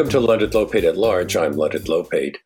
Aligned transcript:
Welcome 0.00 0.12
to 0.12 0.26
Leonard 0.26 0.52
Lopate 0.52 0.84
at 0.84 0.96
Large. 0.96 1.36
I'm 1.36 1.52
Leonard 1.52 1.84
Lopate. 1.84 2.36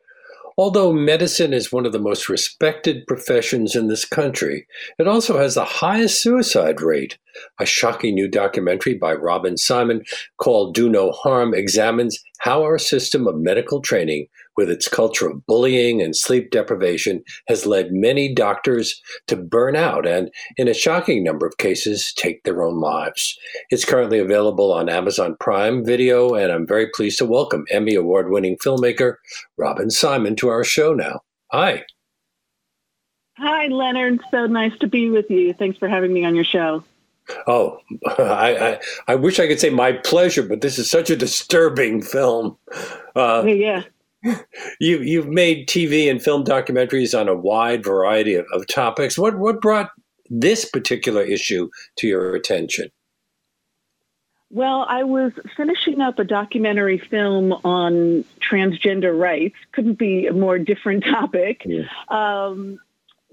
Although 0.57 0.91
medicine 0.91 1.53
is 1.53 1.71
one 1.71 1.85
of 1.85 1.93
the 1.93 1.99
most 1.99 2.27
respected 2.27 3.07
professions 3.07 3.77
in 3.77 3.87
this 3.87 4.03
country, 4.03 4.67
it 4.99 5.07
also 5.07 5.37
has 5.37 5.55
the 5.55 5.63
highest 5.63 6.21
suicide 6.21 6.81
rate. 6.81 7.17
A 7.57 7.65
shocking 7.65 8.13
new 8.13 8.27
documentary 8.27 8.95
by 8.95 9.13
Robin 9.13 9.55
Simon 9.55 10.03
called 10.35 10.75
Do 10.75 10.89
No 10.89 11.11
Harm 11.11 11.53
examines 11.53 12.21
how 12.39 12.61
our 12.61 12.77
system 12.77 13.25
of 13.25 13.37
medical 13.37 13.79
training, 13.79 14.27
with 14.57 14.69
its 14.69 14.87
culture 14.87 15.27
of 15.27 15.45
bullying 15.45 16.01
and 16.01 16.15
sleep 16.15 16.51
deprivation, 16.51 17.23
has 17.47 17.65
led 17.65 17.91
many 17.91 18.33
doctors 18.33 19.01
to 19.27 19.35
burn 19.35 19.75
out 19.75 20.07
and, 20.07 20.29
in 20.57 20.67
a 20.67 20.73
shocking 20.73 21.23
number 21.23 21.45
of 21.45 21.57
cases, 21.57 22.13
take 22.13 22.43
their 22.43 22.63
own 22.63 22.79
lives. 22.79 23.37
It's 23.69 23.85
currently 23.85 24.19
available 24.19 24.71
on 24.71 24.89
Amazon 24.89 25.35
Prime 25.39 25.85
Video, 25.85 26.33
and 26.33 26.51
I'm 26.51 26.67
very 26.67 26.87
pleased 26.93 27.17
to 27.19 27.25
welcome 27.25 27.65
Emmy 27.71 27.95
Award 27.95 28.29
winning 28.29 28.57
filmmaker 28.57 29.15
Robin 29.57 29.89
Simon 29.89 30.35
to 30.37 30.49
our 30.49 30.63
show 30.63 30.93
now. 30.93 31.21
Hi. 31.51 31.83
Hi, 33.37 33.67
Leonard. 33.67 34.21
So 34.31 34.47
nice 34.47 34.77
to 34.79 34.87
be 34.87 35.09
with 35.09 35.29
you. 35.29 35.53
Thanks 35.53 35.77
for 35.77 35.89
having 35.89 36.13
me 36.13 36.23
on 36.23 36.35
your 36.35 36.45
show. 36.45 36.83
Oh, 37.47 37.79
I, 38.17 38.57
I, 38.57 38.79
I 39.07 39.15
wish 39.15 39.39
I 39.39 39.47
could 39.47 39.59
say 39.59 39.69
my 39.69 39.93
pleasure, 39.93 40.43
but 40.43 40.61
this 40.61 40.77
is 40.77 40.89
such 40.89 41.09
a 41.09 41.15
disturbing 41.15 42.01
film. 42.01 42.57
Uh, 43.15 43.43
yeah. 43.45 43.83
You 44.79 44.99
you've 44.99 45.27
made 45.27 45.67
TV 45.67 46.09
and 46.09 46.21
film 46.21 46.43
documentaries 46.43 47.17
on 47.17 47.27
a 47.29 47.35
wide 47.35 47.83
variety 47.83 48.35
of, 48.35 48.45
of 48.51 48.67
topics. 48.67 49.17
What 49.17 49.37
what 49.37 49.61
brought 49.61 49.91
this 50.29 50.65
particular 50.65 51.21
issue 51.21 51.69
to 51.97 52.07
your 52.07 52.35
attention? 52.35 52.89
Well, 54.51 54.85
I 54.87 55.03
was 55.03 55.33
finishing 55.57 56.01
up 56.01 56.19
a 56.19 56.23
documentary 56.23 56.97
film 56.97 57.51
on 57.51 58.23
transgender 58.39 59.17
rights. 59.17 59.55
Couldn't 59.73 59.97
be 59.97 60.27
a 60.27 60.33
more 60.33 60.59
different 60.59 61.03
topic. 61.03 61.63
Yeah. 61.65 61.83
Um, 62.09 62.79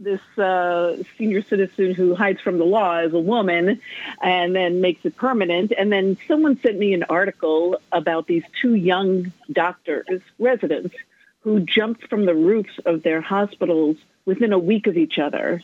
this 0.02 0.20
uh, 0.38 0.96
senior 1.16 1.42
citizen 1.42 1.94
who 1.94 2.14
hides 2.14 2.40
from 2.40 2.58
the 2.58 2.64
law 2.64 2.96
as 2.96 3.12
a 3.12 3.18
woman 3.18 3.80
and 4.20 4.54
then 4.54 4.80
makes 4.80 5.04
it 5.04 5.16
permanent. 5.16 5.72
And 5.76 5.92
then 5.92 6.16
someone 6.28 6.58
sent 6.60 6.78
me 6.78 6.92
an 6.92 7.04
article 7.04 7.78
about 7.90 8.26
these 8.26 8.44
two 8.60 8.74
young 8.74 9.32
doctors, 9.50 10.20
residents, 10.38 10.94
who 11.40 11.60
jumped 11.60 12.08
from 12.08 12.24
the 12.24 12.34
roofs 12.34 12.78
of 12.84 13.02
their 13.02 13.20
hospitals 13.20 13.96
within 14.24 14.52
a 14.52 14.58
week 14.58 14.86
of 14.86 14.96
each 14.96 15.18
other. 15.18 15.62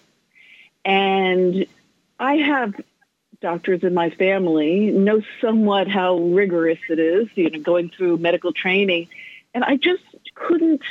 And 0.84 1.66
I 2.18 2.36
have 2.36 2.74
doctors 3.40 3.84
in 3.84 3.94
my 3.94 4.10
family, 4.10 4.90
know 4.90 5.22
somewhat 5.40 5.86
how 5.88 6.18
rigorous 6.18 6.80
it 6.88 6.98
is, 6.98 7.28
you 7.34 7.50
know, 7.50 7.60
going 7.60 7.90
through 7.90 8.18
medical 8.18 8.52
training. 8.52 9.08
And 9.54 9.62
I 9.62 9.76
just 9.76 10.02
couldn't 10.34 10.82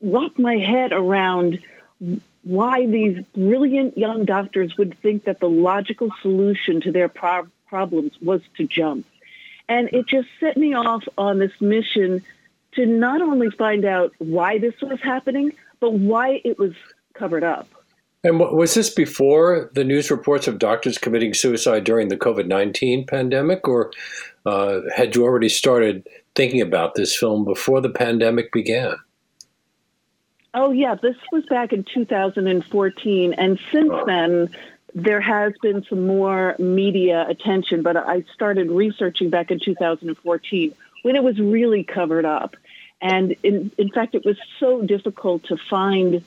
wrap 0.00 0.38
my 0.38 0.56
head 0.56 0.92
around 0.92 1.60
why 2.44 2.86
these 2.86 3.22
brilliant 3.34 3.96
young 3.98 4.24
doctors 4.24 4.76
would 4.76 4.96
think 5.00 5.24
that 5.24 5.40
the 5.40 5.48
logical 5.48 6.10
solution 6.22 6.80
to 6.82 6.92
their 6.92 7.08
pro- 7.08 7.48
problems 7.66 8.12
was 8.22 8.42
to 8.56 8.66
jump. 8.66 9.06
And 9.68 9.88
it 9.92 10.06
just 10.06 10.28
set 10.40 10.56
me 10.56 10.74
off 10.74 11.04
on 11.16 11.38
this 11.38 11.58
mission 11.60 12.22
to 12.72 12.86
not 12.86 13.22
only 13.22 13.50
find 13.50 13.84
out 13.84 14.12
why 14.18 14.58
this 14.58 14.74
was 14.82 15.00
happening, 15.02 15.52
but 15.80 15.92
why 15.92 16.40
it 16.44 16.58
was 16.58 16.72
covered 17.14 17.44
up. 17.44 17.68
And 18.22 18.40
was 18.40 18.74
this 18.74 18.88
before 18.88 19.70
the 19.74 19.84
news 19.84 20.10
reports 20.10 20.48
of 20.48 20.58
doctors 20.58 20.96
committing 20.96 21.34
suicide 21.34 21.84
during 21.84 22.08
the 22.08 22.16
COVID 22.16 22.46
19 22.46 23.06
pandemic, 23.06 23.68
or 23.68 23.90
uh, 24.46 24.80
had 24.94 25.14
you 25.14 25.24
already 25.24 25.50
started 25.50 26.06
thinking 26.34 26.62
about 26.62 26.94
this 26.94 27.14
film 27.16 27.44
before 27.44 27.82
the 27.82 27.90
pandemic 27.90 28.50
began? 28.50 28.96
Oh, 30.54 30.70
yeah. 30.70 30.94
This 30.94 31.16
was 31.32 31.44
back 31.46 31.72
in 31.72 31.82
2014. 31.82 33.34
And 33.34 33.58
since 33.72 33.92
then, 34.06 34.54
there 34.94 35.20
has 35.20 35.52
been 35.60 35.84
some 35.88 36.06
more 36.06 36.54
media 36.60 37.26
attention, 37.28 37.82
but 37.82 37.96
I 37.96 38.24
started 38.32 38.70
researching 38.70 39.30
back 39.30 39.50
in 39.50 39.58
2014 39.58 40.72
when 41.02 41.16
it 41.16 41.24
was 41.24 41.40
really 41.40 41.82
covered 41.82 42.24
up. 42.24 42.54
And 43.00 43.34
in, 43.42 43.72
in 43.76 43.90
fact, 43.90 44.14
it 44.14 44.24
was 44.24 44.36
so 44.60 44.82
difficult 44.82 45.44
to 45.44 45.56
find 45.68 46.22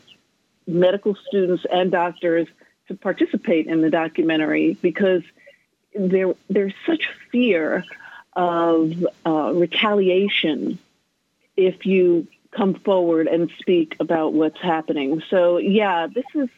medical 0.67 1.16
students 1.27 1.66
and 1.71 1.89
doctors 1.89 2.49
to 2.89 2.95
participate 2.95 3.67
in 3.67 3.81
the 3.81 3.89
documentary 3.89 4.77
because 4.81 5.23
there, 5.95 6.33
there's 6.49 6.73
such 6.85 7.09
fear 7.31 7.85
of 8.35 8.93
uh, 9.25 9.53
retaliation 9.53 10.77
if 11.55 11.85
you 11.85 12.27
come 12.52 12.75
forward 12.75 13.28
and 13.28 13.50
speak 13.59 13.96
about 14.00 14.34
what's 14.34 14.62
happening. 14.62 15.22
So, 15.30 15.58
yeah, 15.58 16.08
this 16.08 16.25
has 16.34 16.50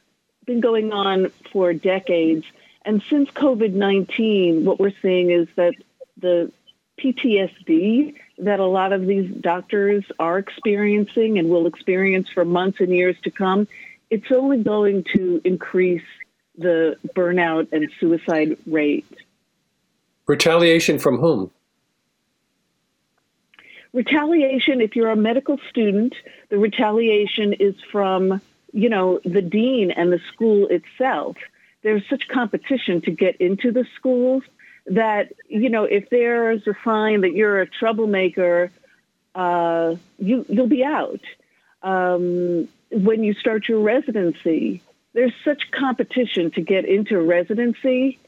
been 0.45 0.59
going 0.59 0.91
on 0.91 1.31
for 1.51 1.73
decades. 1.73 2.45
And 2.85 3.01
since 3.09 3.29
COVID 3.31 3.73
19, 3.73 4.65
what 4.65 4.79
we're 4.79 4.93
seeing 5.01 5.31
is 5.31 5.47
that 5.55 5.73
the 6.17 6.51
PTSD 6.99 8.15
that 8.39 8.59
a 8.59 8.65
lot 8.65 8.93
of 8.93 9.05
these 9.05 9.29
doctors 9.41 10.03
are 10.17 10.37
experiencing 10.37 11.37
and 11.37 11.49
will 11.49 11.67
experience 11.67 12.29
for 12.29 12.45
months 12.45 12.79
and 12.79 12.89
years 12.89 13.15
to 13.23 13.31
come, 13.31 13.67
it's 14.09 14.31
only 14.31 14.63
going 14.63 15.03
to 15.15 15.41
increase 15.43 16.03
the 16.57 16.95
burnout 17.15 17.67
and 17.71 17.89
suicide 17.99 18.57
rate. 18.65 19.05
Retaliation 20.25 20.99
from 20.99 21.17
whom? 21.17 21.51
Retaliation, 23.93 24.81
if 24.81 24.95
you're 24.95 25.09
a 25.09 25.15
medical 25.15 25.57
student, 25.69 26.13
the 26.49 26.57
retaliation 26.57 27.53
is 27.53 27.75
from, 27.91 28.39
you 28.71 28.89
know, 28.89 29.19
the 29.25 29.41
dean 29.41 29.91
and 29.91 30.11
the 30.11 30.19
school 30.31 30.67
itself. 30.67 31.37
There's 31.81 32.07
such 32.07 32.27
competition 32.27 33.01
to 33.01 33.11
get 33.11 33.37
into 33.37 33.71
the 33.71 33.85
schools 33.95 34.43
that, 34.85 35.33
you 35.47 35.69
know, 35.69 35.85
if 35.85 36.09
there's 36.09 36.67
a 36.67 36.75
sign 36.83 37.21
that 37.21 37.33
you're 37.33 37.61
a 37.61 37.67
troublemaker, 37.67 38.71
uh, 39.33 39.95
you, 40.17 40.45
you'll 40.49 40.67
be 40.67 40.83
out. 40.83 41.21
Um, 41.81 42.67
when 42.91 43.23
you 43.23 43.33
start 43.33 43.67
your 43.67 43.79
residency, 43.79 44.83
there's 45.13 45.33
such 45.43 45.71
competition 45.71 46.51
to 46.51 46.61
get 46.61 46.85
into 46.85 47.19
residency 47.19 48.19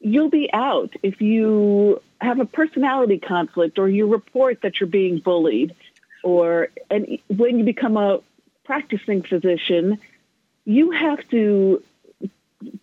you'll 0.00 0.30
be 0.30 0.50
out 0.52 0.92
if 1.02 1.20
you 1.20 2.00
have 2.20 2.40
a 2.40 2.44
personality 2.44 3.18
conflict 3.18 3.78
or 3.78 3.88
you 3.88 4.06
report 4.06 4.62
that 4.62 4.80
you're 4.80 4.88
being 4.88 5.18
bullied 5.18 5.74
or 6.22 6.68
and 6.90 7.18
when 7.28 7.58
you 7.58 7.64
become 7.64 7.96
a 7.96 8.20
practicing 8.64 9.22
physician 9.22 9.98
you 10.64 10.90
have 10.90 11.26
to 11.30 11.82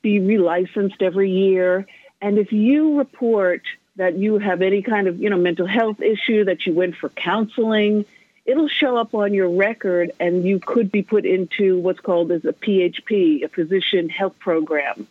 be 0.02 0.20
relicensed 0.20 1.02
every 1.02 1.32
year. 1.32 1.86
And 2.22 2.38
if 2.38 2.52
you 2.52 2.98
report 2.98 3.62
that 3.98 4.18
you 4.18 4.40
have 4.40 4.62
any 4.62 4.82
kind 4.82 5.08
of 5.08 5.20
you 5.20 5.30
know 5.30 5.38
mental 5.38 5.68
health 5.68 6.02
issue 6.02 6.46
that 6.46 6.66
you 6.66 6.74
went 6.74 6.96
for 6.96 7.10
counseling 7.10 8.06
it'll 8.46 8.68
show 8.68 8.96
up 8.98 9.16
on 9.16 9.34
your 9.34 9.50
record 9.50 10.12
and 10.20 10.44
you 10.44 10.60
could 10.60 10.92
be 10.92 11.02
put 11.02 11.26
into 11.26 11.80
what's 11.80 12.02
called 12.02 12.30
as 12.32 12.44
a 12.44 12.52
php 12.52 13.44
a 13.44 13.48
physician 13.48 14.10
health 14.10 14.38
program 14.38 15.08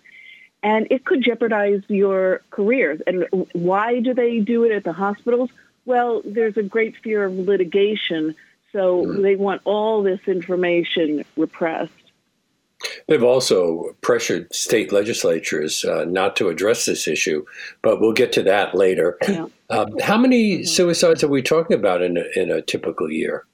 and 0.64 0.88
it 0.90 1.04
could 1.04 1.22
jeopardize 1.22 1.82
your 1.88 2.40
careers. 2.50 3.00
And 3.06 3.26
why 3.52 4.00
do 4.00 4.14
they 4.14 4.40
do 4.40 4.64
it 4.64 4.72
at 4.72 4.82
the 4.82 4.94
hospitals? 4.94 5.50
Well, 5.84 6.22
there's 6.24 6.56
a 6.56 6.62
great 6.62 6.96
fear 6.96 7.24
of 7.24 7.34
litigation, 7.34 8.34
so 8.72 9.04
mm. 9.04 9.22
they 9.22 9.36
want 9.36 9.60
all 9.64 10.02
this 10.02 10.20
information 10.26 11.24
repressed. 11.36 11.92
They've 13.06 13.22
also 13.22 13.94
pressured 14.00 14.52
state 14.54 14.90
legislatures 14.90 15.84
uh, 15.84 16.06
not 16.06 16.36
to 16.36 16.48
address 16.48 16.86
this 16.86 17.06
issue, 17.06 17.44
but 17.82 18.00
we'll 18.00 18.12
get 18.12 18.32
to 18.32 18.42
that 18.44 18.74
later. 18.74 19.18
Yeah. 19.28 19.46
Um, 19.70 19.98
how 20.00 20.16
many 20.16 20.58
mm-hmm. 20.58 20.64
suicides 20.64 21.22
are 21.22 21.28
we 21.28 21.42
talking 21.42 21.76
about 21.76 22.02
in 22.02 22.16
a, 22.16 22.24
in 22.36 22.50
a 22.50 22.62
typical 22.62 23.10
year? 23.10 23.46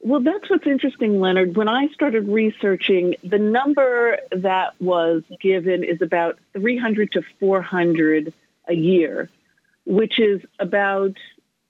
Well, 0.00 0.20
that's 0.20 0.48
what's 0.48 0.66
interesting, 0.66 1.20
Leonard. 1.20 1.56
When 1.56 1.68
I 1.68 1.88
started 1.88 2.28
researching, 2.28 3.16
the 3.24 3.38
number 3.38 4.18
that 4.30 4.80
was 4.80 5.24
given 5.40 5.82
is 5.82 6.00
about 6.00 6.38
300 6.52 7.12
to 7.12 7.22
400 7.40 8.32
a 8.68 8.74
year, 8.74 9.28
which 9.84 10.20
is 10.20 10.40
about 10.60 11.16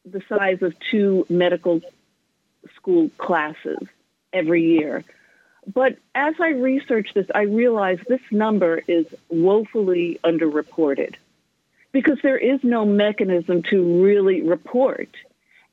the 0.05 0.23
size 0.29 0.63
of 0.63 0.75
two 0.91 1.27
medical 1.31 1.81
school 2.77 3.11
classes 3.17 3.79
every 4.33 4.63
year. 4.63 5.05
But 5.67 5.97
as 6.15 6.35
I 6.41 6.51
researched 6.51 7.15
this, 7.15 7.27
I 7.35 7.43
realized 7.43 8.03
this 8.09 8.21
number 8.31 8.83
is 8.87 9.07
woefully 9.29 10.19
underreported 10.25 11.15
because 11.93 12.19
there 12.23 12.39
is 12.39 12.61
no 12.63 12.85
mechanism 12.85 13.63
to 13.65 14.03
really 14.03 14.43
report. 14.43 15.09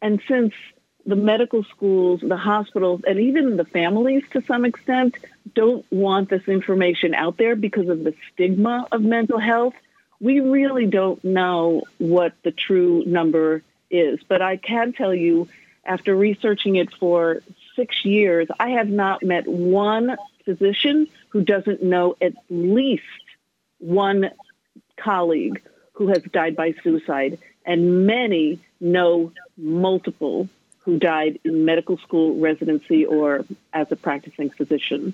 And 0.02 0.22
since 0.28 0.54
the 1.06 1.16
medical 1.16 1.64
schools, 1.64 2.22
the 2.22 2.38
hospitals, 2.38 3.02
and 3.08 3.20
even 3.20 3.58
the 3.58 3.66
families 3.66 4.24
to 4.32 4.42
some 4.42 4.66
extent 4.66 5.16
don't 5.54 5.86
want 5.92 6.30
this 6.30 6.48
information 6.48 7.14
out 7.14 7.38
there 7.38 7.56
because 7.56 7.90
of 7.90 8.04
the 8.04 8.14
stigma 8.34 8.88
of 8.92 9.02
mental 9.02 9.40
health. 9.40 9.76
We 10.20 10.40
really 10.40 10.88
don't 10.88 11.24
know 11.24 11.84
what 12.00 12.34
the 12.44 12.52
true 12.52 13.04
number 13.06 13.62
is. 13.92 14.20
But 14.28 14.42
I 14.42 14.58
can 14.58 14.94
tell 14.94 15.14
you, 15.14 15.48
after 15.86 16.16
researching 16.16 16.76
it 16.76 16.94
for 16.96 17.42
six 17.76 18.04
years, 18.04 18.48
I 18.60 18.70
have 18.72 18.90
not 18.90 19.22
met 19.22 19.48
one 19.48 20.18
physician 20.44 21.08
who 21.30 21.42
doesn't 21.42 21.84
know 21.84 22.16
at 22.22 22.34
least 22.50 23.04
one 23.80 24.32
colleague 24.98 25.62
who 25.94 26.08
has 26.08 26.24
died 26.24 26.56
by 26.56 26.74
suicide, 26.84 27.38
and 27.66 28.06
many 28.06 28.60
know 28.80 29.32
multiple 29.58 30.50
who 30.86 31.00
died 31.00 31.40
in 31.44 31.66
medical 31.66 31.98
school 31.98 32.40
residency 32.40 33.06
or 33.06 33.44
as 33.74 33.88
a 33.92 33.96
practicing 33.96 34.52
physician. 34.52 35.14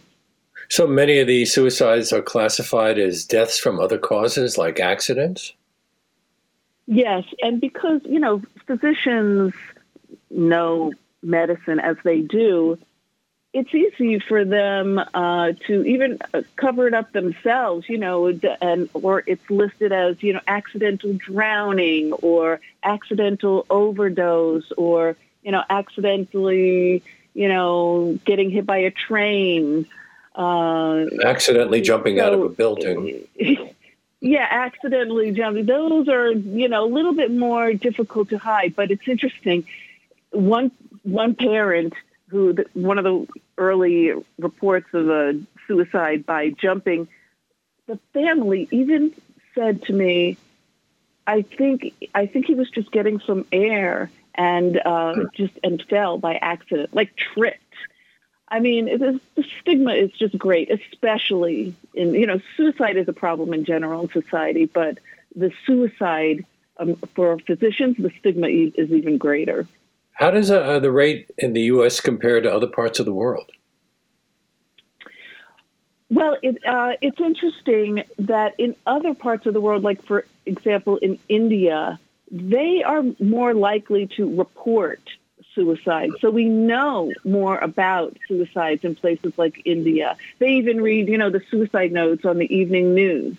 So 0.70 0.86
many 0.86 1.20
of 1.20 1.28
these 1.28 1.54
suicides 1.54 2.12
are 2.14 2.22
classified 2.22 3.00
as 3.00 3.26
deaths 3.26 3.58
from 3.58 3.80
other 3.80 3.98
causes 3.98 4.58
like 4.58 4.80
accidents? 4.80 5.54
Yes, 6.88 7.24
and 7.42 7.62
because, 7.62 8.02
you 8.04 8.20
know, 8.20 8.42
physicians 8.68 9.54
know 10.30 10.92
medicine 11.24 11.80
as 11.80 11.96
they 12.04 12.20
do, 12.20 12.78
it's 13.54 13.74
easy 13.74 14.20
for 14.20 14.46
them 14.46 15.00
uh, 15.14 15.54
to 15.68 15.84
even 15.84 16.18
uh, 16.34 16.42
cover 16.56 16.88
it 16.88 16.94
up 16.94 17.12
themselves, 17.12 17.88
you 17.90 17.98
know, 17.98 18.28
and 18.62 18.90
or 18.94 19.24
it's 19.28 19.50
listed 19.50 19.92
as 19.92 20.22
you 20.24 20.34
know 20.34 20.40
accidental 20.48 21.14
drowning 21.14 22.14
or 22.14 22.62
accidental 22.84 23.66
overdose 23.70 24.72
or 24.78 25.18
you 25.44 25.52
know 25.52 25.64
accidentally 25.70 27.04
you 27.34 27.48
know 27.48 28.20
getting 28.26 28.50
hit 28.50 28.66
by 28.66 28.78
a 28.78 28.92
train, 28.92 29.88
uh, 30.36 31.06
accidentally 31.24 31.82
jumping 31.82 32.18
so, 32.18 32.26
out 32.26 32.34
of 32.34 32.42
a 32.42 32.50
building. 32.50 33.28
yeah, 34.22 34.48
accidentally 34.50 35.32
jumping. 35.32 35.66
Those 35.66 36.08
are 36.08 36.32
you 36.32 36.68
know 36.68 36.86
a 36.86 36.92
little 36.92 37.14
bit 37.14 37.32
more 37.32 37.74
difficult 37.74 38.30
to 38.30 38.38
hide, 38.38 38.76
but 38.76 38.92
it's 38.92 39.08
interesting. 39.08 39.66
One 40.32 40.72
one 41.04 41.36
parent 41.36 41.94
who 42.28 42.56
one 42.74 42.98
of 42.98 43.04
the 43.04 43.28
early 43.58 44.14
reports 44.40 44.88
of 44.94 45.10
a 45.10 45.40
suicide 45.68 46.26
by 46.26 46.50
jumping, 46.50 47.08
the 47.88 48.00
family 48.14 48.68
even 48.72 49.14
said 49.54 49.84
to 49.84 49.94
me, 49.94 50.38
"I 51.28 51.42
think 51.42 51.94
I 52.16 52.26
think 52.26 52.46
he 52.46 52.56
was 52.56 52.70
just 52.70 52.92
getting 52.92 53.20
some 53.20 53.46
air 53.52 54.10
and 54.36 54.80
uh, 54.86 55.16
just 55.36 55.54
and 55.64 55.84
fell 55.90 56.18
by 56.18 56.36
accident, 56.36 56.94
like 56.94 57.16
tripped." 57.16 57.58
I 58.48 58.60
mean, 58.60 58.90
it 58.90 59.02
is, 59.02 59.20
the 59.36 59.46
stigma 59.62 59.94
is 59.94 60.12
just 60.12 60.38
great, 60.38 60.70
especially 60.70 61.74
in 61.94 62.14
you 62.14 62.28
know 62.28 62.40
suicide 62.58 62.98
is 62.98 63.08
a 63.08 63.14
problem 63.14 63.54
in 63.54 63.66
general 63.66 64.02
in 64.02 64.10
society, 64.10 64.66
but 64.66 65.00
the 65.36 65.52
suicide 65.66 66.46
um, 66.78 66.96
for 67.16 67.40
physicians, 67.40 67.96
the 67.98 68.12
stigma 68.20 68.48
is 68.48 68.92
even 68.92 69.18
greater. 69.18 69.68
How 70.14 70.32
does 70.32 70.52
uh, 70.52 70.80
the 70.80 70.92
rate 70.92 71.32
in 71.38 71.54
the 71.54 71.62
U.S. 71.62 72.00
compare 72.00 72.42
to 72.42 72.54
other 72.54 72.68
parts 72.68 73.00
of 73.00 73.06
the 73.06 73.14
world? 73.14 73.50
Well, 76.10 76.38
it, 76.44 76.58
uh, 76.66 76.94
it's 77.02 77.22
interesting 77.22 78.04
that 78.20 78.54
in 78.60 78.76
other 78.86 79.14
parts 79.14 79.46
of 79.46 79.54
the 79.54 79.62
world, 79.62 79.82
like 79.82 80.04
for 80.06 80.26
example 80.46 80.98
in 80.98 81.18
India, 81.30 82.00
they 82.32 82.82
are 82.84 83.04
more 83.20 83.54
likely 83.54 84.08
to 84.16 84.38
report 84.38 85.02
suicide. 85.54 86.12
So 86.22 86.30
we 86.30 86.46
know 86.46 87.12
more 87.26 87.58
about 87.58 88.18
suicides 88.28 88.84
in 88.86 88.96
places 88.96 89.34
like 89.38 89.62
India. 89.66 90.16
They 90.40 90.52
even 90.54 90.82
read, 90.82 91.10
you 91.10 91.18
know, 91.18 91.30
the 91.30 91.42
suicide 91.52 91.92
notes 91.92 92.26
on 92.26 92.38
the 92.38 92.54
evening 92.54 92.94
news. 92.94 93.38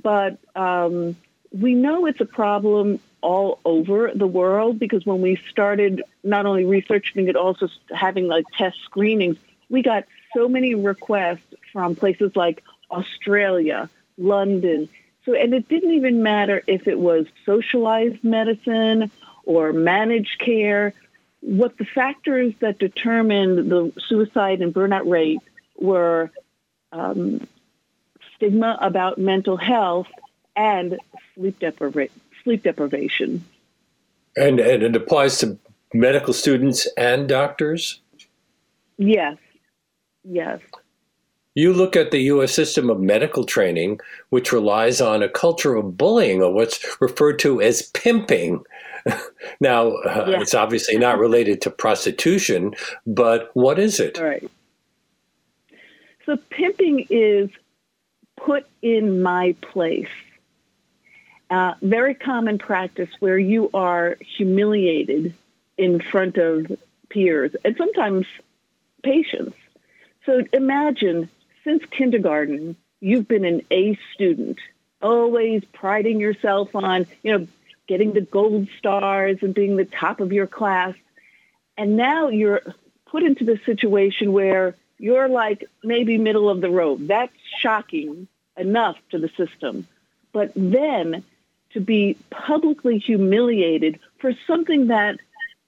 But 0.00 0.38
um, 0.54 1.16
we 1.52 1.74
know 1.74 2.06
it's 2.06 2.20
a 2.20 2.26
problem 2.26 3.00
all 3.20 3.58
over 3.64 4.12
the 4.14 4.26
world 4.26 4.78
because 4.78 5.04
when 5.04 5.20
we 5.20 5.36
started 5.50 6.02
not 6.22 6.46
only 6.46 6.64
researching 6.64 7.28
it, 7.28 7.36
also 7.36 7.68
having 7.92 8.28
like 8.28 8.44
test 8.56 8.78
screenings, 8.84 9.36
we 9.68 9.82
got 9.82 10.04
so 10.34 10.48
many 10.48 10.74
requests 10.74 11.54
from 11.72 11.96
places 11.96 12.34
like 12.36 12.62
Australia, 12.90 13.90
London. 14.16 14.88
So, 15.30 15.36
and 15.36 15.54
it 15.54 15.68
didn't 15.68 15.92
even 15.92 16.24
matter 16.24 16.62
if 16.66 16.88
it 16.88 16.98
was 16.98 17.26
socialized 17.46 18.24
medicine 18.24 19.12
or 19.44 19.72
managed 19.72 20.40
care. 20.40 20.92
What 21.40 21.78
the 21.78 21.84
factors 21.84 22.52
that 22.58 22.80
determined 22.80 23.70
the 23.70 23.92
suicide 24.08 24.60
and 24.60 24.74
burnout 24.74 25.08
rate 25.08 25.38
were 25.78 26.32
um, 26.90 27.46
stigma 28.34 28.76
about 28.80 29.18
mental 29.18 29.56
health 29.56 30.08
and 30.56 30.98
sleep 31.34 31.60
deprivation 31.60 32.20
sleep 32.42 32.64
deprivation. 32.64 33.44
And, 34.36 34.58
and 34.58 34.82
it 34.82 34.96
applies 34.96 35.38
to 35.38 35.58
medical 35.92 36.32
students 36.32 36.88
and 36.96 37.28
doctors? 37.28 38.00
Yes. 38.96 39.36
Yes. 40.24 40.60
You 41.60 41.74
look 41.74 41.94
at 41.94 42.10
the 42.10 42.20
U.S. 42.20 42.54
system 42.54 42.88
of 42.88 43.00
medical 43.00 43.44
training, 43.44 44.00
which 44.30 44.50
relies 44.50 45.02
on 45.02 45.22
a 45.22 45.28
culture 45.28 45.76
of 45.76 45.94
bullying 45.98 46.42
or 46.42 46.50
what's 46.50 46.82
referred 47.02 47.38
to 47.40 47.60
as 47.60 47.82
pimping. 47.82 48.64
now, 49.60 49.88
uh, 49.90 50.38
it's 50.40 50.54
obviously 50.54 50.96
not 50.96 51.18
related 51.18 51.60
to 51.60 51.70
prostitution, 51.70 52.74
but 53.06 53.50
what 53.52 53.78
is 53.78 54.00
it? 54.00 54.18
All 54.18 54.24
right. 54.24 54.50
So, 56.24 56.38
pimping 56.48 57.06
is 57.10 57.50
put 58.38 58.66
in 58.80 59.20
my 59.20 59.54
place. 59.60 60.08
Uh, 61.50 61.74
very 61.82 62.14
common 62.14 62.56
practice 62.56 63.10
where 63.18 63.38
you 63.38 63.68
are 63.74 64.16
humiliated 64.38 65.34
in 65.76 66.00
front 66.00 66.38
of 66.38 66.74
peers 67.10 67.54
and 67.66 67.76
sometimes 67.76 68.24
patients. 69.02 69.56
So 70.24 70.44
imagine 70.52 71.28
since 71.64 71.82
kindergarten, 71.90 72.76
you've 73.00 73.28
been 73.28 73.44
an 73.44 73.62
A 73.70 73.98
student, 74.14 74.58
always 75.02 75.64
priding 75.72 76.20
yourself 76.20 76.74
on, 76.74 77.06
you 77.22 77.38
know, 77.38 77.46
getting 77.86 78.12
the 78.12 78.20
gold 78.20 78.68
stars 78.78 79.38
and 79.42 79.54
being 79.54 79.76
the 79.76 79.84
top 79.84 80.20
of 80.20 80.32
your 80.32 80.46
class. 80.46 80.94
And 81.76 81.96
now 81.96 82.28
you're 82.28 82.62
put 83.06 83.22
into 83.22 83.44
the 83.44 83.58
situation 83.66 84.32
where 84.32 84.74
you're 84.98 85.28
like 85.28 85.64
maybe 85.82 86.18
middle 86.18 86.48
of 86.48 86.60
the 86.60 86.70
road. 86.70 87.08
That's 87.08 87.32
shocking 87.58 88.28
enough 88.56 88.96
to 89.10 89.18
the 89.18 89.30
system. 89.36 89.88
But 90.32 90.52
then 90.54 91.24
to 91.72 91.80
be 91.80 92.16
publicly 92.30 92.98
humiliated 92.98 93.98
for 94.18 94.32
something 94.46 94.88
that 94.88 95.18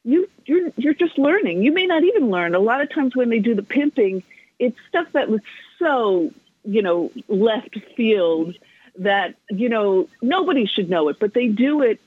you 0.05 0.29
you're 0.45 0.71
you're 0.77 0.95
just 0.95 1.19
learning. 1.19 1.63
You 1.63 1.73
may 1.73 1.87
not 1.87 2.05
even 2.05 2.31
learn. 2.31 2.55
A 2.55 2.59
lot 2.59 2.81
of 2.81 2.93
times 2.93 3.17
when 3.17 3.31
they 3.31 3.39
do 3.39 3.55
the 3.55 3.63
pimping, 3.63 4.23
it's 4.63 4.79
stuff 4.89 5.09
that 5.13 5.29
was 5.29 5.41
so 5.79 6.31
you 6.65 6.83
know 6.83 7.11
left 7.29 7.79
field 7.97 8.55
that 8.99 9.35
you 9.51 9.69
know 9.69 10.09
nobody 10.21 10.67
should 10.67 10.89
know 10.89 11.09
it, 11.09 11.19
but 11.19 11.35
they 11.35 11.49
do 11.49 11.83
it 11.83 12.01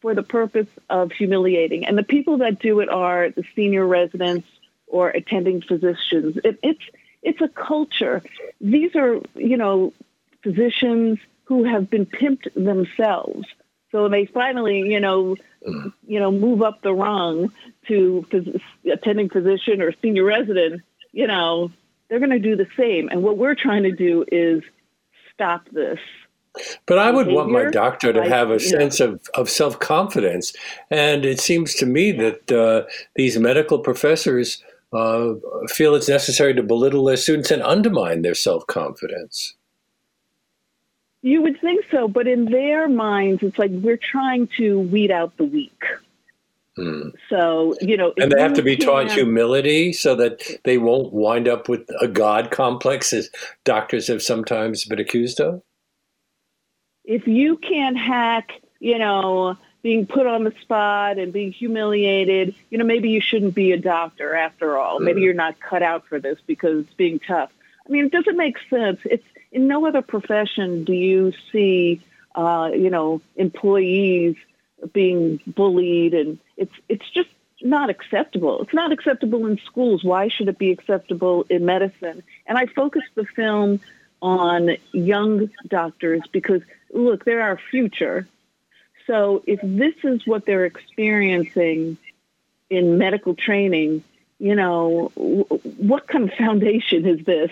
for 0.00 0.14
the 0.14 0.22
purpose 0.22 0.66
of 0.90 1.12
humiliating. 1.12 1.86
And 1.86 1.96
the 1.96 2.02
people 2.02 2.38
that 2.38 2.58
do 2.58 2.80
it 2.80 2.88
are 2.88 3.30
the 3.30 3.44
senior 3.54 3.86
residents 3.86 4.48
or 4.88 5.08
attending 5.10 5.62
physicians. 5.62 6.38
It, 6.44 6.58
it's 6.62 6.82
it's 7.22 7.40
a 7.40 7.48
culture. 7.48 8.22
These 8.60 8.94
are 8.96 9.20
you 9.34 9.56
know 9.56 9.92
physicians 10.42 11.18
who 11.44 11.64
have 11.64 11.88
been 11.88 12.06
pimped 12.06 12.52
themselves. 12.54 13.46
So 13.90 14.08
they 14.08 14.24
finally, 14.24 14.80
you 14.80 15.00
know, 15.00 15.36
you 16.06 16.18
know, 16.18 16.32
move 16.32 16.62
up 16.62 16.80
the 16.80 16.94
rung 16.94 17.52
to 17.88 18.26
phys- 18.30 18.60
attending 18.90 19.28
physician 19.28 19.82
or 19.82 19.92
senior 20.00 20.24
resident. 20.24 20.82
You 21.12 21.26
know, 21.26 21.70
they're 22.12 22.20
going 22.20 22.28
to 22.28 22.38
do 22.38 22.54
the 22.54 22.66
same. 22.76 23.08
And 23.08 23.22
what 23.22 23.38
we're 23.38 23.54
trying 23.54 23.84
to 23.84 23.90
do 23.90 24.22
is 24.30 24.62
stop 25.32 25.66
this. 25.72 25.98
But 26.84 26.98
I 26.98 27.10
would 27.10 27.28
want 27.28 27.50
my 27.50 27.70
doctor 27.70 28.12
to 28.12 28.22
have 28.28 28.50
a 28.50 28.60
sense 28.60 29.00
of, 29.00 29.18
of 29.32 29.48
self 29.48 29.78
confidence. 29.78 30.52
And 30.90 31.24
it 31.24 31.40
seems 31.40 31.74
to 31.76 31.86
me 31.86 32.12
that 32.12 32.52
uh, 32.52 32.82
these 33.16 33.38
medical 33.38 33.78
professors 33.78 34.62
uh, 34.92 35.32
feel 35.68 35.94
it's 35.94 36.10
necessary 36.10 36.52
to 36.52 36.62
belittle 36.62 37.06
their 37.06 37.16
students 37.16 37.50
and 37.50 37.62
undermine 37.62 38.20
their 38.20 38.34
self 38.34 38.66
confidence. 38.66 39.54
You 41.22 41.40
would 41.40 41.58
think 41.62 41.86
so, 41.90 42.08
but 42.08 42.28
in 42.28 42.44
their 42.44 42.90
minds, 42.90 43.42
it's 43.42 43.58
like 43.58 43.70
we're 43.70 43.96
trying 43.96 44.50
to 44.58 44.80
weed 44.80 45.10
out 45.10 45.34
the 45.38 45.44
weak. 45.44 45.82
Hmm. 46.76 47.08
So, 47.28 47.74
you 47.82 47.96
know, 47.96 48.14
and 48.16 48.32
they 48.32 48.40
have 48.40 48.54
to 48.54 48.62
be 48.62 48.76
taught 48.76 49.10
humility 49.12 49.92
so 49.92 50.14
that 50.16 50.42
they 50.64 50.78
won't 50.78 51.12
wind 51.12 51.46
up 51.46 51.68
with 51.68 51.86
a 52.00 52.08
God 52.08 52.50
complex, 52.50 53.12
as 53.12 53.30
doctors 53.64 54.08
have 54.08 54.22
sometimes 54.22 54.84
been 54.86 54.98
accused 54.98 55.38
of. 55.38 55.62
If 57.04 57.26
you 57.26 57.58
can't 57.58 57.98
hack, 57.98 58.52
you 58.80 58.98
know, 58.98 59.58
being 59.82 60.06
put 60.06 60.26
on 60.26 60.44
the 60.44 60.54
spot 60.62 61.18
and 61.18 61.32
being 61.32 61.52
humiliated, 61.52 62.54
you 62.70 62.78
know, 62.78 62.84
maybe 62.84 63.10
you 63.10 63.20
shouldn't 63.20 63.54
be 63.54 63.72
a 63.72 63.78
doctor 63.78 64.34
after 64.34 64.78
all. 64.78 64.98
Maybe 64.98 65.20
hmm. 65.20 65.24
you're 65.24 65.34
not 65.34 65.60
cut 65.60 65.82
out 65.82 66.06
for 66.06 66.18
this 66.18 66.38
because 66.46 66.84
it's 66.84 66.94
being 66.94 67.18
tough. 67.18 67.50
I 67.86 67.90
mean, 67.90 68.06
it 68.06 68.12
doesn't 68.12 68.36
make 68.36 68.56
sense. 68.70 69.00
It's 69.04 69.26
in 69.50 69.66
no 69.66 69.86
other 69.86 70.00
profession 70.00 70.84
do 70.84 70.94
you 70.94 71.32
see, 71.50 72.00
uh, 72.34 72.70
you 72.72 72.88
know, 72.88 73.20
employees 73.36 74.36
being 74.92 75.40
bullied, 75.46 76.14
and 76.14 76.38
it's 76.56 76.74
it's 76.88 77.08
just 77.10 77.28
not 77.64 77.90
acceptable. 77.90 78.62
It's 78.62 78.74
not 78.74 78.92
acceptable 78.92 79.46
in 79.46 79.58
schools. 79.66 80.02
Why 80.04 80.28
should 80.28 80.48
it 80.48 80.58
be 80.58 80.70
acceptable 80.70 81.46
in 81.48 81.64
medicine? 81.64 82.22
And 82.46 82.58
I 82.58 82.66
focused 82.66 83.14
the 83.14 83.24
film 83.24 83.80
on 84.20 84.76
young 84.92 85.50
doctors 85.68 86.22
because, 86.32 86.62
look, 86.92 87.24
they're 87.24 87.42
our 87.42 87.58
future. 87.70 88.28
So 89.06 89.42
if 89.46 89.60
this 89.62 89.94
is 90.04 90.26
what 90.26 90.46
they're 90.46 90.64
experiencing 90.64 91.98
in 92.70 92.98
medical 92.98 93.34
training, 93.34 94.04
you 94.38 94.54
know, 94.54 95.10
what 95.14 96.06
kind 96.06 96.30
of 96.30 96.34
foundation 96.38 97.06
is 97.06 97.24
this 97.24 97.50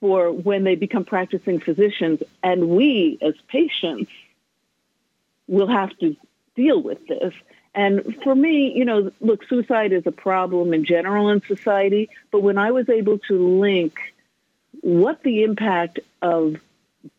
for 0.00 0.32
when 0.32 0.64
they 0.64 0.74
become 0.74 1.04
practicing 1.04 1.60
physicians? 1.60 2.22
And 2.42 2.68
we, 2.68 3.18
as 3.20 3.34
patients, 3.48 4.10
will 5.46 5.68
have 5.68 5.96
to 5.98 6.16
deal 6.56 6.82
with 6.82 7.06
this. 7.06 7.34
And 7.74 8.16
for 8.24 8.34
me, 8.34 8.72
you 8.74 8.84
know, 8.84 9.10
look, 9.20 9.44
suicide 9.48 9.92
is 9.92 10.06
a 10.06 10.12
problem 10.12 10.74
in 10.74 10.84
general 10.84 11.28
in 11.28 11.40
society, 11.42 12.10
but 12.32 12.42
when 12.42 12.58
I 12.58 12.72
was 12.72 12.88
able 12.88 13.18
to 13.28 13.60
link 13.60 13.98
what 14.80 15.22
the 15.22 15.44
impact 15.44 16.00
of 16.20 16.56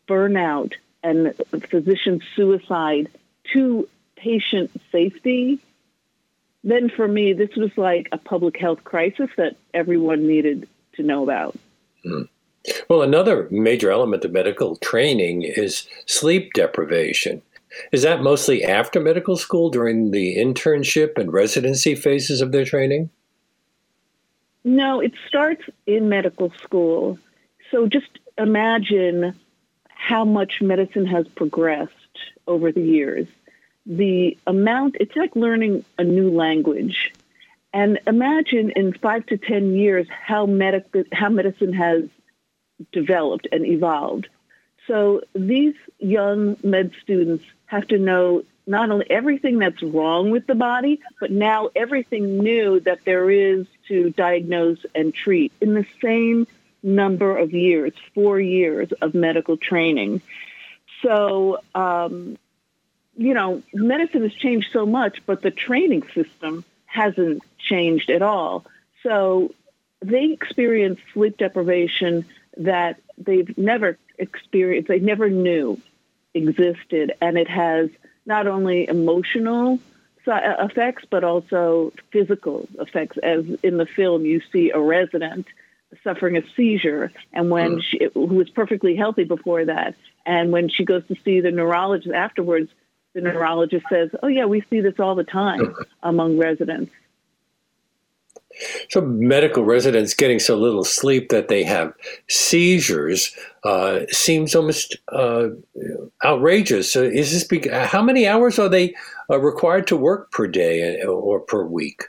burnout 0.08 0.72
and 1.02 1.34
physician 1.70 2.20
suicide 2.36 3.08
to 3.52 3.88
patient 4.16 4.70
safety, 4.90 5.58
then 6.64 6.90
for 6.90 7.08
me, 7.08 7.32
this 7.32 7.54
was 7.56 7.76
like 7.76 8.08
a 8.12 8.18
public 8.18 8.58
health 8.58 8.84
crisis 8.84 9.30
that 9.36 9.56
everyone 9.74 10.26
needed 10.26 10.68
to 10.94 11.02
know 11.02 11.22
about. 11.22 11.56
Hmm. 12.04 12.22
Well, 12.88 13.02
another 13.02 13.48
major 13.50 13.90
element 13.90 14.24
of 14.24 14.32
medical 14.32 14.76
training 14.76 15.42
is 15.42 15.88
sleep 16.06 16.52
deprivation. 16.52 17.42
Is 17.92 18.02
that 18.02 18.22
mostly 18.22 18.64
after 18.64 19.00
medical 19.00 19.36
school 19.36 19.70
during 19.70 20.10
the 20.10 20.36
internship 20.36 21.18
and 21.18 21.32
residency 21.32 21.94
phases 21.94 22.40
of 22.40 22.52
their 22.52 22.64
training? 22.64 23.10
No, 24.64 25.00
it 25.00 25.12
starts 25.26 25.62
in 25.86 26.08
medical 26.08 26.52
school. 26.62 27.18
So 27.70 27.86
just 27.86 28.18
imagine 28.38 29.34
how 29.88 30.24
much 30.24 30.60
medicine 30.60 31.06
has 31.06 31.26
progressed 31.28 31.92
over 32.46 32.72
the 32.72 32.82
years. 32.82 33.26
The 33.86 34.36
amount, 34.46 34.96
it's 35.00 35.16
like 35.16 35.34
learning 35.34 35.84
a 35.98 36.04
new 36.04 36.30
language. 36.30 37.12
And 37.72 37.98
imagine 38.06 38.70
in 38.76 38.92
five 38.92 39.26
to 39.26 39.36
10 39.38 39.74
years 39.74 40.06
how, 40.08 40.46
medic- 40.46 41.12
how 41.12 41.30
medicine 41.30 41.72
has 41.72 42.04
developed 42.92 43.48
and 43.50 43.66
evolved. 43.66 44.28
So 44.86 45.22
these 45.34 45.74
young 45.98 46.56
med 46.62 46.92
students 47.02 47.44
have 47.66 47.86
to 47.88 47.98
know 47.98 48.44
not 48.66 48.90
only 48.90 49.10
everything 49.10 49.58
that's 49.58 49.82
wrong 49.82 50.30
with 50.30 50.46
the 50.46 50.54
body, 50.54 51.00
but 51.20 51.30
now 51.30 51.70
everything 51.74 52.38
new 52.38 52.80
that 52.80 53.04
there 53.04 53.30
is 53.30 53.66
to 53.88 54.10
diagnose 54.10 54.84
and 54.94 55.12
treat 55.12 55.52
in 55.60 55.74
the 55.74 55.86
same 56.00 56.46
number 56.82 57.36
of 57.36 57.52
years, 57.52 57.92
four 58.14 58.40
years 58.40 58.92
of 59.00 59.14
medical 59.14 59.56
training. 59.56 60.20
So, 61.02 61.58
um, 61.74 62.38
you 63.16 63.34
know, 63.34 63.62
medicine 63.74 64.22
has 64.22 64.34
changed 64.34 64.68
so 64.72 64.86
much, 64.86 65.22
but 65.26 65.42
the 65.42 65.50
training 65.50 66.04
system 66.14 66.64
hasn't 66.86 67.42
changed 67.58 68.10
at 68.10 68.22
all. 68.22 68.64
So 69.02 69.54
they 70.00 70.26
experience 70.26 71.00
sleep 71.12 71.36
deprivation 71.36 72.24
that 72.56 73.00
they've 73.18 73.56
never 73.56 73.98
experienced, 74.22 74.88
they 74.88 75.00
never 75.00 75.28
knew 75.28 75.78
existed. 76.34 77.12
And 77.20 77.36
it 77.36 77.48
has 77.48 77.90
not 78.24 78.46
only 78.46 78.88
emotional 78.88 79.78
effects, 80.26 81.04
but 81.10 81.24
also 81.24 81.92
physical 82.12 82.68
effects. 82.78 83.18
As 83.22 83.44
in 83.62 83.76
the 83.76 83.86
film, 83.86 84.24
you 84.24 84.40
see 84.52 84.70
a 84.70 84.80
resident 84.80 85.46
suffering 86.02 86.36
a 86.36 86.42
seizure, 86.56 87.12
and 87.32 87.50
when 87.50 87.76
mm. 87.76 87.82
she, 87.82 88.08
who 88.14 88.26
was 88.26 88.48
perfectly 88.48 88.96
healthy 88.96 89.24
before 89.24 89.64
that, 89.66 89.94
and 90.24 90.50
when 90.50 90.68
she 90.68 90.84
goes 90.84 91.06
to 91.08 91.16
see 91.22 91.40
the 91.40 91.50
neurologist 91.50 92.14
afterwards, 92.14 92.70
the 93.14 93.20
neurologist 93.20 93.84
says, 93.90 94.10
"Oh 94.22 94.28
yeah, 94.28 94.46
we 94.46 94.64
see 94.70 94.80
this 94.80 94.98
all 94.98 95.14
the 95.14 95.24
time 95.24 95.74
among 96.02 96.38
residents." 96.38 96.92
So, 98.90 99.00
medical 99.00 99.64
residents 99.64 100.14
getting 100.14 100.38
so 100.38 100.56
little 100.56 100.84
sleep 100.84 101.30
that 101.30 101.48
they 101.48 101.62
have 101.64 101.92
seizures 102.28 103.34
uh, 103.64 104.00
seems 104.10 104.54
almost 104.54 104.96
uh, 105.08 105.48
outrageous. 106.24 106.92
So 106.92 107.02
is 107.02 107.32
this? 107.32 107.44
Be- 107.44 107.68
how 107.68 108.02
many 108.02 108.26
hours 108.26 108.58
are 108.58 108.68
they 108.68 108.94
uh, 109.30 109.38
required 109.38 109.86
to 109.88 109.96
work 109.96 110.30
per 110.30 110.46
day 110.46 111.00
uh, 111.02 111.06
or 111.06 111.40
per 111.40 111.64
week? 111.64 112.02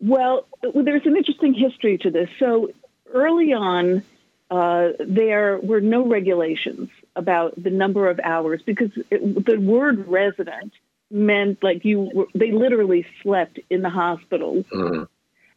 Well, 0.00 0.46
there's 0.62 1.06
an 1.06 1.16
interesting 1.16 1.54
history 1.54 1.98
to 1.98 2.10
this. 2.10 2.28
So, 2.38 2.70
early 3.12 3.52
on, 3.52 4.02
uh, 4.50 4.90
there 5.00 5.58
were 5.58 5.80
no 5.80 6.06
regulations 6.06 6.88
about 7.16 7.60
the 7.62 7.70
number 7.70 8.08
of 8.08 8.20
hours 8.22 8.62
because 8.64 8.90
it, 9.10 9.44
the 9.44 9.58
word 9.58 10.06
resident 10.06 10.72
meant 11.10 11.62
like 11.62 11.84
you 11.84 12.10
were, 12.12 12.26
they 12.34 12.52
literally 12.52 13.06
slept 13.22 13.58
in 13.70 13.82
the 13.82 13.90
hospital. 13.90 14.64
Mm-hmm. 14.72 15.04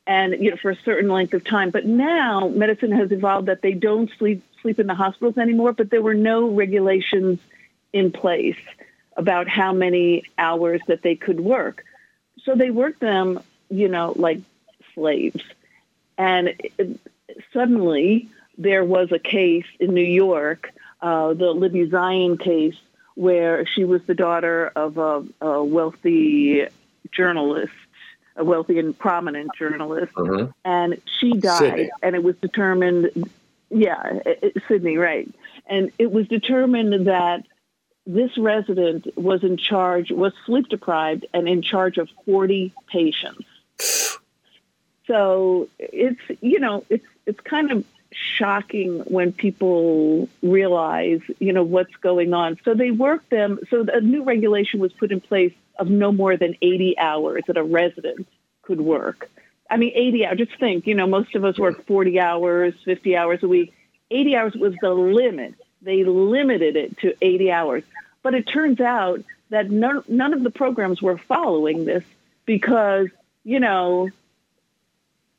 And 0.08 0.34
you 0.44 0.52
know, 0.52 0.58
for 0.58 0.72
a 0.72 0.78
certain 0.84 1.10
length 1.10 1.34
of 1.34 1.44
time. 1.44 1.70
But 1.70 1.86
now 1.86 2.48
medicine 2.50 2.92
has 2.92 3.12
evolved 3.12 3.48
that 3.48 3.62
they 3.62 3.74
don't 3.74 4.10
sleep 4.18 4.44
sleep 4.62 4.80
in 4.80 4.88
the 4.88 4.96
hospitals 4.96 5.38
anymore. 5.38 5.74
But 5.74 5.90
there 5.90 6.02
were 6.02 6.16
no 6.16 6.50
regulations 6.50 7.40
in 7.94 8.12
place 8.12 8.58
about 9.16 9.48
how 9.48 9.74
many 9.74 10.24
hours 10.38 10.82
that 10.88 11.02
they 11.02 11.16
could 11.16 11.40
work. 11.40 11.84
So 12.44 12.56
they 12.56 12.72
worked 12.72 13.00
them, 13.00 13.42
you 13.70 13.88
know, 13.88 14.14
like 14.16 14.40
slaves. 14.96 15.44
And 16.18 16.56
it, 16.78 17.00
suddenly 17.54 18.30
there 18.58 18.84
was 18.84 19.12
a 19.12 19.20
case 19.20 19.66
in 19.80 19.94
New 19.94 20.02
York, 20.02 20.72
uh, 21.02 21.34
the 21.34 21.52
Libby 21.52 21.90
Zion 21.90 22.38
case, 22.38 22.76
where 23.16 23.66
she 23.66 23.84
was 23.84 24.02
the 24.08 24.14
daughter 24.14 24.72
of 24.76 24.98
a, 24.98 25.24
a 25.42 25.64
wealthy 25.64 26.68
journalist, 27.12 27.74
a 28.36 28.44
wealthy 28.44 28.80
and 28.80 28.98
prominent 28.98 29.52
journalist, 29.58 30.14
uh-huh. 30.16 30.48
and 30.64 31.02
she 31.20 31.34
died. 31.34 31.58
Sidney. 31.58 31.90
And 32.02 32.16
it 32.16 32.24
was 32.24 32.36
determined, 32.38 33.30
yeah, 33.70 34.20
it, 34.26 34.62
Sidney, 34.68 34.98
right? 34.98 35.30
And 35.68 35.92
it 36.00 36.12
was 36.12 36.28
determined 36.28 37.08
that 37.08 37.44
this 38.08 38.38
resident 38.38 39.08
was 39.16 39.44
in 39.44 39.58
charge, 39.58 40.12
was 40.12 40.34
sleep 40.46 40.70
deprived, 40.70 41.26
and 41.34 41.48
in 41.48 41.62
charge 41.62 41.98
of 41.98 42.10
40 42.26 42.74
patients. 42.88 43.46
So 45.08 45.68
it's 45.78 46.22
you 46.40 46.60
know 46.60 46.86
it's 46.88 47.06
it's 47.26 47.40
kind 47.42 47.70
of 47.70 47.84
shocking 48.12 49.00
when 49.02 49.32
people 49.32 50.28
realize, 50.42 51.22
you 51.40 51.54
know, 51.54 51.64
what's 51.64 51.96
going 51.98 52.34
on. 52.34 52.58
So 52.64 52.74
they 52.74 52.92
work 52.92 53.28
them. 53.30 53.60
So 53.70 53.86
a 53.92 54.02
new 54.02 54.24
regulation 54.24 54.80
was 54.80 54.92
put 54.94 55.12
in 55.12 55.22
place 55.22 55.54
of 55.78 55.90
no 55.90 56.12
more 56.12 56.38
than 56.38 56.56
80 56.62 56.98
hours 56.98 57.44
that 57.48 57.58
a 57.58 57.64
resident 57.64 58.28
could 58.62 58.82
work. 58.82 59.30
I 59.70 59.78
mean, 59.78 59.94
80 59.96 60.26
hours. 60.26 60.38
Just 60.38 60.60
think, 60.60 60.86
you 60.86 60.96
know, 60.96 61.08
most 61.08 61.34
of 61.36 61.46
us 61.46 61.58
work 61.58 61.86
40 61.88 62.20
hours, 62.20 62.74
50 62.84 63.16
hours 63.16 63.42
a 63.44 63.48
week. 63.48 63.74
80 64.12 64.36
hours 64.36 64.54
was 64.56 64.74
the 64.82 64.94
limit. 64.94 65.56
They 65.82 66.04
limited 66.04 66.76
it 66.76 66.98
to 67.00 67.16
80 67.22 67.52
hours. 67.52 67.84
But 68.22 68.36
it 68.36 68.44
turns 68.44 68.82
out 68.82 69.24
that 69.50 69.72
none, 69.72 70.04
none 70.08 70.34
of 70.34 70.44
the 70.44 70.52
programs 70.52 71.02
were 71.02 71.18
following 71.18 71.86
this 71.86 72.04
because, 72.46 73.08
you 73.44 73.60
know, 73.60 74.10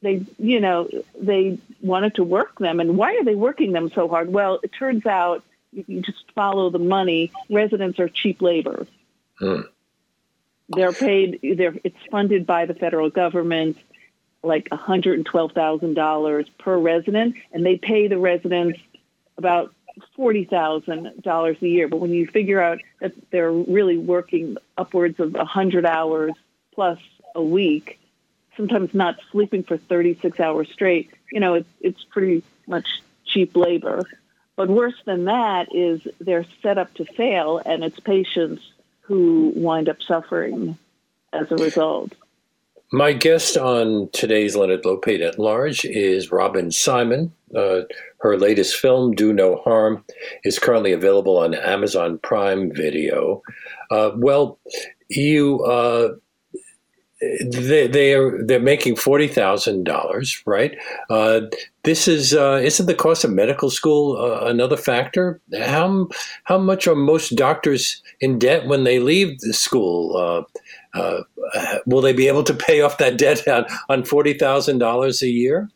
they, 0.02 0.24
you 0.38 0.60
know, 0.60 0.88
they 1.18 1.58
wanted 1.80 2.16
to 2.16 2.24
work 2.24 2.58
them. 2.58 2.80
And 2.80 2.96
why 2.96 3.16
are 3.16 3.24
they 3.24 3.34
working 3.34 3.72
them 3.72 3.90
so 3.94 4.08
hard? 4.08 4.32
Well, 4.32 4.60
it 4.62 4.72
turns 4.78 5.06
out 5.06 5.44
if 5.72 5.88
you 5.88 6.02
just 6.02 6.24
follow 6.34 6.70
the 6.70 6.78
money, 6.78 7.32
residents 7.48 7.98
are 7.98 8.08
cheap 8.08 8.42
labor. 8.42 8.86
Hmm. 9.38 9.62
They're 10.68 10.92
paid. 10.92 11.40
They're 11.56 11.74
it's 11.84 11.96
funded 12.10 12.46
by 12.46 12.66
the 12.66 12.74
federal 12.74 13.10
government, 13.10 13.76
like 14.42 14.68
one 14.70 14.80
hundred 14.80 15.18
and 15.18 15.26
twelve 15.26 15.52
thousand 15.52 15.94
dollars 15.94 16.46
per 16.58 16.78
resident, 16.78 17.36
and 17.52 17.64
they 17.64 17.76
pay 17.76 18.08
the 18.08 18.18
residents 18.18 18.78
about 19.36 19.74
forty 20.16 20.44
thousand 20.44 21.22
dollars 21.22 21.56
a 21.60 21.68
year. 21.68 21.88
But 21.88 21.98
when 21.98 22.12
you 22.12 22.26
figure 22.26 22.60
out 22.60 22.78
that 23.00 23.12
they're 23.30 23.52
really 23.52 23.98
working 23.98 24.56
upwards 24.78 25.20
of 25.20 25.34
a 25.34 25.44
hundred 25.44 25.84
hours 25.84 26.32
plus 26.74 26.98
a 27.34 27.42
week, 27.42 27.98
sometimes 28.56 28.94
not 28.94 29.16
sleeping 29.30 29.62
for 29.62 29.76
36 29.76 30.38
hours 30.40 30.68
straight, 30.72 31.10
you 31.30 31.40
know, 31.40 31.54
it's, 31.54 31.68
it's 31.80 32.04
pretty 32.04 32.42
much 32.66 32.86
cheap 33.24 33.56
labor. 33.56 34.02
But 34.56 34.68
worse 34.68 35.00
than 35.06 35.24
that 35.24 35.74
is 35.74 36.06
they're 36.20 36.46
set 36.62 36.78
up 36.78 36.92
to 36.94 37.04
fail, 37.04 37.60
and 37.64 37.82
it's 37.82 37.98
patients 38.00 38.62
who 39.00 39.52
wind 39.56 39.88
up 39.88 40.02
suffering 40.02 40.78
as 41.32 41.50
a 41.50 41.56
result. 41.56 42.12
My 42.94 43.14
guest 43.14 43.56
on 43.56 44.10
today's 44.12 44.54
Leonard 44.54 44.82
Lopate 44.82 45.26
at 45.26 45.38
Large 45.38 45.86
is 45.86 46.30
Robin 46.30 46.70
Simon. 46.70 47.32
Uh, 47.56 47.82
her 48.18 48.36
latest 48.36 48.76
film, 48.76 49.12
Do 49.12 49.32
No 49.32 49.56
Harm, 49.56 50.04
is 50.44 50.58
currently 50.58 50.92
available 50.92 51.38
on 51.38 51.54
Amazon 51.54 52.18
Prime 52.18 52.70
Video. 52.70 53.42
Uh, 53.90 54.10
well, 54.16 54.58
you 55.08 55.64
uh, 55.64 56.08
they 57.44 57.86
they 57.86 58.14
are 58.14 58.42
they're 58.44 58.60
making 58.60 58.96
forty 58.96 59.28
thousand 59.28 59.84
dollars, 59.84 60.42
right? 60.46 60.76
Uh, 61.08 61.42
this 61.84 62.08
is 62.08 62.34
uh, 62.34 62.60
isn't 62.62 62.86
the 62.86 62.94
cost 62.94 63.24
of 63.24 63.30
medical 63.30 63.70
school 63.70 64.16
uh, 64.16 64.46
another 64.46 64.76
factor? 64.76 65.40
How 65.56 66.08
how 66.44 66.58
much 66.58 66.86
are 66.86 66.94
most 66.94 67.36
doctors 67.36 68.02
in 68.20 68.38
debt 68.38 68.66
when 68.66 68.84
they 68.84 68.98
leave 68.98 69.38
the 69.40 69.52
school? 69.52 70.16
Uh, 70.16 70.42
uh, 70.98 71.22
will 71.86 72.00
they 72.00 72.12
be 72.12 72.28
able 72.28 72.44
to 72.44 72.54
pay 72.54 72.80
off 72.80 72.98
that 72.98 73.18
debt 73.18 73.46
on, 73.46 73.66
on 73.88 74.04
forty 74.04 74.34
thousand 74.34 74.78
dollars 74.78 75.22
a 75.22 75.28
year? 75.28 75.68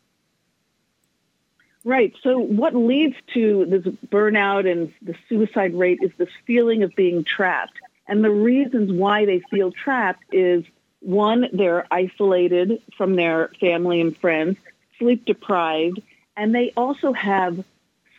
Right. 1.85 2.13
So, 2.21 2.37
what 2.37 2.75
leads 2.75 3.15
to 3.33 3.65
this 3.65 3.93
burnout 4.07 4.69
and 4.69 4.91
the 5.01 5.15
suicide 5.29 5.73
rate 5.73 5.99
is 6.01 6.11
this 6.17 6.27
feeling 6.45 6.83
of 6.83 6.93
being 6.97 7.23
trapped. 7.23 7.79
And 8.09 8.23
the 8.23 8.29
reasons 8.29 8.91
why 8.91 9.25
they 9.25 9.41
feel 9.49 9.71
trapped 9.71 10.23
is 10.33 10.65
one, 11.07 11.47
they're 11.53 11.87
isolated 11.89 12.81
from 12.97 13.15
their 13.15 13.47
family 13.61 14.01
and 14.01 14.17
friends, 14.17 14.57
sleep 14.99 15.23
deprived, 15.23 16.01
and 16.35 16.53
they 16.53 16.73
also 16.75 17.13
have 17.13 17.63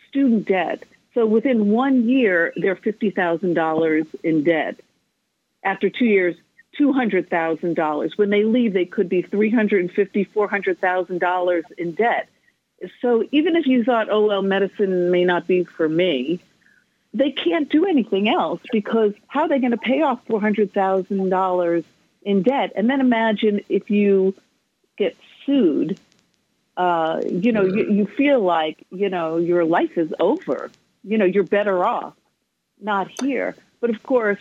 student 0.07 0.47
debt. 0.47 0.83
So 1.13 1.27
within 1.27 1.69
one 1.69 2.09
year, 2.09 2.51
they're 2.55 2.75
$50,000 2.75 4.07
in 4.23 4.43
debt. 4.43 4.79
After 5.63 5.91
two 5.91 6.05
years, 6.05 6.35
$200,000. 6.79 8.17
When 8.17 8.31
they 8.31 8.43
leave, 8.43 8.73
they 8.73 8.85
could 8.85 9.07
be 9.07 9.21
$350,000, 9.21 10.27
$400,000 10.33 11.63
in 11.77 11.91
debt. 11.91 12.27
So 13.01 13.23
even 13.31 13.55
if 13.55 13.67
you 13.67 13.83
thought, 13.83 14.09
oh, 14.09 14.25
well, 14.25 14.41
medicine 14.41 15.11
may 15.11 15.25
not 15.25 15.45
be 15.45 15.63
for 15.63 15.87
me, 15.87 16.39
they 17.13 17.31
can't 17.31 17.69
do 17.69 17.85
anything 17.85 18.29
else 18.29 18.61
because 18.71 19.13
how 19.27 19.41
are 19.41 19.47
they 19.47 19.59
going 19.59 19.71
to 19.71 19.77
pay 19.77 20.01
off 20.01 20.25
$400,000 20.25 21.83
in 22.29 22.43
debt. 22.43 22.71
And 22.75 22.89
then 22.89 23.01
imagine 23.01 23.61
if 23.69 23.89
you 23.89 24.35
get 24.97 25.17
sued. 25.45 25.99
Uh, 26.77 27.21
you 27.27 27.51
know, 27.51 27.65
you, 27.65 27.91
you 27.91 28.05
feel 28.05 28.39
like 28.39 28.85
you 28.89 29.09
know 29.09 29.37
your 29.37 29.65
life 29.65 29.97
is 29.97 30.13
over. 30.19 30.71
You 31.03 31.17
know, 31.17 31.25
you're 31.25 31.43
better 31.43 31.83
off 31.83 32.13
not 32.79 33.09
here. 33.21 33.55
But 33.81 33.89
of 33.89 34.01
course, 34.03 34.39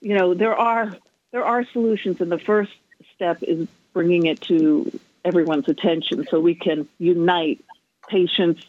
you 0.00 0.16
know 0.16 0.34
there 0.34 0.56
are 0.56 0.96
there 1.32 1.44
are 1.44 1.64
solutions, 1.72 2.20
and 2.20 2.30
the 2.30 2.38
first 2.38 2.72
step 3.14 3.42
is 3.42 3.68
bringing 3.92 4.26
it 4.26 4.40
to 4.42 4.98
everyone's 5.24 5.68
attention 5.68 6.26
so 6.28 6.40
we 6.40 6.54
can 6.54 6.88
unite 6.98 7.64
patients, 8.08 8.64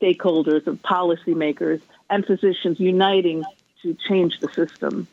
stakeholders, 0.00 0.66
and 0.66 0.80
policymakers 0.82 1.80
and 2.08 2.24
physicians 2.24 2.78
uniting 2.78 3.44
to 3.82 3.94
change 4.08 4.38
the 4.40 4.48
system. 4.52 5.08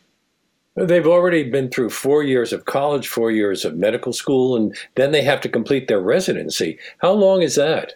They've 0.76 1.06
already 1.06 1.50
been 1.50 1.70
through 1.70 1.92
four 1.92 2.24
years 2.24 2.52
of 2.52 2.66
college, 2.66 3.08
four 3.08 3.32
years 3.32 3.64
of 3.64 3.78
medical 3.78 4.12
school, 4.12 4.56
and 4.56 4.76
then 4.96 5.12
they 5.12 5.22
have 5.22 5.40
to 5.42 5.50
complete 5.50 5.88
their 5.88 6.00
residency. 6.00 6.80
How 6.98 7.12
long 7.12 7.44
is 7.44 7.56
that? 7.56 7.94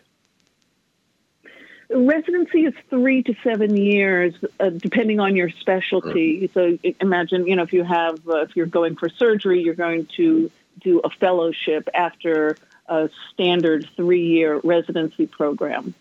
Residency 1.89 2.65
is 2.65 2.73
three 2.89 3.23
to 3.23 3.33
seven 3.43 3.77
years, 3.77 4.35
uh, 4.59 4.69
depending 4.69 5.19
on 5.19 5.35
your 5.35 5.49
specialty. 5.49 6.51
So 6.53 6.77
imagine, 6.99 7.47
you 7.47 7.55
know, 7.55 7.63
if 7.63 7.73
you 7.73 7.83
have, 7.83 8.19
uh, 8.27 8.41
if 8.41 8.55
you're 8.55 8.65
going 8.65 8.95
for 8.95 9.09
surgery, 9.09 9.63
you're 9.63 9.73
going 9.73 10.05
to 10.17 10.51
do 10.81 10.99
a 10.99 11.09
fellowship 11.09 11.87
after 11.95 12.57
a 12.87 13.09
standard 13.33 13.89
three-year 13.95 14.59
residency 14.63 15.27
program. 15.27 15.95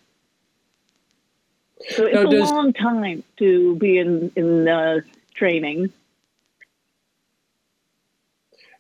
So 1.91 2.05
it's 2.05 2.15
now, 2.15 2.25
does, 2.25 2.51
a 2.51 2.55
long 2.55 2.73
time 2.73 3.23
to 3.39 3.77
be 3.77 3.99
in 3.99 4.33
in 4.35 4.67
uh, 4.67 5.01
training. 5.35 5.93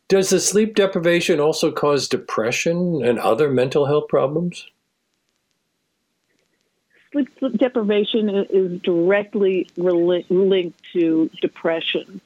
Does 0.08 0.30
the 0.30 0.38
sleep 0.38 0.76
deprivation 0.76 1.40
also 1.40 1.72
cause 1.72 2.08
depression 2.08 3.04
and 3.04 3.18
other 3.18 3.50
mental 3.50 3.86
health 3.86 4.08
problems? 4.08 4.66
Sleep 7.10 7.28
deprivation 7.56 8.28
is 8.28 8.80
directly 8.82 9.66
linked 9.76 10.80
to 10.92 11.30
depression. 11.40 12.20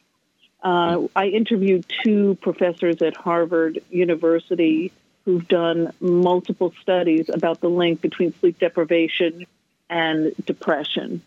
Uh, 0.62 1.06
I 1.16 1.28
interviewed 1.28 1.86
two 2.04 2.36
professors 2.42 3.00
at 3.00 3.16
Harvard 3.16 3.78
University 3.90 4.92
who've 5.24 5.46
done 5.48 5.92
multiple 6.00 6.74
studies 6.82 7.30
about 7.32 7.60
the 7.60 7.70
link 7.70 8.00
between 8.00 8.34
sleep 8.40 8.58
deprivation 8.58 9.46
and 9.88 10.32
depression. 10.44 11.22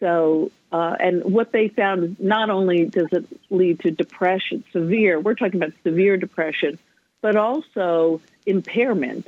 So, 0.00 0.50
uh, 0.72 0.96
and 0.98 1.22
what 1.24 1.52
they 1.52 1.68
found 1.68 2.04
is 2.04 2.10
not 2.18 2.48
only 2.48 2.86
does 2.86 3.08
it 3.12 3.26
lead 3.50 3.80
to 3.80 3.90
depression, 3.90 4.64
severe, 4.72 5.20
we're 5.20 5.34
talking 5.34 5.62
about 5.62 5.74
severe 5.84 6.16
depression, 6.16 6.78
but 7.20 7.36
also 7.36 8.20
impairment. 8.46 9.26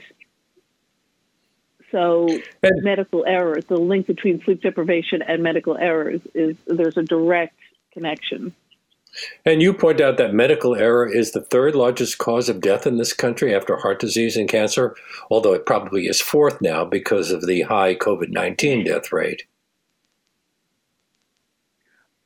So, 1.90 2.26
and, 2.62 2.82
medical 2.82 3.26
errors, 3.26 3.66
the 3.66 3.76
link 3.76 4.06
between 4.06 4.42
sleep 4.42 4.62
deprivation 4.62 5.20
and 5.20 5.42
medical 5.42 5.76
errors 5.76 6.22
is 6.34 6.56
there's 6.66 6.96
a 6.96 7.02
direct 7.02 7.54
connection. 7.92 8.54
And 9.44 9.60
you 9.60 9.74
point 9.74 10.00
out 10.00 10.16
that 10.16 10.32
medical 10.32 10.74
error 10.74 11.06
is 11.06 11.32
the 11.32 11.42
third 11.42 11.74
largest 11.74 12.16
cause 12.16 12.48
of 12.48 12.62
death 12.62 12.86
in 12.86 12.96
this 12.96 13.12
country 13.12 13.54
after 13.54 13.76
heart 13.76 14.00
disease 14.00 14.38
and 14.38 14.48
cancer, 14.48 14.96
although 15.30 15.52
it 15.52 15.66
probably 15.66 16.06
is 16.06 16.22
fourth 16.22 16.62
now 16.62 16.86
because 16.86 17.30
of 17.30 17.46
the 17.46 17.60
high 17.62 17.94
COVID 17.94 18.30
19 18.30 18.84
death 18.84 19.12
rate. 19.12 19.44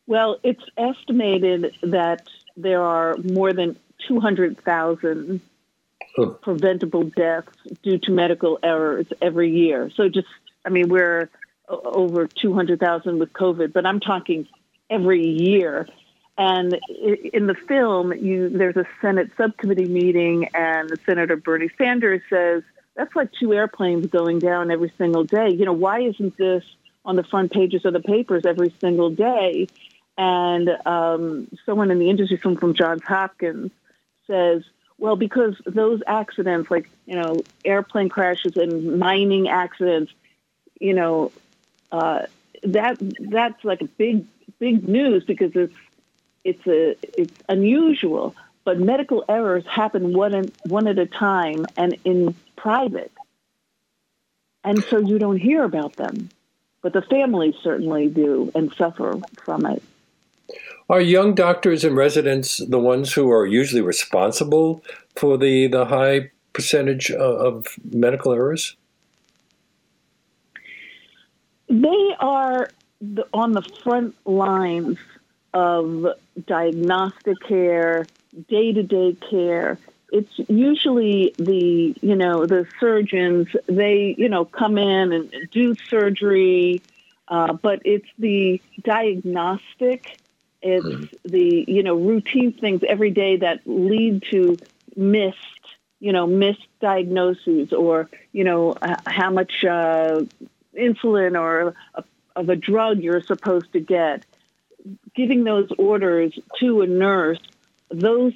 Well, 0.07 0.39
it's 0.43 0.63
estimated 0.77 1.75
that 1.83 2.29
there 2.57 2.83
are 2.83 3.17
more 3.17 3.53
than 3.53 3.77
200,000 4.07 5.41
preventable 6.43 7.05
deaths 7.05 7.53
due 7.83 7.99
to 7.99 8.11
medical 8.11 8.59
errors 8.63 9.07
every 9.21 9.51
year. 9.51 9.91
So 9.95 10.09
just, 10.09 10.29
I 10.65 10.71
mean, 10.71 10.89
we're 10.89 11.29
over 11.69 12.27
200,000 12.27 13.19
with 13.19 13.33
COVID, 13.33 13.73
but 13.73 13.85
I'm 13.85 14.01
talking 14.01 14.47
every 14.89 15.27
year. 15.27 15.89
And 16.39 16.79
in 17.33 17.47
the 17.47 17.57
film, 17.67 18.13
you, 18.13 18.49
there's 18.51 18.77
a 18.77 18.87
Senate 19.01 19.31
subcommittee 19.37 19.87
meeting, 19.87 20.49
and 20.55 20.91
Senator 21.07 21.37
Bernie 21.37 21.71
Sanders 21.79 22.23
says 22.29 22.63
that's 22.95 23.15
like 23.15 23.31
two 23.39 23.53
airplanes 23.53 24.07
going 24.07 24.39
down 24.39 24.71
every 24.71 24.93
single 24.99 25.25
day. 25.25 25.51
You 25.51 25.65
know, 25.65 25.73
why 25.73 26.01
isn't 26.01 26.37
this 26.37 26.65
on 27.05 27.17
the 27.17 27.25
front 27.25 27.53
pages 27.53 27.85
of 27.85 27.93
the 27.93 28.01
papers 28.01 28.45
every 28.47 28.75
single 28.81 29.11
day? 29.11 29.67
And 30.19 30.71
um, 30.87 31.49
someone 31.67 31.91
in 31.91 31.99
the 31.99 32.09
industry, 32.09 32.39
someone 32.43 32.61
from 32.61 32.75
Johns 32.75 33.03
Hopkins, 33.03 33.71
says, 34.27 34.65
well, 34.99 35.17
because 35.17 35.61
those 35.67 36.03
accidents, 36.07 36.71
like, 36.71 36.89
you 37.05 37.17
know, 37.17 37.43
airplane 37.65 38.09
crashes 38.09 38.57
and 38.57 38.99
mining 38.99 39.49
accidents, 39.49 40.13
you 40.81 40.95
know, 40.95 41.33
uh, 41.93 42.23
that 42.63 42.97
that's 43.21 43.63
like 43.65 43.83
a 43.83 43.87
big, 43.87 44.25
big 44.59 44.89
news 44.89 45.25
because 45.25 45.53
it's 45.55 45.75
it's 46.45 46.67
a 46.67 46.97
it's 47.21 47.35
unusual. 47.49 48.35
But 48.65 48.81
medical 48.81 49.25
errors 49.29 49.65
happen 49.67 50.13
one 50.13 50.35
at, 50.35 50.51
one 50.67 50.89
at 50.89 50.99
a 50.99 51.07
time 51.07 51.67
and 51.77 51.97
in 52.05 52.35
private, 52.57 53.13
and 54.65 54.85
so 54.91 54.99
you 54.99 55.19
don't 55.19 55.37
hear 55.37 55.63
about 55.63 55.97
them. 55.97 56.31
But 56.83 56.93
the 56.93 57.03
families 57.03 57.55
certainly 57.63 58.09
do 58.09 58.51
and 58.55 58.73
suffer 58.75 59.21
from 59.37 59.67
it. 59.67 59.83
Are 60.89 61.01
young 61.01 61.35
doctors 61.35 61.83
and 61.83 61.97
residents 61.97 62.59
the 62.59 62.79
ones 62.79 63.13
who 63.13 63.31
are 63.31 63.45
usually 63.45 63.83
responsible 63.83 64.85
for 65.17 65.37
the, 65.37 65.67
the 65.67 65.87
high 65.87 66.31
percentage 66.53 67.11
of, 67.11 67.67
medical 67.93 68.33
errors? 68.33 68.77
They 71.69 72.15
are 72.21 72.71
the, 73.01 73.27
on 73.35 73.53
the 73.53 73.63
front 73.83 74.15
lines 74.25 74.99
of 75.53 76.07
diagnostic 76.47 77.41
care, 77.41 78.07
day 78.49 78.73
to 78.73 78.83
day 78.83 79.17
care. 79.29 79.79
It's 80.13 80.39
usually 80.49 81.35
the 81.37 81.97
you 82.01 82.15
know 82.15 82.47
the 82.47 82.67
surgeons. 82.79 83.49
They 83.67 84.15
you 84.17 84.29
know 84.29 84.45
come 84.45 84.79
in 84.79 85.13
and 85.13 85.33
do 85.51 85.75
surgery, 85.75 86.81
uh, 87.27 87.55
but 87.55 87.83
it's 87.85 88.09
the 88.19 88.61
diagnostic 88.85 90.19
it's 90.63 90.85
mm-hmm. 90.85 91.05
the 91.25 91.65
you 91.69 91.83
know 91.83 91.95
routine 91.95 92.53
things 92.53 92.83
every 92.89 93.11
day 93.11 93.37
that 93.37 93.61
lead 93.67 94.23
to 94.31 94.57
missed 94.97 95.37
you 96.01 96.13
know 96.13 96.27
missed 96.27 96.67
diagnoses 96.81 97.73
or 97.73 98.09
you 98.33 98.45
know 98.45 98.77
how 99.07 99.31
much 99.31 99.65
uh, 99.65 100.23
insulin 100.79 101.39
or 101.39 101.75
a, 101.95 102.05
of 102.37 102.49
a 102.49 102.57
drug 102.57 103.01
you're 103.01 103.23
supposed 103.23 103.73
to 103.73 103.81
get. 103.81 104.25
Giving 105.17 105.45
those 105.45 105.69
orders 105.79 106.39
to 106.61 106.83
a 106.83 106.87
nurse, 106.87 107.41
those 107.91 108.35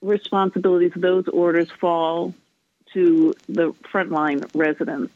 responsibilities, 0.00 0.92
those 0.96 1.28
orders 1.28 1.70
fall 1.78 2.32
to 2.94 3.34
the 3.48 3.72
frontline 3.92 4.48
residents. 4.54 5.12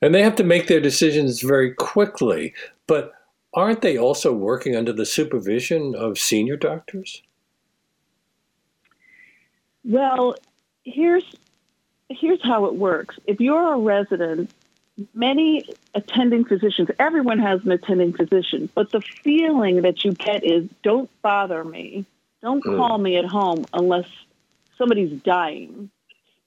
And 0.00 0.14
they 0.14 0.22
have 0.22 0.36
to 0.36 0.44
make 0.44 0.68
their 0.68 0.80
decisions 0.80 1.40
very 1.40 1.74
quickly. 1.74 2.54
But 2.86 3.12
aren't 3.54 3.80
they 3.80 3.96
also 3.96 4.32
working 4.32 4.76
under 4.76 4.92
the 4.92 5.06
supervision 5.06 5.94
of 5.94 6.18
senior 6.18 6.56
doctors? 6.56 7.22
Well, 9.84 10.34
here's 10.84 11.24
here's 12.08 12.42
how 12.42 12.66
it 12.66 12.74
works. 12.74 13.18
If 13.26 13.40
you're 13.40 13.74
a 13.74 13.78
resident, 13.78 14.50
many 15.14 15.64
attending 15.94 16.44
physicians, 16.44 16.88
everyone 16.98 17.38
has 17.38 17.62
an 17.64 17.72
attending 17.72 18.12
physician, 18.12 18.68
but 18.74 18.92
the 18.92 19.00
feeling 19.00 19.82
that 19.82 20.04
you 20.04 20.12
get 20.12 20.44
is 20.44 20.68
don't 20.82 21.10
bother 21.22 21.64
me. 21.64 22.04
Don't 22.42 22.62
mm. 22.62 22.76
call 22.76 22.98
me 22.98 23.16
at 23.16 23.24
home 23.24 23.64
unless 23.72 24.06
somebody's 24.76 25.12
dying. 25.22 25.90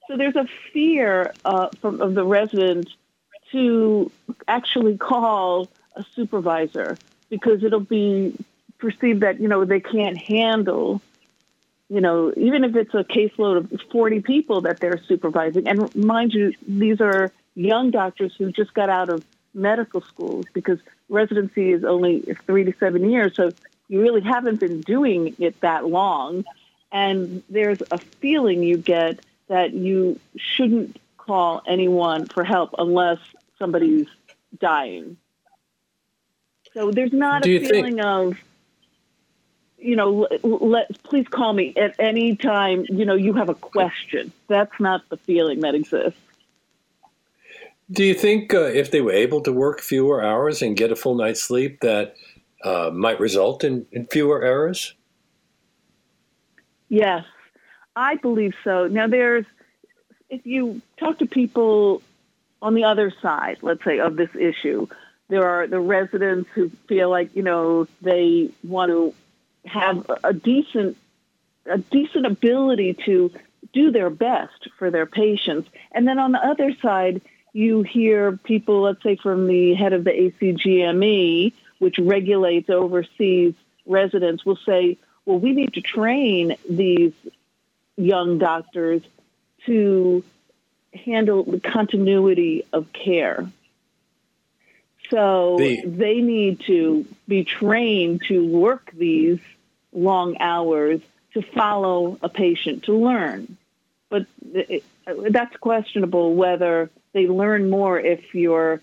So 0.06 0.16
there's 0.16 0.36
a 0.36 0.46
fear 0.72 1.34
uh, 1.44 1.68
from 1.80 2.00
of 2.00 2.14
the 2.14 2.24
resident 2.24 2.88
to 3.52 4.10
actually 4.46 4.96
call 4.96 5.68
a 5.98 6.04
supervisor 6.14 6.96
because 7.28 7.62
it'll 7.62 7.80
be 7.80 8.34
perceived 8.78 9.20
that 9.20 9.40
you 9.40 9.48
know 9.48 9.64
they 9.64 9.80
can't 9.80 10.16
handle 10.16 11.02
you 11.88 12.00
know 12.00 12.32
even 12.36 12.64
if 12.64 12.76
it's 12.76 12.94
a 12.94 13.04
caseload 13.04 13.56
of 13.56 13.82
40 13.90 14.20
people 14.20 14.62
that 14.62 14.80
they're 14.80 15.02
supervising. 15.06 15.68
And 15.68 15.94
mind 15.94 16.32
you 16.32 16.54
these 16.66 17.00
are 17.00 17.32
young 17.54 17.90
doctors 17.90 18.34
who 18.38 18.52
just 18.52 18.72
got 18.72 18.88
out 18.88 19.10
of 19.10 19.24
medical 19.52 20.00
school 20.00 20.44
because 20.52 20.78
residency 21.08 21.72
is 21.72 21.84
only 21.84 22.20
3 22.46 22.64
to 22.64 22.74
7 22.78 23.10
years. 23.10 23.34
So 23.34 23.50
you 23.88 24.00
really 24.00 24.20
haven't 24.20 24.60
been 24.60 24.80
doing 24.82 25.34
it 25.38 25.60
that 25.60 25.86
long. 25.86 26.44
And 26.92 27.42
there's 27.50 27.82
a 27.90 27.98
feeling 27.98 28.62
you 28.62 28.76
get 28.76 29.20
that 29.48 29.72
you 29.72 30.20
shouldn't 30.36 30.98
call 31.16 31.62
anyone 31.66 32.26
for 32.26 32.44
help 32.44 32.74
unless 32.78 33.18
somebody's 33.58 34.06
dying. 34.58 35.16
So 36.78 36.92
there's 36.92 37.12
not 37.12 37.42
Do 37.42 37.56
a 37.56 37.58
feeling 37.58 37.94
think- 37.96 38.06
of, 38.06 38.38
you 39.78 39.96
know, 39.96 40.28
let, 40.44 41.02
please 41.02 41.26
call 41.26 41.52
me 41.52 41.74
at 41.76 41.96
any 41.98 42.36
time, 42.36 42.86
you 42.88 43.04
know, 43.04 43.16
you 43.16 43.32
have 43.34 43.48
a 43.48 43.54
question. 43.54 44.32
That's 44.46 44.78
not 44.78 45.02
the 45.08 45.16
feeling 45.16 45.58
that 45.60 45.74
exists. 45.74 46.20
Do 47.90 48.04
you 48.04 48.14
think 48.14 48.54
uh, 48.54 48.60
if 48.60 48.92
they 48.92 49.00
were 49.00 49.12
able 49.12 49.40
to 49.40 49.52
work 49.52 49.80
fewer 49.80 50.22
hours 50.22 50.62
and 50.62 50.76
get 50.76 50.92
a 50.92 50.96
full 50.96 51.16
night's 51.16 51.42
sleep, 51.42 51.80
that 51.80 52.14
uh, 52.62 52.90
might 52.94 53.18
result 53.18 53.64
in, 53.64 53.84
in 53.90 54.06
fewer 54.06 54.40
errors? 54.44 54.94
Yes, 56.88 57.24
I 57.96 58.16
believe 58.16 58.54
so. 58.62 58.86
Now, 58.86 59.08
there's, 59.08 59.46
if 60.30 60.46
you 60.46 60.80
talk 60.96 61.18
to 61.18 61.26
people 61.26 62.02
on 62.62 62.74
the 62.74 62.84
other 62.84 63.12
side, 63.20 63.58
let's 63.62 63.82
say, 63.84 63.98
of 63.98 64.14
this 64.14 64.30
issue, 64.38 64.86
there 65.28 65.46
are 65.46 65.66
the 65.66 65.80
residents 65.80 66.48
who 66.54 66.70
feel 66.88 67.10
like, 67.10 67.34
you 67.36 67.42
know, 67.42 67.86
they 68.00 68.50
want 68.64 68.90
to 68.90 69.14
have 69.66 70.10
a 70.24 70.32
decent, 70.32 70.96
a 71.66 71.78
decent 71.78 72.26
ability 72.26 72.94
to 73.04 73.30
do 73.72 73.90
their 73.90 74.10
best 74.10 74.68
for 74.78 74.90
their 74.90 75.06
patients. 75.06 75.68
And 75.92 76.08
then 76.08 76.18
on 76.18 76.32
the 76.32 76.44
other 76.44 76.74
side, 76.80 77.20
you 77.52 77.82
hear 77.82 78.36
people, 78.36 78.82
let's 78.82 79.02
say 79.02 79.16
from 79.16 79.46
the 79.46 79.74
head 79.74 79.92
of 79.92 80.04
the 80.04 80.10
ACGME, 80.10 81.52
which 81.78 81.98
regulates, 81.98 82.70
oversees 82.70 83.54
residents, 83.86 84.44
will 84.44 84.58
say, 84.64 84.96
well, 85.26 85.38
we 85.38 85.52
need 85.52 85.74
to 85.74 85.80
train 85.80 86.56
these 86.68 87.12
young 87.96 88.38
doctors 88.38 89.02
to 89.66 90.24
handle 90.94 91.42
the 91.42 91.60
continuity 91.60 92.64
of 92.72 92.92
care. 92.92 93.50
So 95.10 95.56
the, 95.58 95.82
they 95.84 96.20
need 96.20 96.60
to 96.66 97.06
be 97.26 97.44
trained 97.44 98.22
to 98.28 98.46
work 98.46 98.90
these 98.92 99.38
long 99.92 100.36
hours 100.38 101.00
to 101.34 101.42
follow 101.42 102.18
a 102.22 102.28
patient 102.28 102.84
to 102.84 102.92
learn. 102.92 103.56
But 104.10 104.26
it, 104.52 104.84
that's 105.30 105.56
questionable 105.56 106.34
whether 106.34 106.90
they 107.12 107.26
learn 107.26 107.70
more 107.70 107.98
if 107.98 108.34
you're 108.34 108.80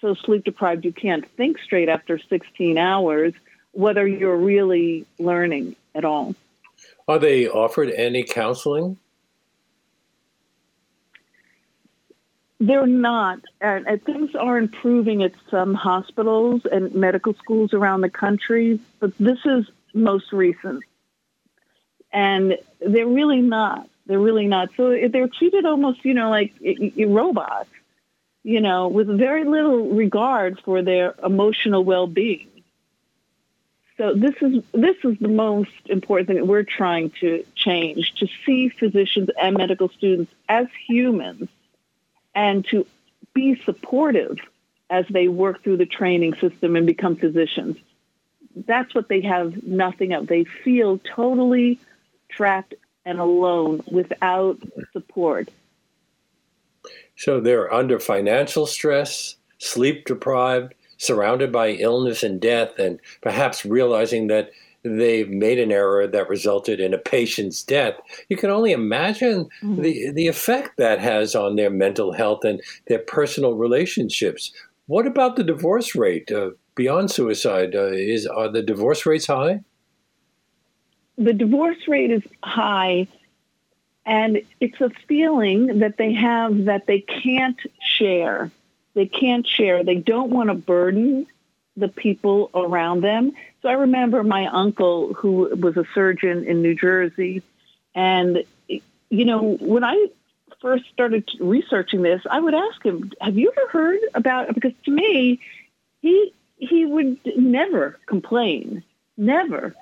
so 0.00 0.14
sleep 0.14 0.44
deprived 0.44 0.84
you 0.84 0.92
can't 0.92 1.28
think 1.36 1.58
straight 1.58 1.88
after 1.88 2.18
16 2.18 2.76
hours, 2.78 3.32
whether 3.72 4.06
you're 4.06 4.36
really 4.36 5.06
learning 5.18 5.76
at 5.94 6.04
all. 6.04 6.34
Are 7.08 7.18
they 7.18 7.48
offered 7.48 7.90
any 7.90 8.24
counseling? 8.24 8.98
They're 12.58 12.86
not. 12.86 13.40
And, 13.60 13.86
and, 13.86 14.02
things 14.02 14.34
are 14.34 14.56
improving 14.56 15.22
at 15.22 15.32
some 15.50 15.74
hospitals 15.74 16.62
and 16.70 16.94
medical 16.94 17.34
schools 17.34 17.74
around 17.74 18.00
the 18.00 18.10
country, 18.10 18.80
but 18.98 19.16
this 19.18 19.38
is 19.44 19.66
most 19.92 20.32
recent. 20.32 20.82
And 22.12 22.56
they're 22.80 23.06
really 23.06 23.42
not. 23.42 23.88
They're 24.06 24.20
really 24.20 24.46
not. 24.46 24.70
So 24.76 24.96
they're 25.08 25.28
treated 25.28 25.66
almost, 25.66 26.04
you 26.04 26.14
know, 26.14 26.30
like 26.30 26.54
robots, 26.96 27.68
you 28.42 28.60
know, 28.60 28.88
with 28.88 29.08
very 29.08 29.44
little 29.44 29.90
regard 29.90 30.60
for 30.64 30.82
their 30.82 31.14
emotional 31.22 31.84
well 31.84 32.06
being. 32.06 32.48
So 33.98 34.14
this 34.14 34.34
is 34.40 34.62
this 34.72 34.96
is 35.04 35.18
the 35.18 35.28
most 35.28 35.70
important 35.86 36.28
thing 36.28 36.36
that 36.36 36.46
we're 36.46 36.62
trying 36.62 37.10
to 37.20 37.44
change 37.54 38.14
to 38.16 38.28
see 38.44 38.68
physicians 38.68 39.30
and 39.40 39.56
medical 39.56 39.88
students 39.88 40.32
as 40.48 40.66
humans 40.86 41.48
and 42.36 42.64
to 42.66 42.86
be 43.34 43.60
supportive 43.64 44.38
as 44.90 45.04
they 45.10 45.26
work 45.26 45.64
through 45.64 45.78
the 45.78 45.86
training 45.86 46.34
system 46.34 46.76
and 46.76 46.86
become 46.86 47.16
physicians. 47.16 47.76
That's 48.54 48.94
what 48.94 49.08
they 49.08 49.22
have 49.22 49.62
nothing 49.64 50.12
of. 50.12 50.28
They 50.28 50.44
feel 50.44 50.98
totally 50.98 51.80
trapped 52.28 52.74
and 53.04 53.18
alone 53.18 53.82
without 53.90 54.58
support. 54.92 55.48
So 57.16 57.40
they're 57.40 57.72
under 57.72 57.98
financial 57.98 58.66
stress, 58.66 59.36
sleep 59.58 60.04
deprived, 60.04 60.74
surrounded 60.98 61.50
by 61.50 61.70
illness 61.70 62.22
and 62.22 62.40
death, 62.40 62.78
and 62.78 63.00
perhaps 63.22 63.64
realizing 63.64 64.28
that 64.28 64.50
they've 64.86 65.28
made 65.28 65.58
an 65.58 65.72
error 65.72 66.06
that 66.06 66.28
resulted 66.28 66.80
in 66.80 66.94
a 66.94 66.98
patient's 66.98 67.62
death, 67.62 67.94
you 68.28 68.36
can 68.36 68.50
only 68.50 68.72
imagine 68.72 69.48
mm-hmm. 69.62 69.82
the, 69.82 70.10
the 70.12 70.28
effect 70.28 70.76
that 70.76 70.98
has 71.00 71.34
on 71.34 71.56
their 71.56 71.70
mental 71.70 72.12
health 72.12 72.44
and 72.44 72.60
their 72.86 73.00
personal 73.00 73.54
relationships. 73.54 74.52
What 74.86 75.06
about 75.06 75.36
the 75.36 75.44
divorce 75.44 75.94
rate 75.94 76.30
uh, 76.30 76.50
beyond 76.74 77.10
suicide? 77.10 77.74
Uh, 77.74 77.90
is 77.92 78.26
are 78.26 78.48
the 78.48 78.62
divorce 78.62 79.04
rates 79.04 79.26
high? 79.26 79.60
The 81.18 81.32
divorce 81.32 81.88
rate 81.88 82.10
is 82.10 82.22
high, 82.42 83.08
and 84.04 84.42
it's 84.60 84.80
a 84.80 84.90
feeling 85.08 85.78
that 85.80 85.96
they 85.96 86.12
have 86.12 86.66
that 86.66 86.86
they 86.86 87.00
can't 87.00 87.58
share. 87.80 88.50
They 88.94 89.06
can't 89.06 89.46
share. 89.46 89.82
They 89.82 89.96
don't 89.96 90.30
want 90.30 90.50
to 90.50 90.54
burden 90.54 91.26
the 91.76 91.88
people 91.88 92.50
around 92.54 93.02
them. 93.02 93.32
So 93.66 93.70
I 93.70 93.74
remember 93.74 94.22
my 94.22 94.46
uncle, 94.46 95.12
who 95.14 95.50
was 95.56 95.76
a 95.76 95.84
surgeon 95.92 96.44
in 96.44 96.62
New 96.62 96.76
Jersey, 96.76 97.42
and 97.96 98.44
you 98.68 99.24
know 99.24 99.56
when 99.60 99.82
I 99.82 100.06
first 100.62 100.84
started 100.92 101.28
researching 101.40 102.02
this, 102.02 102.22
I 102.30 102.38
would 102.38 102.54
ask 102.54 102.80
him, 102.84 103.10
"Have 103.20 103.36
you 103.36 103.50
ever 103.50 103.68
heard 103.68 103.98
about?" 104.14 104.54
Because 104.54 104.70
to 104.84 104.92
me, 104.92 105.40
he 106.00 106.32
he 106.58 106.86
would 106.86 107.18
never 107.36 107.98
complain, 108.06 108.84
never. 109.16 109.74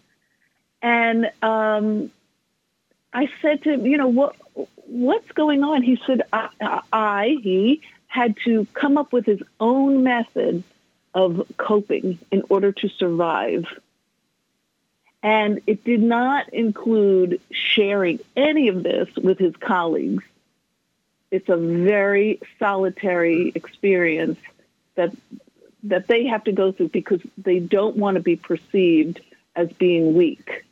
And 0.81 1.31
um, 1.43 2.11
I 3.13 3.29
said 3.43 3.65
to 3.65 3.75
him, 3.75 3.85
"You 3.85 3.99
know 3.99 4.09
what? 4.09 4.35
What's 4.87 5.31
going 5.33 5.63
on?" 5.63 5.83
He 5.83 6.01
said, 6.07 6.23
I, 6.33 6.81
"I 6.91 7.37
he 7.43 7.83
had 8.07 8.35
to 8.47 8.67
come 8.73 8.97
up 8.97 9.13
with 9.13 9.27
his 9.27 9.43
own 9.61 10.03
method 10.03 10.65
of 11.15 11.47
coping 11.57 12.19
in 12.31 12.43
order 12.49 12.73
to 12.73 12.89
survive. 12.89 13.65
And 15.23 15.63
it 15.67 15.85
did 15.85 16.03
not 16.03 16.53
include 16.53 17.41
sharing 17.51 18.19
any 18.37 18.69
of 18.69 18.83
this 18.83 19.09
with 19.17 19.39
his 19.39 19.57
colleagues. 19.57 20.25
It's 21.31 21.49
a 21.49 21.57
very 21.57 22.41
solitary 22.59 23.53
experience 23.55 24.39
that 24.97 25.13
that 25.85 26.07
they 26.07 26.27
have 26.27 26.45
to 26.45 26.53
go 26.53 26.73
through 26.73 26.89
because 26.89 27.21
they 27.37 27.59
don't 27.59 27.97
want 27.97 28.17
to 28.17 28.23
be 28.23 28.37
perceived 28.37 29.21
as 29.55 29.71
being 29.73 30.15
weak. 30.15 30.64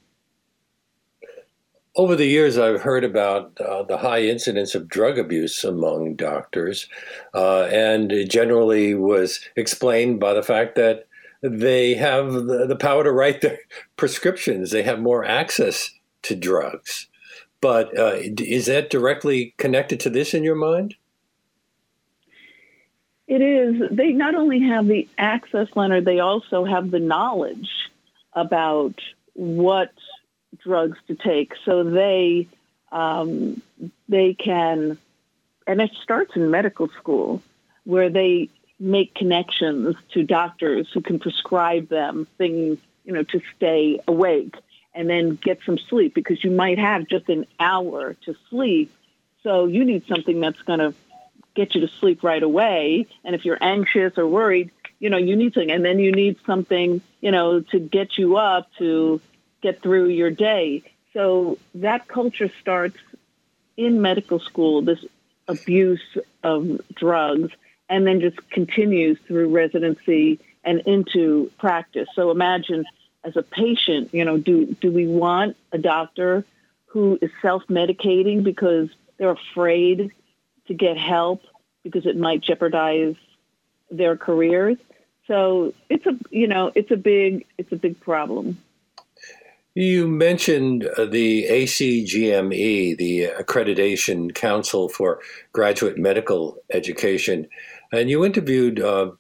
Over 1.94 2.16
the 2.16 2.26
years, 2.26 2.56
I've 2.56 2.80
heard 2.80 3.04
about 3.04 3.60
uh, 3.60 3.82
the 3.82 3.98
high 3.98 4.22
incidence 4.22 4.74
of 4.74 4.88
drug 4.88 5.18
abuse 5.18 5.62
among 5.62 6.14
doctors, 6.14 6.88
uh, 7.34 7.64
and 7.64 8.10
it 8.10 8.30
generally 8.30 8.94
was 8.94 9.40
explained 9.56 10.18
by 10.18 10.32
the 10.32 10.42
fact 10.42 10.74
that 10.76 11.06
they 11.42 11.94
have 11.94 12.32
the, 12.32 12.66
the 12.66 12.76
power 12.76 13.04
to 13.04 13.12
write 13.12 13.42
their 13.42 13.58
prescriptions. 13.96 14.70
They 14.70 14.84
have 14.84 15.00
more 15.00 15.24
access 15.24 15.90
to 16.22 16.34
drugs. 16.34 17.08
but 17.60 17.96
uh, 17.98 18.16
is 18.16 18.66
that 18.66 18.90
directly 18.90 19.54
connected 19.58 20.00
to 20.00 20.10
this 20.10 20.32
in 20.32 20.44
your 20.44 20.54
mind? 20.54 20.94
It 23.26 23.40
is. 23.40 23.90
They 23.90 24.12
not 24.12 24.34
only 24.34 24.60
have 24.60 24.86
the 24.86 25.08
access, 25.18 25.68
Leonard, 25.74 26.04
they 26.04 26.20
also 26.20 26.64
have 26.64 26.90
the 26.90 26.98
knowledge 26.98 27.68
about 28.34 28.94
what 29.34 29.90
drugs 30.64 30.98
to 31.08 31.14
take. 31.14 31.52
So 31.64 31.84
they 31.84 32.48
um, 32.90 33.62
they 34.08 34.34
can, 34.34 34.98
and 35.66 35.80
it 35.80 35.90
starts 36.02 36.36
in 36.36 36.50
medical 36.50 36.88
school, 36.88 37.42
where 37.84 38.10
they 38.10 38.50
make 38.78 39.14
connections 39.14 39.96
to 40.12 40.24
doctors 40.24 40.88
who 40.92 41.00
can 41.00 41.18
prescribe 41.18 41.88
them 41.88 42.26
things, 42.36 42.78
you 43.04 43.12
know, 43.12 43.22
to 43.22 43.40
stay 43.56 44.00
awake 44.06 44.56
and 44.94 45.08
then 45.08 45.36
get 45.36 45.60
some 45.64 45.78
sleep 45.78 46.14
because 46.14 46.42
you 46.44 46.50
might 46.50 46.78
have 46.78 47.06
just 47.06 47.28
an 47.28 47.46
hour 47.58 48.14
to 48.24 48.34
sleep. 48.50 48.92
So 49.42 49.66
you 49.66 49.84
need 49.84 50.06
something 50.06 50.40
that's 50.40 50.60
going 50.62 50.80
to 50.80 50.94
get 51.54 51.74
you 51.74 51.80
to 51.82 51.88
sleep 51.88 52.22
right 52.22 52.42
away. 52.42 53.06
And 53.24 53.34
if 53.34 53.44
you're 53.44 53.58
anxious 53.60 54.18
or 54.18 54.26
worried, 54.26 54.70
you 54.98 55.10
know, 55.10 55.16
you 55.16 55.36
need 55.36 55.54
something. 55.54 55.70
And 55.70 55.84
then 55.84 55.98
you 55.98 56.12
need 56.12 56.36
something, 56.44 57.00
you 57.20 57.30
know, 57.30 57.60
to 57.60 57.78
get 57.78 58.18
you 58.18 58.36
up 58.36 58.68
to 58.78 59.20
get 59.62 59.82
through 59.82 60.08
your 60.08 60.30
day. 60.30 60.82
So 61.12 61.58
that 61.76 62.08
culture 62.08 62.50
starts 62.60 62.98
in 63.76 64.02
medical 64.02 64.40
school, 64.40 64.82
this 64.82 65.04
abuse 65.48 66.02
of 66.42 66.80
drugs, 66.94 67.52
and 67.88 68.06
then 68.06 68.20
just 68.20 68.36
continues 68.50 69.18
through 69.26 69.48
residency 69.48 70.40
and 70.64 70.80
into 70.80 71.50
practice. 71.58 72.08
So 72.14 72.30
imagine 72.30 72.84
as 73.24 73.36
a 73.36 73.42
patient, 73.42 74.10
you 74.12 74.24
know, 74.24 74.36
do, 74.38 74.76
do 74.80 74.90
we 74.90 75.06
want 75.06 75.56
a 75.72 75.78
doctor 75.78 76.44
who 76.86 77.18
is 77.20 77.30
self 77.40 77.62
medicating 77.68 78.42
because 78.42 78.88
they're 79.18 79.30
afraid 79.30 80.10
to 80.66 80.74
get 80.74 80.96
help 80.96 81.42
because 81.82 82.06
it 82.06 82.16
might 82.16 82.40
jeopardize 82.40 83.16
their 83.90 84.16
careers? 84.16 84.78
So 85.26 85.72
it's 85.88 86.04
a 86.06 86.18
you 86.30 86.48
know 86.48 86.72
it's 86.74 86.90
a 86.90 86.96
big 86.96 87.46
it's 87.56 87.72
a 87.72 87.76
big 87.76 88.00
problem. 88.00 88.58
You 89.74 90.06
mentioned 90.06 90.84
uh, 90.84 91.06
the 91.06 91.46
ACGME, 91.48 92.96
the 92.98 93.28
Accreditation 93.38 94.34
Council 94.34 94.90
for 94.90 95.20
Graduate 95.52 95.96
Medical 95.96 96.58
Education, 96.70 97.48
and 97.90 98.10
you 98.10 98.22
interviewed 98.22 98.80
uh, 98.80 99.12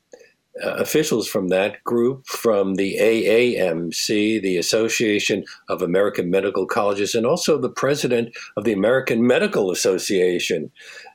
uh, 0.62 0.74
officials 0.74 1.26
from 1.26 1.48
that 1.48 1.82
group, 1.84 2.26
from 2.26 2.74
the 2.74 2.98
AAMC, 3.00 4.42
the 4.42 4.58
Association 4.58 5.44
of 5.70 5.80
American 5.80 6.28
Medical 6.28 6.66
Colleges, 6.66 7.14
and 7.14 7.24
also 7.24 7.56
the 7.56 7.70
president 7.70 8.36
of 8.58 8.64
the 8.64 8.74
American 8.74 9.26
Medical 9.26 9.70
Association. 9.70 10.70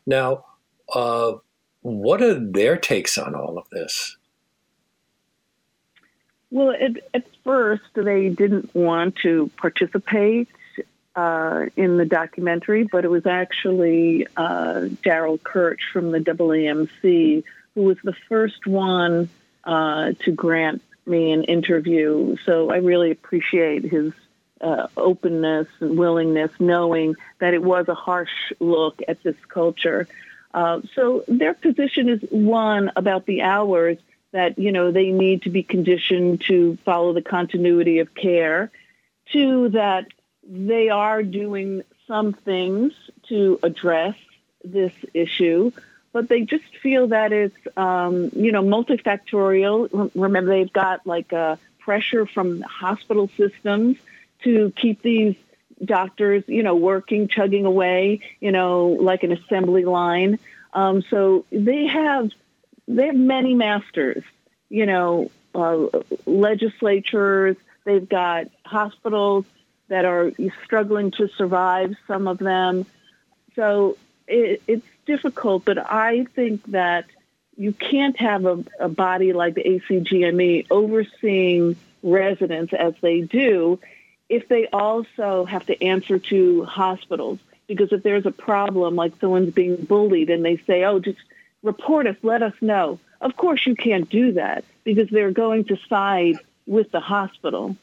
Now, 0.07 0.45
uh, 0.95 1.33
what 1.81 2.23
are 2.23 2.39
their 2.39 2.75
takes 2.75 3.19
on 3.19 3.35
all 3.35 3.59
of 3.59 3.69
this? 3.69 4.16
Well, 6.49 6.71
at, 6.71 6.97
at 7.13 7.25
first, 7.43 7.83
they 7.93 8.29
didn't 8.29 8.73
want 8.73 9.17
to 9.17 9.51
participate 9.57 10.47
uh, 11.15 11.65
in 11.75 11.97
the 11.97 12.05
documentary, 12.05 12.83
but 12.83 13.03
it 13.03 13.09
was 13.09 13.25
actually 13.25 14.27
uh, 14.37 14.87
Darrell 15.03 15.37
Kirch 15.39 15.81
from 15.91 16.11
the 16.11 16.19
AAMC 16.19 17.43
who 17.77 17.83
was 17.83 17.97
the 18.03 18.15
first 18.27 18.65
one 18.65 19.29
uh, 19.63 20.13
to 20.23 20.31
grant 20.31 20.81
me 21.05 21.31
an 21.31 21.43
interview. 21.43 22.35
So 22.43 22.71
I 22.71 22.77
really 22.77 23.11
appreciate 23.11 23.83
his 23.83 24.13
uh, 24.59 24.87
openness 24.97 25.67
and 25.79 25.95
willingness, 25.95 26.51
knowing 26.59 27.15
that 27.37 27.53
it 27.53 27.61
was 27.61 27.87
a 27.87 27.93
harsh 27.93 28.31
look 28.59 29.01
at 29.07 29.21
this 29.21 29.35
culture. 29.47 30.07
Uh, 30.55 30.81
so 30.95 31.23
their 31.27 31.53
position 31.53 32.09
is 32.09 32.21
one 32.31 32.91
about 32.95 33.27
the 33.27 33.43
hours 33.43 33.99
that 34.37 34.57
you 34.57 34.71
know 34.71 34.91
they 34.91 35.11
need 35.11 35.41
to 35.43 35.49
be 35.49 35.63
conditioned 35.63 36.41
to 36.47 36.77
follow 36.85 37.13
the 37.13 37.21
continuity 37.21 37.99
of 37.99 38.13
care. 38.13 38.71
Two 39.31 39.69
that 39.69 40.05
they 40.43 40.89
are 40.89 41.23
doing 41.23 41.83
some 42.07 42.33
things 42.33 42.93
to 43.27 43.59
address 43.63 44.15
this 44.63 44.93
issue 45.13 45.71
but 46.13 46.29
they 46.29 46.41
just 46.41 46.65
feel 46.81 47.09
that 47.09 47.31
it's 47.31 47.55
um, 47.75 48.31
you 48.33 48.51
know 48.51 48.63
multifactorial. 48.63 50.09
Remember, 50.15 50.49
they've 50.49 50.73
got 50.73 51.05
like 51.05 51.31
a 51.31 51.59
pressure 51.77 52.25
from 52.25 52.61
hospital 52.61 53.29
systems 53.37 53.97
to 54.43 54.73
keep 54.75 55.03
these 55.03 55.35
doctors, 55.85 56.43
you 56.47 56.63
know, 56.63 56.75
working, 56.75 57.27
chugging 57.27 57.65
away, 57.65 58.21
you 58.39 58.51
know, 58.51 58.87
like 58.87 59.21
an 59.21 59.31
assembly 59.31 59.85
line. 59.85 60.39
Um, 60.73 61.03
so 61.09 61.45
they 61.51 61.85
have 61.85 62.31
they 62.87 63.07
have 63.07 63.15
many 63.15 63.53
masters, 63.53 64.23
you 64.69 64.85
know, 64.85 65.31
uh, 65.53 65.87
legislatures. 66.25 67.57
They've 67.83 68.07
got 68.07 68.47
hospitals 68.65 69.45
that 69.89 70.05
are 70.05 70.31
struggling 70.63 71.11
to 71.11 71.27
survive. 71.37 71.95
Some 72.07 72.27
of 72.27 72.37
them. 72.37 72.85
So 73.55 73.97
it, 74.27 74.61
it's 74.67 74.85
difficult, 75.05 75.65
but 75.65 75.77
I 75.77 76.25
think 76.35 76.63
that 76.71 77.05
you 77.55 77.73
can't 77.73 78.17
have 78.19 78.45
a, 78.45 78.63
a 78.79 78.89
body 78.89 79.33
like 79.33 79.55
the 79.55 79.63
ACGME 79.63 80.67
overseeing 80.69 81.75
residents 82.03 82.73
as 82.73 82.93
they 83.01 83.21
do 83.21 83.79
if 84.29 84.47
they 84.47 84.67
also 84.67 85.45
have 85.45 85.65
to 85.65 85.83
answer 85.83 86.19
to 86.19 86.65
hospitals. 86.65 87.39
Because 87.67 87.91
if 87.91 88.03
there's 88.03 88.25
a 88.25 88.31
problem, 88.31 88.95
like 88.95 89.13
someone's 89.19 89.53
being 89.53 89.75
bullied, 89.75 90.29
and 90.29 90.43
they 90.45 90.57
say, 90.67 90.83
oh, 90.83 90.99
just 90.99 91.19
report 91.63 92.07
us, 92.07 92.15
let 92.21 92.41
us 92.43 92.53
know. 92.61 92.99
Of 93.21 93.35
course, 93.35 93.65
you 93.65 93.75
can't 93.75 94.09
do 94.09 94.33
that 94.33 94.63
because 94.83 95.09
they're 95.09 95.31
going 95.31 95.65
to 95.65 95.77
side 95.89 96.35
with 96.65 96.91
the 96.91 96.99
hospital. 96.99 97.75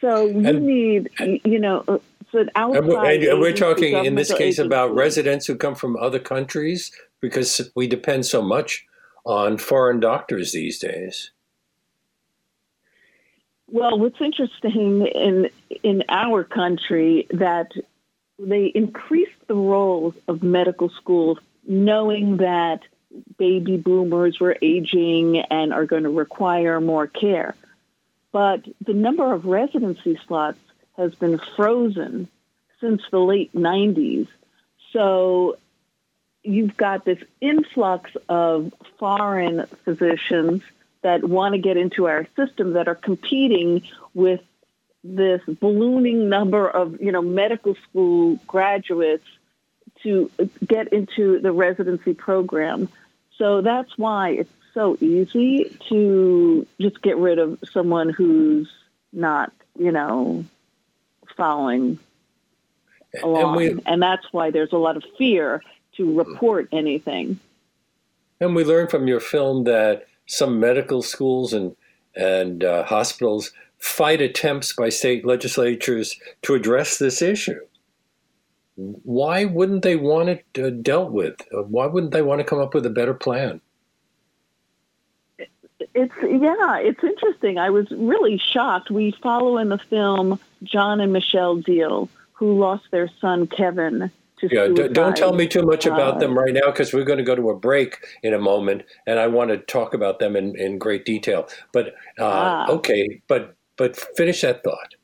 So 0.00 0.26
you 0.26 0.46
and, 0.46 0.66
need, 0.66 1.10
you 1.44 1.58
know, 1.58 1.84
uh, 1.88 1.98
but 2.32 2.50
outside, 2.54 2.78
and 2.82 2.88
we're, 2.88 3.30
and 3.30 3.40
we're 3.40 3.52
talking 3.52 4.04
in 4.04 4.14
this 4.14 4.32
case 4.32 4.58
about 4.58 4.94
residents 4.94 5.46
who 5.46 5.56
come 5.56 5.74
from 5.74 5.96
other 5.96 6.18
countries 6.18 6.92
because 7.20 7.70
we 7.74 7.86
depend 7.86 8.26
so 8.26 8.42
much 8.42 8.84
on 9.24 9.56
foreign 9.56 10.00
doctors 10.00 10.52
these 10.52 10.78
days. 10.78 11.30
Well, 13.68 13.98
what's 13.98 14.20
interesting 14.20 15.06
in 15.06 15.48
in 15.82 16.04
our 16.08 16.44
country 16.44 17.26
that 17.30 17.72
they 18.38 18.66
increased 18.66 19.32
the 19.48 19.54
roles 19.54 20.14
of 20.28 20.42
medical 20.42 20.90
schools, 20.90 21.38
knowing 21.66 22.38
that 22.38 22.82
baby 23.38 23.76
boomers 23.76 24.38
were 24.40 24.56
aging 24.60 25.38
and 25.38 25.72
are 25.72 25.86
going 25.86 26.04
to 26.04 26.10
require 26.10 26.80
more 26.80 27.06
care. 27.06 27.54
But 28.32 28.66
the 28.84 28.92
number 28.92 29.32
of 29.32 29.46
residency 29.46 30.18
slots 30.26 30.58
has 30.96 31.14
been 31.14 31.40
frozen 31.56 32.28
since 32.80 33.02
the 33.10 33.18
late 33.18 33.54
90s. 33.54 34.28
So 34.92 35.56
you've 36.42 36.76
got 36.76 37.04
this 37.04 37.18
influx 37.40 38.10
of 38.28 38.72
foreign 38.98 39.66
physicians 39.84 40.62
that 41.02 41.24
want 41.24 41.54
to 41.54 41.58
get 41.58 41.76
into 41.76 42.06
our 42.06 42.26
system 42.36 42.74
that 42.74 42.88
are 42.88 42.94
competing 42.94 43.82
with 44.14 44.40
this 45.04 45.40
ballooning 45.46 46.28
number 46.28 46.68
of 46.68 47.00
you 47.00 47.12
know 47.12 47.22
medical 47.22 47.76
school 47.88 48.40
graduates 48.46 49.26
to 50.06 50.30
get 50.64 50.92
into 50.92 51.40
the 51.40 51.50
residency 51.50 52.14
program. 52.14 52.88
So 53.36 53.60
that's 53.60 53.98
why 53.98 54.30
it's 54.30 54.52
so 54.72 54.96
easy 55.00 55.76
to 55.88 56.64
just 56.80 57.02
get 57.02 57.16
rid 57.16 57.40
of 57.40 57.58
someone 57.72 58.08
who's 58.10 58.70
not, 59.12 59.52
you 59.76 59.90
know, 59.90 60.44
following 61.36 61.98
along. 63.20 63.42
And, 63.42 63.56
we, 63.56 63.82
and 63.84 64.00
that's 64.00 64.26
why 64.30 64.52
there's 64.52 64.72
a 64.72 64.78
lot 64.78 64.96
of 64.96 65.02
fear 65.18 65.60
to 65.96 66.16
report 66.16 66.68
anything. 66.70 67.40
And 68.40 68.54
we 68.54 68.64
learned 68.64 68.90
from 68.90 69.08
your 69.08 69.20
film 69.20 69.64
that 69.64 70.06
some 70.26 70.60
medical 70.60 71.02
schools 71.02 71.52
and 71.52 71.74
and 72.14 72.64
uh, 72.64 72.84
hospitals 72.84 73.52
fight 73.78 74.22
attempts 74.22 74.72
by 74.72 74.88
state 74.88 75.26
legislatures 75.26 76.18
to 76.42 76.54
address 76.54 76.98
this 76.98 77.20
issue. 77.20 77.60
Why 78.76 79.46
wouldn't 79.46 79.82
they 79.82 79.96
want 79.96 80.28
it 80.28 80.44
uh, 80.58 80.70
dealt 80.70 81.10
with? 81.10 81.36
Why 81.50 81.86
wouldn't 81.86 82.12
they 82.12 82.22
want 82.22 82.40
to 82.40 82.44
come 82.44 82.60
up 82.60 82.74
with 82.74 82.84
a 82.84 82.90
better 82.90 83.14
plan? 83.14 83.60
It's 85.94 86.14
yeah, 86.22 86.78
it's 86.78 87.02
interesting. 87.02 87.58
I 87.58 87.70
was 87.70 87.86
really 87.90 88.38
shocked. 88.38 88.90
We 88.90 89.12
follow 89.22 89.56
in 89.56 89.70
the 89.70 89.78
film 89.78 90.38
John 90.62 91.00
and 91.00 91.12
Michelle 91.12 91.56
Deal, 91.56 92.10
who 92.32 92.58
lost 92.58 92.84
their 92.90 93.10
son 93.18 93.46
Kevin 93.46 94.10
to 94.38 94.48
yeah, 94.50 94.66
suicide. 94.66 94.92
don't 94.92 95.16
tell 95.16 95.32
me 95.32 95.46
too 95.46 95.62
much 95.62 95.86
about 95.86 96.16
uh, 96.16 96.18
them 96.18 96.38
right 96.38 96.52
now 96.52 96.66
because 96.66 96.92
we're 96.92 97.04
going 97.04 97.18
to 97.18 97.24
go 97.24 97.34
to 97.34 97.48
a 97.48 97.56
break 97.56 98.04
in 98.22 98.34
a 98.34 98.38
moment, 98.38 98.82
and 99.06 99.18
I 99.18 99.26
want 99.26 99.50
to 99.50 99.56
talk 99.56 99.94
about 99.94 100.18
them 100.18 100.36
in, 100.36 100.54
in 100.56 100.78
great 100.78 101.06
detail. 101.06 101.48
But 101.72 101.88
uh, 102.18 102.24
ah. 102.24 102.70
okay, 102.70 103.22
but 103.26 103.54
but 103.76 103.96
finish 104.16 104.42
that 104.42 104.62
thought. 104.62 104.94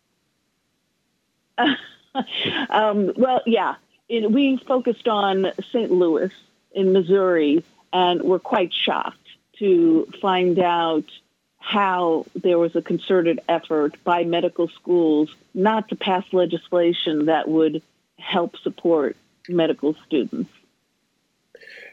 um, 2.71 3.13
well, 3.17 3.43
yeah, 3.47 3.77
it, 4.09 4.31
we 4.31 4.57
focused 4.59 5.09
on 5.09 5.47
St. 5.71 5.91
Louis 5.91 6.31
in 6.73 6.93
Missouri, 6.93 7.65
and 7.93 8.23
were 8.23 8.39
quite 8.39 8.73
shocked 8.73 9.19
to 9.59 10.11
find 10.21 10.59
out 10.59 11.05
how 11.59 12.27
there 12.35 12.59
was 12.59 12.75
a 12.75 12.83
concerted 12.83 13.41
effort 13.49 13.95
by 14.03 14.25
medical 14.25 14.69
schools 14.69 15.35
not 15.55 15.89
to 15.89 15.97
pass 15.97 16.25
legislation 16.33 17.27
that 17.27 17.49
would 17.49 17.83
help 18.19 18.57
support 18.59 19.17
medical 19.49 19.95
students. 20.07 20.51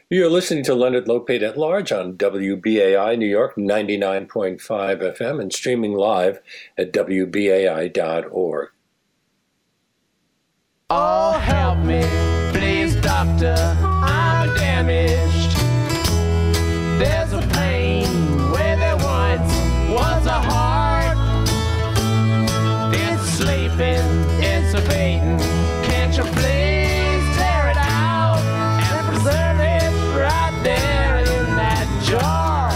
You're 0.08 0.28
listening 0.28 0.64
to 0.64 0.74
Leonard 0.74 1.06
Lopate 1.06 1.42
at 1.42 1.56
Large 1.56 1.92
on 1.92 2.14
WBAI 2.14 3.16
New 3.16 3.28
York 3.28 3.54
99.5 3.54 4.58
FM 4.58 5.40
and 5.40 5.52
streaming 5.52 5.94
live 5.94 6.40
at 6.76 6.92
WBAI.org. 6.92 8.70
Oh, 10.92 11.38
help 11.38 11.78
me, 11.78 12.02
please, 12.52 12.96
doctor. 12.96 13.54
I'm 13.80 14.52
damaged. 14.56 15.56
There's 16.98 17.32
a 17.32 17.40
pain 17.54 18.08
where 18.50 18.76
there 18.76 18.96
once 18.96 19.52
was 19.88 20.26
a 20.26 20.40
heart. 20.40 21.16
It's 22.92 23.22
sleeping, 23.22 24.02
it's 24.42 24.74
a 24.74 24.80
baiting. 24.88 25.38
Can't 25.84 26.16
you 26.16 26.24
please 26.24 27.36
tear 27.38 27.70
it 27.70 27.76
out 27.76 28.40
and 28.82 29.06
preserve 29.06 29.60
it 29.60 29.92
right 30.18 30.60
there 30.64 31.18
in 31.20 31.54
that 31.54 31.86
jar? 32.02 32.74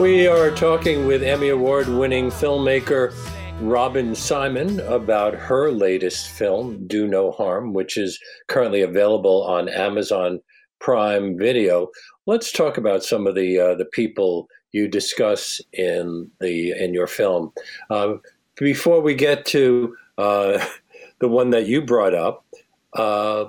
We 0.00 0.28
are 0.28 0.52
talking 0.52 1.08
with 1.08 1.24
Emmy 1.24 1.48
Award 1.48 1.88
winning 1.88 2.30
filmmaker 2.30 3.12
Robyn 3.60 4.12
Symon 4.12 4.80
about 4.90 5.34
her 5.34 5.70
latest 5.70 6.28
film, 6.28 6.86
Do 6.86 7.06
No 7.06 7.30
Harm, 7.30 7.72
which 7.72 7.96
is 7.96 8.18
currently 8.48 8.82
available 8.82 9.44
on 9.44 9.68
Amazon 9.68 10.40
Prime 10.80 11.38
Video. 11.38 11.88
Let's 12.26 12.50
talk 12.50 12.76
about 12.76 13.04
some 13.04 13.26
of 13.26 13.34
the 13.34 13.58
uh, 13.58 13.74
the 13.76 13.84
people 13.86 14.48
you 14.72 14.88
discuss 14.88 15.60
in 15.72 16.30
the 16.40 16.72
in 16.72 16.92
your 16.92 17.06
film. 17.06 17.52
Uh, 17.90 18.14
before 18.56 19.00
we 19.00 19.14
get 19.14 19.46
to 19.46 19.96
uh, 20.18 20.64
the 21.20 21.28
one 21.28 21.50
that 21.50 21.66
you 21.66 21.80
brought 21.80 22.14
up, 22.14 22.44
uh, 22.94 23.46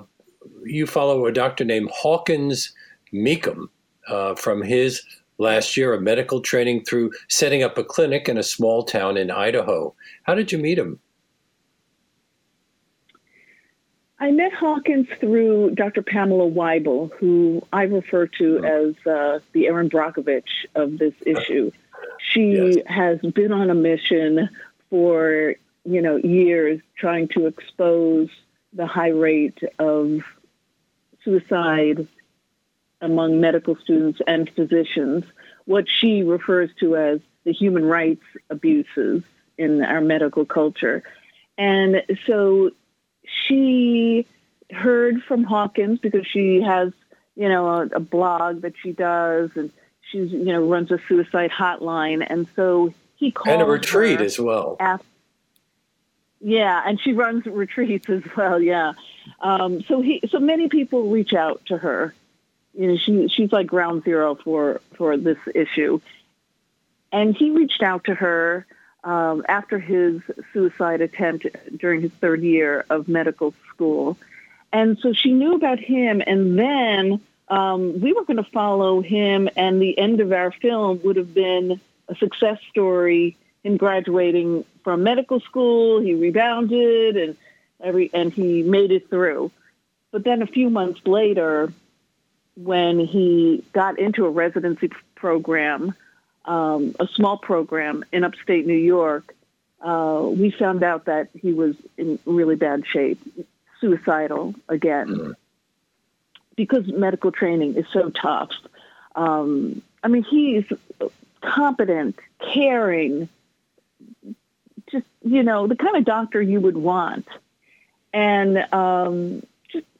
you 0.64 0.86
follow 0.86 1.26
a 1.26 1.32
doctor 1.32 1.64
named 1.64 1.90
Hawkins 1.92 2.72
Meekum 3.12 3.68
uh, 4.08 4.34
from 4.36 4.62
his 4.62 5.02
last 5.38 5.76
year 5.76 5.92
of 5.92 6.02
medical 6.02 6.40
training 6.40 6.84
through 6.84 7.12
setting 7.28 7.62
up 7.62 7.78
a 7.78 7.84
clinic 7.84 8.28
in 8.28 8.38
a 8.38 8.42
small 8.42 8.82
town 8.82 9.16
in 9.16 9.30
Idaho. 9.30 9.94
How 10.24 10.34
did 10.34 10.52
you 10.52 10.58
meet 10.58 10.78
him? 10.78 10.98
I 14.18 14.30
met 14.30 14.52
Hawkins 14.54 15.08
through 15.20 15.74
Dr. 15.74 16.02
Pamela 16.02 16.50
Wible, 16.50 17.12
who 17.18 17.62
I 17.72 17.82
refer 17.82 18.26
to 18.38 18.64
as 18.64 19.06
uh, 19.06 19.40
the 19.52 19.66
Erin 19.66 19.90
Brockovich 19.90 20.64
of 20.74 20.98
this 20.98 21.12
issue. 21.26 21.70
She 22.18 22.52
yes. 22.52 22.76
has 22.86 23.20
been 23.20 23.52
on 23.52 23.68
a 23.68 23.74
mission 23.74 24.48
for 24.88 25.54
you 25.84 26.00
know 26.00 26.16
years 26.16 26.80
trying 26.96 27.28
to 27.28 27.46
expose 27.46 28.28
the 28.72 28.86
high 28.86 29.10
rate 29.10 29.58
of 29.78 30.20
suicide 31.22 32.08
among 33.00 33.40
medical 33.40 33.76
students 33.76 34.20
and 34.26 34.50
physicians 34.50 35.24
what 35.66 35.86
she 35.88 36.22
refers 36.22 36.70
to 36.80 36.96
as 36.96 37.20
the 37.44 37.52
human 37.52 37.84
rights 37.84 38.24
abuses 38.50 39.22
in 39.58 39.82
our 39.82 40.00
medical 40.00 40.44
culture. 40.44 41.02
And 41.58 42.02
so 42.26 42.70
she 43.24 44.26
heard 44.70 45.22
from 45.22 45.44
Hawkins 45.44 45.98
because 45.98 46.26
she 46.26 46.60
has, 46.62 46.92
you 47.34 47.48
know, 47.48 47.66
a, 47.66 47.86
a 47.86 48.00
blog 48.00 48.62
that 48.62 48.74
she 48.82 48.92
does 48.92 49.50
and 49.54 49.70
she's, 50.10 50.30
you 50.32 50.44
know, 50.44 50.66
runs 50.66 50.90
a 50.90 50.98
suicide 51.08 51.50
hotline. 51.50 52.26
And 52.28 52.46
so 52.56 52.92
he 53.16 53.30
called 53.30 53.60
And 53.60 53.62
a 53.62 53.70
retreat 53.70 54.20
as 54.20 54.38
well. 54.38 54.76
After, 54.80 55.06
yeah, 56.40 56.82
and 56.86 57.00
she 57.00 57.12
runs 57.12 57.46
retreats 57.46 58.08
as 58.08 58.22
well. 58.36 58.60
Yeah, 58.60 58.92
um, 59.40 59.82
so 59.82 60.00
he, 60.00 60.20
so 60.28 60.38
many 60.38 60.68
people 60.68 61.10
reach 61.10 61.34
out 61.34 61.64
to 61.66 61.78
her 61.78 62.14
you 62.76 62.88
know, 62.88 62.96
she 62.96 63.28
she's 63.28 63.52
like 63.52 63.66
ground 63.66 64.04
zero 64.04 64.34
for 64.34 64.80
for 64.96 65.16
this 65.16 65.38
issue. 65.54 66.00
And 67.12 67.34
he 67.34 67.50
reached 67.50 67.82
out 67.82 68.04
to 68.04 68.14
her 68.14 68.66
um, 69.04 69.44
after 69.48 69.78
his 69.78 70.20
suicide 70.52 71.00
attempt 71.00 71.46
during 71.76 72.02
his 72.02 72.12
third 72.20 72.42
year 72.42 72.84
of 72.90 73.08
medical 73.08 73.54
school, 73.72 74.18
and 74.72 74.98
so 74.98 75.12
she 75.12 75.32
knew 75.32 75.54
about 75.54 75.78
him. 75.78 76.22
And 76.26 76.58
then 76.58 77.20
um, 77.48 78.00
we 78.00 78.12
were 78.12 78.24
going 78.24 78.42
to 78.42 78.50
follow 78.50 79.00
him, 79.00 79.48
and 79.56 79.80
the 79.80 79.96
end 79.96 80.20
of 80.20 80.32
our 80.32 80.50
film 80.50 81.00
would 81.04 81.16
have 81.16 81.32
been 81.32 81.80
a 82.08 82.14
success 82.16 82.58
story. 82.70 83.36
Him 83.62 83.76
graduating 83.76 84.64
from 84.84 85.02
medical 85.02 85.40
school, 85.40 86.00
he 86.00 86.14
rebounded, 86.14 87.16
and 87.16 87.36
every 87.80 88.10
and 88.12 88.32
he 88.32 88.62
made 88.62 88.90
it 88.90 89.08
through. 89.08 89.50
But 90.12 90.24
then 90.24 90.42
a 90.42 90.46
few 90.46 90.70
months 90.70 91.00
later, 91.06 91.72
when 92.56 92.98
he 92.98 93.62
got 93.72 93.98
into 93.98 94.24
a 94.26 94.30
residency 94.30 94.90
program, 95.14 95.94
um, 96.44 96.94
a 96.98 97.06
small 97.08 97.36
program 97.36 98.04
in 98.12 98.24
upstate 98.24 98.66
New 98.66 98.74
York, 98.74 99.34
uh, 99.80 100.22
we 100.26 100.50
found 100.50 100.82
out 100.82 101.04
that 101.04 101.28
he 101.34 101.52
was 101.52 101.76
in 101.98 102.18
really 102.24 102.56
bad 102.56 102.84
shape, 102.86 103.20
suicidal 103.80 104.54
again, 104.68 105.08
mm-hmm. 105.08 105.32
because 106.56 106.86
medical 106.88 107.30
training 107.30 107.76
is 107.76 107.84
so 107.92 108.10
tough. 108.10 108.50
Um, 109.14 109.82
I 110.02 110.08
mean, 110.08 110.24
he's 110.24 110.64
competent, 111.42 112.18
caring, 112.52 113.28
just, 114.90 115.06
you 115.22 115.42
know, 115.42 115.66
the 115.66 115.76
kind 115.76 115.96
of 115.96 116.04
doctor 116.04 116.40
you 116.40 116.60
would 116.60 116.76
want. 116.76 117.26
And 118.12 118.58
um, 118.72 119.42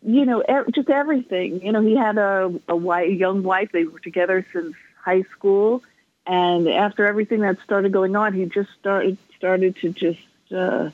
you 0.06 0.24
know, 0.24 0.42
just 0.72 0.88
everything. 0.88 1.64
You 1.64 1.72
know, 1.72 1.80
he 1.80 1.96
had 1.96 2.16
a, 2.16 2.54
a, 2.68 2.76
wife, 2.76 3.08
a 3.08 3.12
young 3.12 3.42
wife. 3.42 3.72
They 3.72 3.84
were 3.84 3.98
together 3.98 4.46
since 4.52 4.76
high 5.02 5.22
school, 5.32 5.82
and 6.26 6.68
after 6.68 7.06
everything 7.06 7.40
that 7.40 7.58
started 7.64 7.92
going 7.92 8.14
on, 8.14 8.32
he 8.32 8.44
just 8.46 8.70
started 8.78 9.18
started 9.36 9.76
to 9.76 9.90
just, 9.90 10.52
uh, 10.54 10.90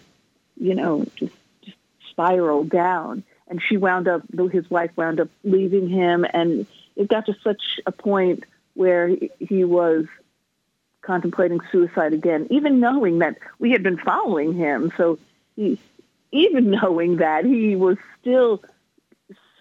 you 0.57 0.75
know, 0.75 1.05
just, 1.16 1.35
just 1.62 1.77
spiral 2.11 2.64
down. 2.64 3.22
And 3.48 3.62
she 3.62 3.77
wound 3.77 4.09
up, 4.09 4.22
his 4.51 4.70
wife 4.70 4.90
wound 4.96 5.20
up 5.20 5.29
leaving 5.44 5.88
him, 5.88 6.25
and 6.33 6.66
it 6.96 7.09
got 7.09 7.27
to 7.27 7.37
such 7.44 7.81
a 7.85 7.92
point 7.92 8.44
where 8.72 9.09
he, 9.09 9.31
he 9.38 9.64
was 9.64 10.07
contemplating 11.03 11.61
suicide 11.70 12.14
again, 12.14 12.46
even 12.48 12.81
knowing 12.81 13.18
that 13.18 13.37
we 13.59 13.72
had 13.72 13.83
been 13.83 13.98
following 13.98 14.55
him. 14.55 14.90
So 14.96 15.18
he, 15.55 15.79
even 16.31 16.70
knowing 16.70 17.16
that 17.16 17.44
he 17.44 17.77
was 17.77 17.98
still 18.20 18.62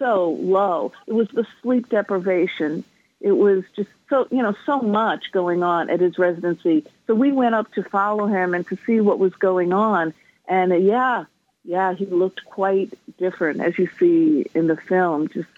so 0.02 0.36
low. 0.40 0.92
It 1.06 1.12
was 1.12 1.28
the 1.28 1.46
sleep 1.62 1.88
deprivation. 1.88 2.82
It 3.20 3.32
was 3.32 3.62
just 3.76 3.88
so, 4.10 4.26
you 4.32 4.42
know, 4.42 4.54
so 4.66 4.80
much 4.80 5.30
going 5.30 5.62
on 5.62 5.88
at 5.88 6.00
his 6.00 6.18
residency. 6.18 6.84
So 7.06 7.14
we 7.14 7.30
went 7.30 7.54
up 7.54 7.72
to 7.74 7.84
follow 7.84 8.26
him 8.26 8.52
and 8.52 8.66
to 8.66 8.76
see 8.84 9.00
what 9.00 9.20
was 9.20 9.32
going 9.34 9.72
on. 9.72 10.12
And 10.48 10.72
uh, 10.72 10.76
yeah, 10.76 11.26
yeah, 11.64 11.94
he 11.94 12.06
looked 12.06 12.44
quite 12.44 12.92
different 13.18 13.60
as 13.60 13.78
you 13.78 13.88
see 14.00 14.46
in 14.56 14.66
the 14.66 14.76
film. 14.76 15.28
Just, 15.28 15.48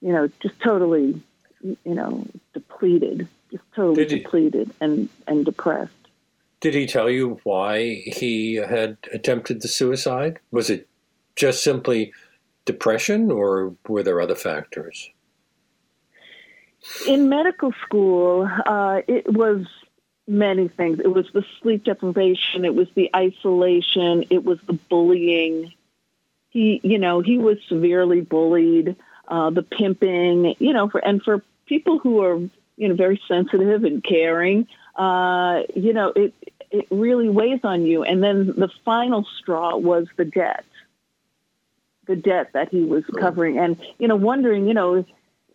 you 0.00 0.12
know, 0.12 0.30
just 0.40 0.60
totally, 0.60 1.20
you 1.60 1.76
know, 1.84 2.24
depleted, 2.54 3.26
just 3.50 3.64
totally 3.74 4.06
depleted 4.06 4.70
and, 4.80 5.08
and 5.26 5.44
depressed. 5.44 5.92
Did 6.60 6.74
he 6.74 6.86
tell 6.86 7.10
you 7.10 7.40
why 7.42 8.02
he 8.06 8.54
had 8.54 8.96
attempted 9.12 9.60
the 9.60 9.68
suicide? 9.68 10.38
Was 10.52 10.70
it 10.70 10.86
just 11.34 11.64
simply 11.64 12.12
depression, 12.68 13.30
or 13.30 13.74
were 13.88 14.04
there 14.04 14.20
other 14.20 14.36
factors? 14.36 15.10
In 17.08 17.28
medical 17.28 17.72
school, 17.84 18.48
uh, 18.66 19.00
it 19.08 19.32
was 19.32 19.66
many 20.28 20.68
things. 20.68 21.00
It 21.00 21.12
was 21.18 21.26
the 21.32 21.44
sleep 21.60 21.84
deprivation, 21.84 22.64
it 22.64 22.74
was 22.74 22.88
the 22.94 23.10
isolation, 23.16 24.24
it 24.30 24.44
was 24.44 24.58
the 24.66 24.74
bullying. 24.74 25.72
He, 26.50 26.80
you 26.84 26.98
know, 26.98 27.20
he 27.20 27.38
was 27.38 27.58
severely 27.68 28.20
bullied. 28.20 28.96
Uh, 29.26 29.50
the 29.50 29.62
pimping, 29.62 30.54
you 30.58 30.72
know, 30.72 30.88
for 30.88 31.00
and 31.04 31.22
for 31.22 31.42
people 31.66 31.98
who 31.98 32.22
are, 32.22 32.38
you 32.80 32.88
know, 32.88 32.94
very 32.94 33.20
sensitive 33.28 33.84
and 33.84 34.02
caring, 34.02 34.66
uh, 34.96 35.64
you 35.74 35.92
know, 35.92 36.12
it 36.16 36.32
it 36.70 36.86
really 36.90 37.28
weighs 37.28 37.60
on 37.62 37.84
you. 37.84 38.04
And 38.04 38.22
then 38.22 38.46
the 38.46 38.70
final 38.84 39.26
straw 39.38 39.76
was 39.76 40.06
the 40.16 40.24
debt 40.24 40.64
the 42.08 42.16
debt 42.16 42.52
that 42.52 42.68
he 42.70 42.82
was 42.82 43.04
covering 43.20 43.58
and 43.58 43.80
you 43.98 44.08
know 44.08 44.16
wondering 44.16 44.66
you 44.66 44.74
know 44.74 44.94
is 44.94 45.06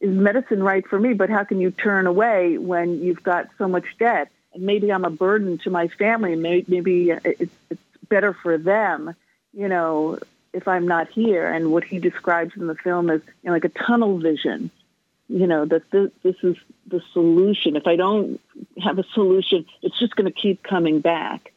medicine 0.02 0.64
right 0.64 0.88
for 0.88 1.00
me 1.00 1.14
but 1.14 1.30
how 1.30 1.44
can 1.44 1.60
you 1.60 1.72
turn 1.72 2.08
away 2.08 2.58
when 2.58 3.04
you've 3.04 3.24
got 3.24 3.48
so 3.58 3.68
much 3.68 3.86
debt 4.00 4.30
and 4.54 4.64
maybe 4.64 4.92
i'm 4.92 5.04
a 5.04 5.10
burden 5.10 5.58
to 5.58 5.70
my 5.70 5.88
family 5.88 6.36
maybe 6.36 7.10
it's, 7.10 7.54
it's 7.70 7.82
better 8.08 8.34
for 8.34 8.58
them 8.58 9.14
you 9.54 9.68
know, 9.68 10.20
if 10.52 10.68
I'm 10.68 10.88
not 10.88 11.10
here? 11.10 11.48
And 11.48 11.72
what 11.72 11.84
he 11.84 12.00
describes 12.00 12.56
in 12.58 12.68
the 12.68 12.76
film 12.76 13.10
is 13.10 13.22
you 13.44 13.50
know, 13.50 13.54
like 13.54 13.66
a 13.66 13.70
tunnel 13.70 14.18
vision. 14.18 14.72
You 15.30 15.48
know 15.48 15.66
that 15.66 15.90
this, 15.90 16.12
this 16.22 16.36
is 16.44 16.58
the 16.86 17.02
solution. 17.14 17.78
If 17.78 17.88
I 17.88 17.96
don't 17.96 18.42
have 18.84 19.00
a 19.00 19.04
solution, 19.14 19.66
it's 19.82 19.98
just 19.98 20.16
going 20.16 20.32
to 20.32 20.38
keep 20.38 20.62
coming 20.62 21.00
back. 21.00 21.54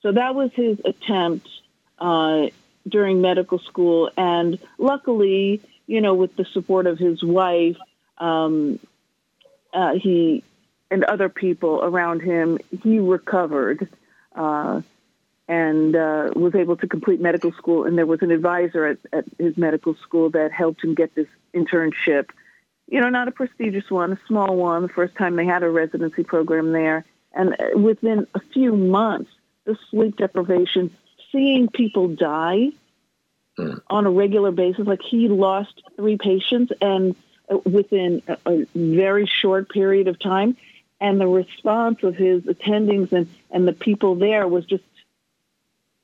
So 0.00 0.12
that 0.12 0.34
was 0.34 0.50
his 0.54 0.80
attempt 0.84 1.46
uh, 1.98 2.46
during 2.88 3.20
medical 3.20 3.58
school, 3.58 4.10
and 4.16 4.58
luckily, 4.78 5.60
you 5.86 6.00
know, 6.00 6.14
with 6.14 6.34
the 6.36 6.44
support 6.52 6.86
of 6.86 6.98
his 6.98 7.22
wife, 7.22 7.76
um, 8.18 8.78
uh, 9.72 9.94
he 9.94 10.42
and 10.90 11.04
other 11.04 11.28
people 11.28 11.80
around 11.82 12.20
him, 12.20 12.58
he 12.82 12.98
recovered 12.98 13.88
uh, 14.34 14.80
and 15.48 15.96
uh, 15.96 16.30
was 16.34 16.54
able 16.54 16.76
to 16.76 16.86
complete 16.86 17.20
medical 17.20 17.52
school. 17.52 17.84
And 17.84 17.98
there 17.98 18.06
was 18.06 18.22
an 18.22 18.30
advisor 18.30 18.86
at, 18.86 18.98
at 19.12 19.24
his 19.38 19.56
medical 19.56 19.94
school 19.96 20.30
that 20.30 20.52
helped 20.52 20.82
him 20.82 20.94
get 20.94 21.14
this 21.14 21.26
internship. 21.54 22.30
You 22.88 23.00
know, 23.00 23.08
not 23.08 23.28
a 23.28 23.32
prestigious 23.32 23.90
one, 23.90 24.12
a 24.12 24.18
small 24.26 24.56
one. 24.56 24.82
The 24.82 24.88
first 24.88 25.16
time 25.16 25.36
they 25.36 25.46
had 25.46 25.62
a 25.62 25.70
residency 25.70 26.24
program 26.24 26.72
there, 26.72 27.04
and 27.32 27.54
uh, 27.54 27.78
within 27.78 28.26
a 28.34 28.40
few 28.52 28.76
months, 28.76 29.30
the 29.64 29.76
sleep 29.90 30.16
deprivation, 30.16 30.96
seeing 31.32 31.68
people 31.68 32.08
die 32.08 32.70
mm. 33.58 33.80
on 33.88 34.06
a 34.06 34.10
regular 34.10 34.50
basis, 34.50 34.86
like 34.86 35.02
he 35.02 35.28
lost 35.28 35.82
three 35.96 36.16
patients, 36.16 36.72
and 36.80 37.14
uh, 37.48 37.58
within 37.64 38.22
a, 38.28 38.38
a 38.46 38.66
very 38.74 39.26
short 39.26 39.68
period 39.68 40.08
of 40.08 40.18
time, 40.18 40.56
and 41.00 41.20
the 41.20 41.26
response 41.26 42.02
of 42.02 42.16
his 42.16 42.42
attendings 42.42 43.12
and, 43.12 43.28
and 43.50 43.66
the 43.66 43.72
people 43.72 44.16
there 44.16 44.46
was 44.46 44.64
just 44.66 44.84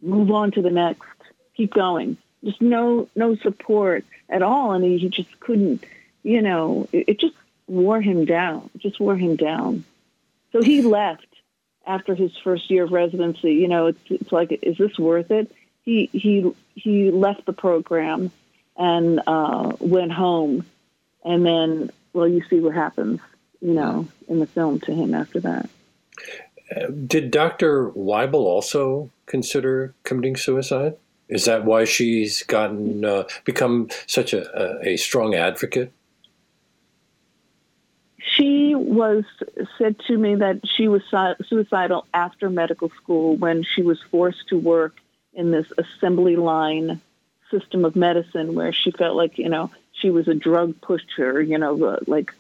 move 0.01 0.31
on 0.31 0.51
to 0.53 0.63
the 0.63 0.71
next, 0.71 1.09
keep 1.57 1.73
going. 1.73 2.17
Just 2.45 2.61
no 2.61 3.09
no 3.17 3.35
support 3.37 4.05
at 4.29 4.43
all, 4.43 4.73
and 4.73 4.85
he, 4.85 4.99
he 4.99 5.09
just 5.09 5.41
couldn't. 5.41 5.85
You 6.23 6.43
know, 6.43 6.89
it, 6.93 7.05
it 7.09 7.21
just 7.21 7.35
wore 7.67 8.01
him 8.01 8.25
down. 8.25 8.71
It 8.75 8.83
just 8.83 9.01
wore 9.01 9.17
him 9.17 9.37
down. 9.37 9.85
So 10.53 10.63
he 10.63 10.83
left 10.83 11.27
after 11.87 12.15
his 12.15 12.33
first 12.43 12.71
year 12.71 12.85
of 12.85 12.93
residency. 12.93 13.55
You 13.55 13.69
know, 13.69 13.87
it's 13.87 14.01
it's 14.07 14.33
like, 14.33 14.59
is 14.63 14.77
this 14.79 14.99
worth 14.99 15.31
it? 15.31 15.53
He 15.83 16.09
he 16.13 16.51
he 16.75 17.11
left 17.11 17.47
the 17.47 17.53
program 17.53 18.31
and 18.77 19.21
uh, 19.27 19.73
went 19.81 20.13
home, 20.13 20.67
and 21.25 21.47
then 21.47 21.91
well, 22.13 22.29
you 22.29 22.43
see 22.49 22.61
what 22.61 22.75
happens 22.75 23.21
you 23.61 23.75
know, 23.75 24.07
in 24.29 24.39
the 24.41 24.47
film 24.47 24.81
to 24.81 24.93
him 24.93 25.15
after 25.15 25.41
that. 25.41 25.69
Uh, 26.75 26.87
did 27.07 27.31
Dr. 27.31 27.91
Wible 27.91 28.45
also 28.45 29.11
consider 29.27 29.95
committing 30.05 30.37
suicide? 30.37 30.97
Is 31.29 31.45
that 31.45 31.65
why 31.65 31.85
she's 31.85 32.43
gotten 32.45 33.05
uh, 33.05 33.25
become 33.45 33.89
such 34.07 34.33
a, 34.33 34.49
a, 34.57 34.91
a 34.91 34.97
strong 34.97 35.35
advocate? 35.35 35.93
She 38.29 38.75
was 38.75 39.25
said 39.79 39.99
to 40.09 40.17
me 40.17 40.35
that 40.37 40.61
she 40.67 40.89
was 40.89 41.03
suicidal 41.49 42.07
after 42.13 42.51
medical 42.51 42.91
school 42.91 43.37
when 43.37 43.63
she 43.63 43.83
was 43.83 44.01
forced 44.11 44.49
to 44.49 44.59
work 44.59 44.95
in 45.33 45.51
this 45.53 45.67
assembly 45.79 46.37
line 46.37 47.01
system 47.51 47.85
of 47.85 47.95
medicine 47.95 48.55
where 48.55 48.73
she 48.73 48.91
felt 48.91 49.17
like 49.17 49.39
you 49.39 49.49
know 49.49 49.71
she 50.01 50.11
was 50.11 50.29
a 50.29 50.35
drug 50.35 50.81
pusher, 50.81 51.41
you 51.41 51.59
know, 51.59 51.83
uh, 51.85 51.99
like 52.07 52.33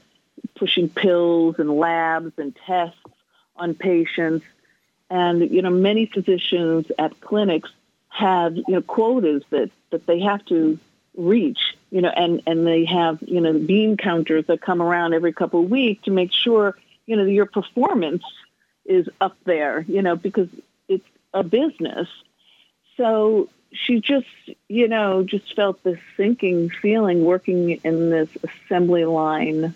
pushing 0.56 0.88
pills 0.88 1.56
and 1.58 1.70
labs 1.70 2.32
and 2.38 2.54
tests 2.66 2.98
on 3.56 3.74
patients. 3.74 4.44
And, 5.08 5.50
you 5.50 5.62
know, 5.62 5.70
many 5.70 6.06
physicians 6.06 6.86
at 6.98 7.20
clinics 7.20 7.70
have, 8.08 8.56
you 8.56 8.64
know, 8.68 8.82
quotas 8.82 9.42
that, 9.50 9.70
that 9.90 10.06
they 10.06 10.20
have 10.20 10.44
to 10.46 10.78
reach, 11.16 11.75
you 11.90 12.00
know, 12.00 12.08
and, 12.08 12.42
and 12.46 12.66
they 12.66 12.84
have, 12.84 13.18
you 13.22 13.40
know, 13.40 13.52
the 13.52 13.58
bean 13.58 13.96
counters 13.96 14.46
that 14.46 14.60
come 14.60 14.82
around 14.82 15.14
every 15.14 15.32
couple 15.32 15.62
of 15.62 15.70
weeks 15.70 16.04
to 16.04 16.10
make 16.10 16.32
sure, 16.32 16.76
you 17.06 17.16
know, 17.16 17.24
your 17.24 17.46
performance 17.46 18.24
is 18.84 19.08
up 19.20 19.36
there, 19.44 19.84
you 19.88 20.02
know, 20.02 20.16
because 20.16 20.48
it's 20.88 21.06
a 21.32 21.42
business. 21.42 22.08
So 22.96 23.48
she 23.72 24.00
just, 24.00 24.26
you 24.68 24.88
know, 24.88 25.22
just 25.22 25.54
felt 25.54 25.82
this 25.82 25.98
sinking 26.16 26.70
feeling 26.70 27.24
working 27.24 27.70
in 27.70 28.10
this 28.10 28.28
assembly 28.42 29.04
line 29.04 29.74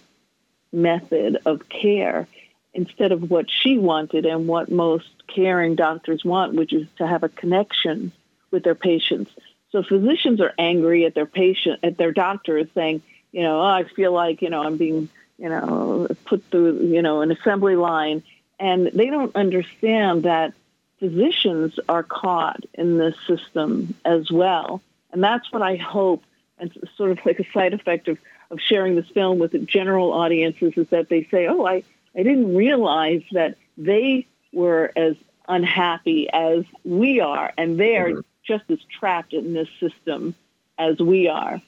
method 0.72 1.38
of 1.44 1.68
care 1.68 2.26
instead 2.72 3.12
of 3.12 3.30
what 3.30 3.50
she 3.50 3.78
wanted 3.78 4.26
and 4.26 4.46
what 4.46 4.70
most 4.70 5.08
caring 5.26 5.74
doctors 5.74 6.24
want, 6.24 6.54
which 6.54 6.72
is 6.72 6.86
to 6.98 7.06
have 7.06 7.22
a 7.22 7.28
connection 7.28 8.12
with 8.50 8.62
their 8.62 8.74
patients. 8.74 9.30
So 9.72 9.82
physicians 9.82 10.40
are 10.40 10.52
angry 10.58 11.04
at 11.04 11.14
their 11.14 11.26
patient, 11.26 11.80
at 11.82 11.96
their 11.96 12.12
doctors 12.12 12.68
saying, 12.74 13.02
you 13.32 13.42
know, 13.42 13.60
oh, 13.60 13.64
I 13.64 13.84
feel 13.84 14.12
like, 14.12 14.42
you 14.42 14.50
know, 14.50 14.62
I'm 14.62 14.76
being, 14.76 15.08
you 15.38 15.48
know, 15.48 16.08
put 16.24 16.44
through, 16.50 16.80
you 16.86 17.02
know, 17.02 17.22
an 17.22 17.30
assembly 17.30 17.76
line. 17.76 18.22
And 18.58 18.90
they 18.92 19.06
don't 19.06 19.34
understand 19.36 20.24
that 20.24 20.52
physicians 20.98 21.78
are 21.88 22.02
caught 22.02 22.64
in 22.74 22.98
this 22.98 23.16
system 23.26 23.94
as 24.04 24.30
well. 24.30 24.82
And 25.12 25.22
that's 25.22 25.50
what 25.52 25.62
I 25.62 25.76
hope, 25.76 26.22
and 26.58 26.70
sort 26.96 27.10
of 27.12 27.18
like 27.24 27.40
a 27.40 27.50
side 27.52 27.74
effect 27.74 28.08
of 28.08 28.18
of 28.50 28.60
sharing 28.60 28.96
this 28.96 29.08
film 29.08 29.38
with 29.38 29.66
general 29.66 30.12
audiences 30.12 30.72
is 30.76 30.88
that 30.88 31.08
they 31.08 31.24
say, 31.24 31.46
"Oh, 31.46 31.64
I 31.64 31.82
I 32.14 32.22
didn't 32.22 32.54
realize 32.54 33.22
that 33.32 33.56
they 33.78 34.26
were 34.52 34.92
as 34.96 35.16
unhappy 35.48 36.28
as 36.30 36.64
we 36.84 37.20
are, 37.20 37.52
and 37.56 37.78
they 37.78 37.96
are 37.96 38.10
mm-hmm. 38.10 38.20
Just 38.46 38.64
as 38.70 38.78
trapped 38.98 39.32
in 39.32 39.52
this 39.52 39.68
system 39.80 40.34
as 40.78 40.98
we 40.98 41.28
are." 41.28 41.60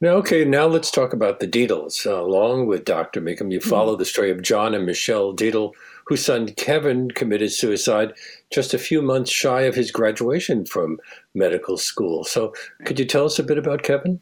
Now, 0.00 0.10
okay, 0.16 0.44
now 0.44 0.66
let's 0.66 0.90
talk 0.90 1.12
about 1.12 1.40
the 1.40 1.48
Deedles. 1.48 2.06
Uh, 2.06 2.22
along 2.22 2.66
with 2.66 2.84
Dr. 2.84 3.20
Meekum, 3.20 3.50
you 3.50 3.60
follow 3.60 3.94
mm-hmm. 3.94 4.00
the 4.00 4.04
story 4.04 4.30
of 4.30 4.42
John 4.42 4.74
and 4.74 4.84
Michelle 4.84 5.32
Deedle, 5.32 5.72
whose 6.04 6.24
son 6.24 6.48
Kevin 6.54 7.10
committed 7.10 7.50
suicide 7.52 8.12
just 8.50 8.74
a 8.74 8.78
few 8.78 9.00
months 9.00 9.30
shy 9.30 9.62
of 9.62 9.74
his 9.74 9.90
graduation 9.90 10.66
from 10.66 10.98
medical 11.34 11.78
school. 11.78 12.24
So, 12.24 12.52
could 12.84 12.98
you 12.98 13.06
tell 13.06 13.24
us 13.24 13.38
a 13.38 13.42
bit 13.42 13.58
about 13.58 13.82
Kevin? 13.82 14.20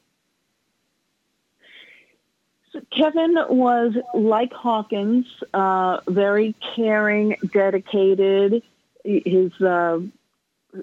Kevin 2.97 3.37
was 3.49 3.95
like 4.15 4.53
Hawkins, 4.53 5.27
uh, 5.53 6.01
very 6.09 6.55
caring, 6.75 7.37
dedicated. 7.53 8.63
His 9.05 9.53
uh, 9.61 10.01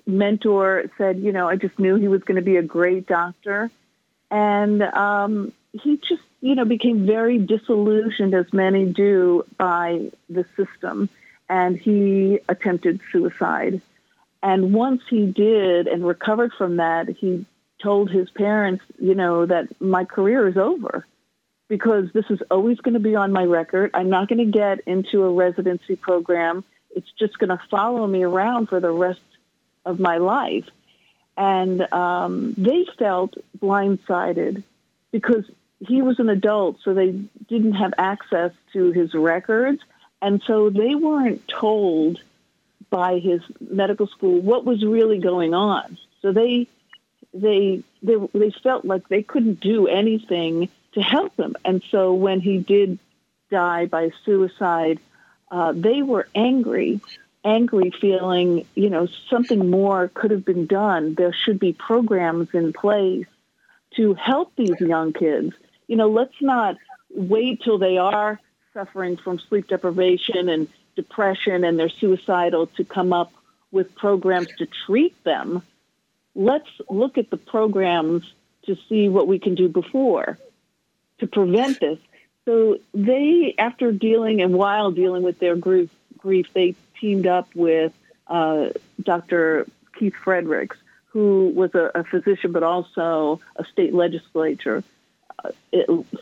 mentor 0.05 0.85
said, 0.97 1.19
you 1.19 1.31
know, 1.31 1.47
I 1.47 1.55
just 1.55 1.77
knew 1.79 1.95
he 1.95 2.07
was 2.07 2.23
going 2.23 2.35
to 2.35 2.41
be 2.41 2.57
a 2.57 2.63
great 2.63 3.07
doctor. 3.07 3.69
And 4.29 4.81
um, 4.81 5.51
he 5.71 5.97
just, 5.97 6.23
you 6.41 6.55
know, 6.55 6.65
became 6.65 7.05
very 7.05 7.37
disillusioned, 7.37 8.33
as 8.33 8.51
many 8.53 8.85
do, 8.85 9.45
by 9.57 10.11
the 10.29 10.45
system. 10.55 11.09
And 11.49 11.77
he 11.77 12.39
attempted 12.47 13.01
suicide. 13.11 13.81
And 14.41 14.73
once 14.73 15.01
he 15.09 15.25
did 15.25 15.87
and 15.87 16.05
recovered 16.05 16.53
from 16.57 16.77
that, 16.77 17.09
he 17.09 17.45
told 17.81 18.09
his 18.09 18.29
parents, 18.29 18.83
you 18.99 19.15
know, 19.15 19.45
that 19.45 19.81
my 19.81 20.05
career 20.05 20.47
is 20.47 20.57
over 20.57 21.05
because 21.67 22.11
this 22.13 22.25
is 22.29 22.39
always 22.51 22.77
going 22.79 22.93
to 22.93 22.99
be 22.99 23.15
on 23.15 23.31
my 23.31 23.43
record. 23.43 23.91
I'm 23.93 24.09
not 24.09 24.27
going 24.27 24.39
to 24.39 24.51
get 24.51 24.81
into 24.81 25.23
a 25.23 25.31
residency 25.31 25.95
program. 25.95 26.63
It's 26.95 27.11
just 27.17 27.37
going 27.39 27.49
to 27.49 27.61
follow 27.69 28.05
me 28.07 28.23
around 28.23 28.67
for 28.67 28.79
the 28.79 28.91
rest 28.91 29.21
of 29.85 29.99
my 29.99 30.17
life. 30.17 30.65
And 31.37 31.91
um, 31.93 32.53
they 32.57 32.85
felt 32.99 33.35
blindsided 33.57 34.63
because 35.11 35.45
he 35.79 36.01
was 36.01 36.19
an 36.19 36.29
adult, 36.29 36.77
so 36.83 36.93
they 36.93 37.11
didn't 37.47 37.73
have 37.73 37.93
access 37.97 38.51
to 38.73 38.91
his 38.91 39.13
records. 39.13 39.81
And 40.21 40.41
so 40.45 40.69
they 40.69 40.93
weren't 40.93 41.47
told 41.47 42.21
by 42.89 43.19
his 43.19 43.41
medical 43.59 44.07
school 44.07 44.39
what 44.41 44.65
was 44.65 44.85
really 44.85 45.19
going 45.19 45.53
on. 45.53 45.97
So 46.21 46.31
they 46.31 46.67
they 47.33 47.83
they, 48.03 48.15
they 48.33 48.51
felt 48.63 48.85
like 48.85 49.07
they 49.07 49.23
couldn't 49.23 49.59
do 49.61 49.87
anything 49.87 50.69
to 50.93 51.01
help 51.01 51.35
him. 51.37 51.55
And 51.63 51.81
so 51.89 52.13
when 52.13 52.41
he 52.41 52.59
did 52.59 52.99
die 53.49 53.85
by 53.85 54.11
suicide, 54.25 54.99
uh, 55.49 55.73
they 55.73 56.01
were 56.01 56.27
angry, 56.35 57.01
angry, 57.43 57.91
feeling, 57.99 58.65
you 58.75 58.89
know, 58.89 59.07
something 59.29 59.69
more 59.69 60.09
could 60.13 60.31
have 60.31 60.45
been 60.45 60.67
done. 60.67 61.15
There 61.15 61.33
should 61.33 61.59
be 61.59 61.73
programs 61.73 62.49
in 62.53 62.73
place 62.73 63.25
to 63.95 64.13
help 64.13 64.55
these 64.55 64.79
young 64.79 65.13
kids. 65.13 65.53
You 65.87 65.95
know, 65.97 66.09
let's 66.09 66.39
not 66.41 66.77
wait 67.09 67.61
till 67.63 67.77
they 67.77 67.97
are 67.97 68.39
suffering 68.73 69.17
from 69.17 69.39
sleep 69.39 69.67
deprivation 69.67 70.49
and 70.49 70.67
depression 70.95 71.63
and 71.63 71.77
they're 71.77 71.89
suicidal 71.89 72.67
to 72.67 72.83
come 72.83 73.11
up 73.11 73.31
with 73.71 73.93
programs 73.95 74.47
to 74.57 74.67
treat 74.85 75.21
them. 75.23 75.63
Let's 76.35 76.69
look 76.89 77.17
at 77.17 77.29
the 77.29 77.37
programs 77.37 78.23
to 78.65 78.77
see 78.87 79.09
what 79.09 79.27
we 79.27 79.39
can 79.39 79.55
do 79.55 79.67
before 79.67 80.37
to 81.19 81.27
prevent 81.27 81.79
this. 81.79 81.99
So 82.45 82.77
they, 82.93 83.55
after 83.57 83.91
dealing 83.91 84.41
and 84.41 84.53
while 84.53 84.91
dealing 84.91 85.23
with 85.23 85.39
their 85.39 85.55
grief, 85.55 85.89
grief 86.21 86.47
they 86.53 86.75
teamed 86.99 87.27
up 87.27 87.49
with 87.55 87.93
uh, 88.27 88.69
Dr. 89.01 89.67
Keith 89.97 90.15
Fredericks, 90.23 90.77
who 91.07 91.51
was 91.53 91.73
a, 91.75 91.91
a 91.95 92.03
physician 92.03 92.51
but 92.51 92.63
also 92.63 93.41
a 93.55 93.65
state 93.65 93.93
legislator, 93.93 94.83
uh, 95.43 95.51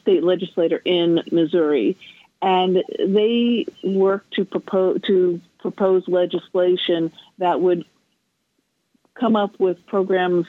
state 0.01 0.23
legislator 0.23 0.81
in 0.83 1.21
Missouri, 1.31 1.97
and 2.41 2.83
they 2.99 3.65
worked 3.83 4.33
to 4.33 4.45
propose 4.45 5.01
to 5.03 5.41
propose 5.59 6.07
legislation 6.07 7.11
that 7.37 7.59
would 7.59 7.85
come 9.13 9.35
up 9.35 9.59
with 9.59 9.85
programs 9.85 10.47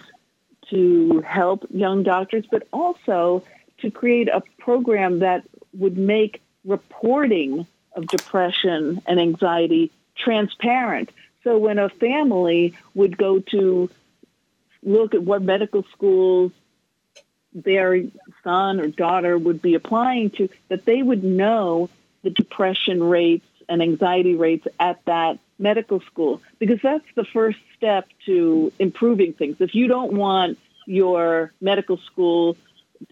to 0.71 1.21
help 1.27 1.67
young 1.71 2.05
doctors, 2.05 2.45
but 2.51 2.67
also 2.73 3.43
to 3.79 3.91
create 3.91 4.29
a 4.29 4.41
program 4.59 5.19
that 5.19 5.43
would 5.77 5.99
make 5.99 6.41
reporting 6.65 7.67
of 8.01 8.09
depression 8.11 9.03
and 9.07 9.21
anxiety 9.21 9.91
transparent. 10.17 11.11
So 11.45 11.59
when 11.59 11.79
a 11.79 11.89
family 11.89 12.75
would 12.95 13.17
go 13.17 13.41
to 13.51 13.89
look 14.83 15.15
at 15.15 15.23
what 15.23 15.43
medical 15.43 15.85
schools 15.93 16.53
their 17.53 18.05
son 18.45 18.81
or 18.81 18.89
daughter 18.89 19.37
would 19.37 19.61
be 19.61 19.75
applying 19.75 20.31
to, 20.31 20.49
that 20.69 20.85
they 20.85 21.03
would 21.03 21.25
know 21.25 21.89
the 22.23 22.31
depression 22.31 23.03
rates 23.03 23.47
and 23.69 23.83
anxiety 23.83 24.35
rates 24.35 24.67
at 24.79 25.05
that 25.07 25.39
medical 25.59 26.01
school 26.01 26.41
because 26.59 26.79
that's 26.83 27.05
the 27.15 27.25
first 27.25 27.59
step 27.77 28.07
to 28.27 28.73
improving 28.79 29.33
things. 29.33 29.57
If 29.61 29.75
you 29.75 29.89
don't 29.89 30.13
want 30.13 30.59
your 30.87 31.53
medical 31.61 31.99
school 31.99 32.57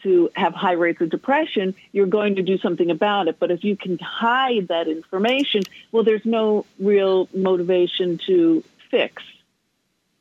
to 0.02 0.30
have 0.34 0.54
high 0.54 0.72
rates 0.72 1.00
of 1.00 1.10
depression, 1.10 1.74
you're 1.92 2.06
going 2.06 2.36
to 2.36 2.42
do 2.42 2.58
something 2.58 2.90
about 2.90 3.28
it. 3.28 3.38
But 3.38 3.50
if 3.50 3.64
you 3.64 3.76
can 3.76 3.98
hide 3.98 4.68
that 4.68 4.88
information, 4.88 5.62
well, 5.92 6.04
there's 6.04 6.24
no 6.24 6.66
real 6.78 7.28
motivation 7.34 8.18
to 8.26 8.62
fix 8.90 9.22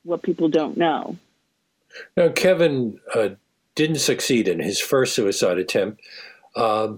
what 0.03 0.24
people 0.24 0.49
don't 0.49 0.78
know. 0.78 1.18
Now, 2.15 2.30
Kevin 2.30 2.99
uh, 3.13 3.30
didn't 3.76 3.97
succeed 3.99 4.47
in 4.47 4.59
his 4.59 4.80
first 4.80 5.13
suicide 5.13 5.57
attempt. 5.57 6.01
Uh, 6.55 6.93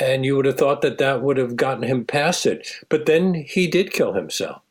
and 0.00 0.24
you 0.24 0.36
would 0.36 0.44
have 0.44 0.56
thought 0.56 0.82
that 0.82 0.98
that 0.98 1.22
would 1.22 1.36
have 1.36 1.56
gotten 1.56 1.82
him 1.82 2.04
past 2.04 2.46
it. 2.46 2.66
But 2.88 3.06
then 3.06 3.34
he 3.34 3.66
did 3.66 3.92
kill 3.92 4.12
himself. 4.12 4.62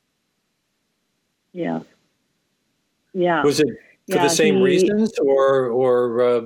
Yeah. 1.53 1.81
Yeah. 3.13 3.43
Was 3.43 3.59
it 3.59 3.67
for 4.09 4.17
yeah, 4.17 4.23
the 4.23 4.29
same 4.29 4.57
he, 4.57 4.63
reasons, 4.63 5.11
or 5.19 5.67
or 5.67 6.21
uh, 6.21 6.41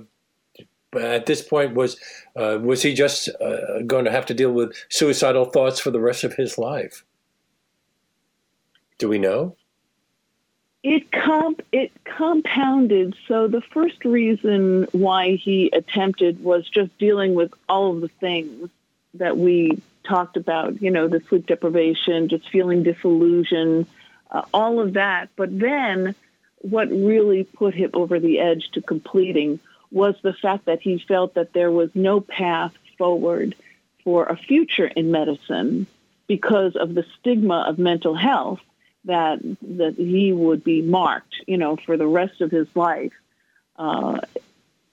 at 0.97 1.25
this 1.25 1.41
point 1.41 1.75
was 1.75 1.97
uh, 2.35 2.59
was 2.61 2.81
he 2.81 2.93
just 2.93 3.29
uh, 3.41 3.81
going 3.85 4.05
to 4.05 4.11
have 4.11 4.25
to 4.27 4.33
deal 4.33 4.51
with 4.51 4.75
suicidal 4.89 5.45
thoughts 5.45 5.79
for 5.79 5.91
the 5.91 5.99
rest 5.99 6.23
of 6.23 6.33
his 6.33 6.57
life? 6.57 7.03
Do 8.97 9.09
we 9.09 9.19
know? 9.19 9.55
It 10.83 11.11
comp 11.11 11.61
it 11.71 11.91
compounded. 12.03 13.15
So 13.27 13.47
the 13.47 13.61
first 13.61 14.05
reason 14.05 14.87
why 14.91 15.31
he 15.35 15.69
attempted 15.73 16.43
was 16.43 16.69
just 16.69 16.95
dealing 16.99 17.33
with 17.33 17.53
all 17.67 17.95
of 17.95 18.01
the 18.01 18.07
things 18.07 18.69
that 19.15 19.37
we 19.37 19.81
talked 20.03 20.37
about. 20.37 20.81
You 20.81 20.91
know, 20.91 21.07
the 21.07 21.21
sleep 21.21 21.47
deprivation, 21.47 22.29
just 22.29 22.47
feeling 22.49 22.83
disillusioned, 22.83 23.87
uh, 24.29 24.43
all 24.53 24.79
of 24.79 24.93
that. 24.93 25.29
But 25.35 25.57
then, 25.57 26.13
what 26.59 26.89
really 26.89 27.45
put 27.45 27.73
him 27.73 27.89
over 27.93 28.19
the 28.19 28.39
edge 28.39 28.69
to 28.73 28.81
completing 28.81 29.59
was 29.95 30.15
the 30.21 30.33
fact 30.33 30.65
that 30.65 30.81
he 30.81 30.99
felt 30.99 31.35
that 31.35 31.53
there 31.53 31.71
was 31.71 31.89
no 31.95 32.19
path 32.19 32.73
forward 32.97 33.55
for 34.03 34.25
a 34.25 34.35
future 34.35 34.87
in 34.87 35.09
medicine 35.09 35.87
because 36.27 36.75
of 36.75 36.93
the 36.93 37.05
stigma 37.17 37.65
of 37.67 37.79
mental 37.79 38.13
health 38.13 38.59
that 39.05 39.39
that 39.61 39.95
he 39.97 40.33
would 40.33 40.63
be 40.63 40.81
marked, 40.81 41.35
you 41.47 41.57
know, 41.57 41.77
for 41.77 41.95
the 41.95 42.07
rest 42.07 42.41
of 42.41 42.51
his 42.51 42.67
life 42.75 43.13
uh, 43.77 44.19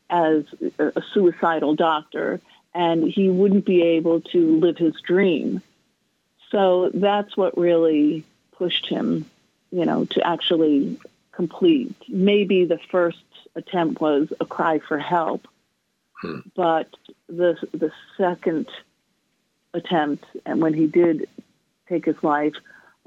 as 0.09 0.45
a 0.79 1.03
suicidal 1.13 1.75
doctor, 1.75 2.41
and 2.73 3.03
he 3.03 3.29
wouldn't 3.29 3.65
be 3.65 3.83
able 3.83 4.21
to 4.21 4.61
live 4.61 4.79
his 4.79 4.95
dream. 5.01 5.63
So 6.51 6.91
that's 6.95 7.37
what 7.37 7.59
really 7.59 8.25
pushed 8.53 8.87
him, 8.87 9.25
you 9.73 9.85
know, 9.85 10.05
to 10.05 10.25
actually 10.25 11.01
complete. 11.33 11.97
Maybe 12.09 12.67
the 12.67 12.79
first 12.91 13.25
attempt 13.55 14.01
was 14.01 14.33
a 14.41 14.47
cry 14.47 14.81
for 14.87 14.99
help, 14.99 15.47
hmm. 16.21 16.41
but 16.57 16.89
the 17.29 17.57
the 17.73 17.91
second 18.17 18.69
attempt, 19.75 20.25
and 20.45 20.61
when 20.61 20.75
he 20.75 20.87
did 20.87 21.29
take 21.89 22.05
his 22.05 22.23
life, 22.23 22.55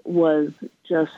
was 0.03 0.51
just 0.87 1.11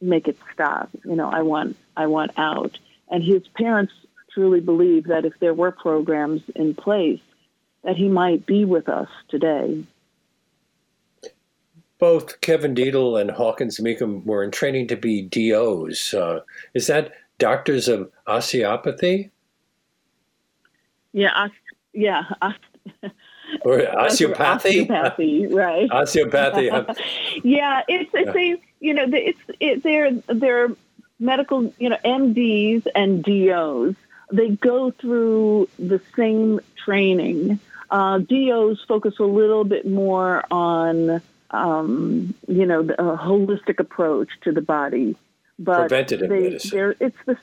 make 0.00 0.28
it 0.28 0.38
stop. 0.52 0.90
You 1.04 1.16
know, 1.16 1.28
I 1.28 1.42
want 1.42 1.76
I 1.96 2.06
want 2.06 2.32
out. 2.36 2.78
And 3.10 3.22
his 3.22 3.46
parents 3.48 3.92
truly 4.32 4.60
believe 4.60 5.04
that 5.04 5.24
if 5.24 5.38
there 5.40 5.54
were 5.54 5.70
programs 5.70 6.42
in 6.54 6.74
place, 6.74 7.20
that 7.82 7.96
he 7.96 8.08
might 8.08 8.46
be 8.46 8.64
with 8.64 8.88
us 8.88 9.08
today. 9.28 9.84
Both 11.98 12.40
Kevin 12.40 12.74
Dedel 12.74 13.16
and 13.16 13.30
Hawkins 13.30 13.78
Meekum 13.78 14.24
were 14.24 14.42
in 14.42 14.50
training 14.50 14.88
to 14.88 14.96
be 14.96 15.22
DOs. 15.22 16.12
Uh, 16.12 16.40
is 16.74 16.86
that 16.88 17.12
doctors 17.38 17.88
of 17.88 18.10
osteopathy? 18.26 19.30
Yeah, 21.12 21.48
yeah. 21.92 22.24
or 23.60 23.88
osteopathy. 23.98 24.80
Osteopathy, 24.80 25.46
right? 25.46 25.88
osteopathy. 25.92 26.66
yeah, 27.44 27.82
it's 27.88 28.10
it's 28.12 28.36
a 28.36 28.60
you 28.80 28.94
know 28.94 29.06
it's 29.12 29.38
it, 29.60 29.82
they're 29.82 30.12
they're 30.26 30.70
medical 31.20 31.72
you 31.78 31.88
know 31.88 31.98
MDs 32.04 32.86
and 32.94 33.22
DOs. 33.22 33.94
They 34.32 34.50
go 34.50 34.90
through 34.90 35.68
the 35.78 36.00
same 36.16 36.60
training. 36.84 37.60
Uh, 37.90 38.18
DOs 38.18 38.82
focus 38.88 39.18
a 39.20 39.24
little 39.24 39.64
bit 39.64 39.86
more 39.86 40.44
on 40.50 41.22
um, 41.50 42.34
you 42.48 42.66
know 42.66 42.82
the 42.82 42.94
holistic 42.94 43.78
approach 43.78 44.30
to 44.42 44.50
the 44.50 44.60
body, 44.62 45.16
but 45.58 45.88
preventative 45.88 46.28
they, 46.28 46.40
medicine. 46.40 46.94
It's 47.00 47.16
the 47.26 47.38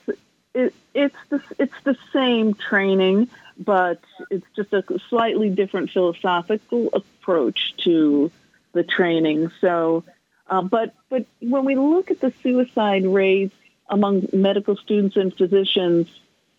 it, 0.54 0.74
it's 0.94 1.16
the 1.30 1.42
it's 1.58 1.80
the 1.84 1.96
same 2.12 2.54
training 2.54 3.28
but 3.58 4.00
it's 4.30 4.46
just 4.56 4.72
a 4.72 4.84
slightly 5.08 5.50
different 5.50 5.90
philosophical 5.90 6.90
approach 6.92 7.74
to 7.84 8.30
the 8.72 8.82
training. 8.82 9.50
So, 9.60 10.04
uh, 10.48 10.62
but 10.62 10.94
but 11.08 11.26
when 11.40 11.64
we 11.64 11.74
look 11.74 12.10
at 12.10 12.20
the 12.20 12.32
suicide 12.42 13.06
rates 13.06 13.54
among 13.88 14.28
medical 14.32 14.76
students 14.76 15.16
and 15.16 15.34
physicians, 15.34 16.08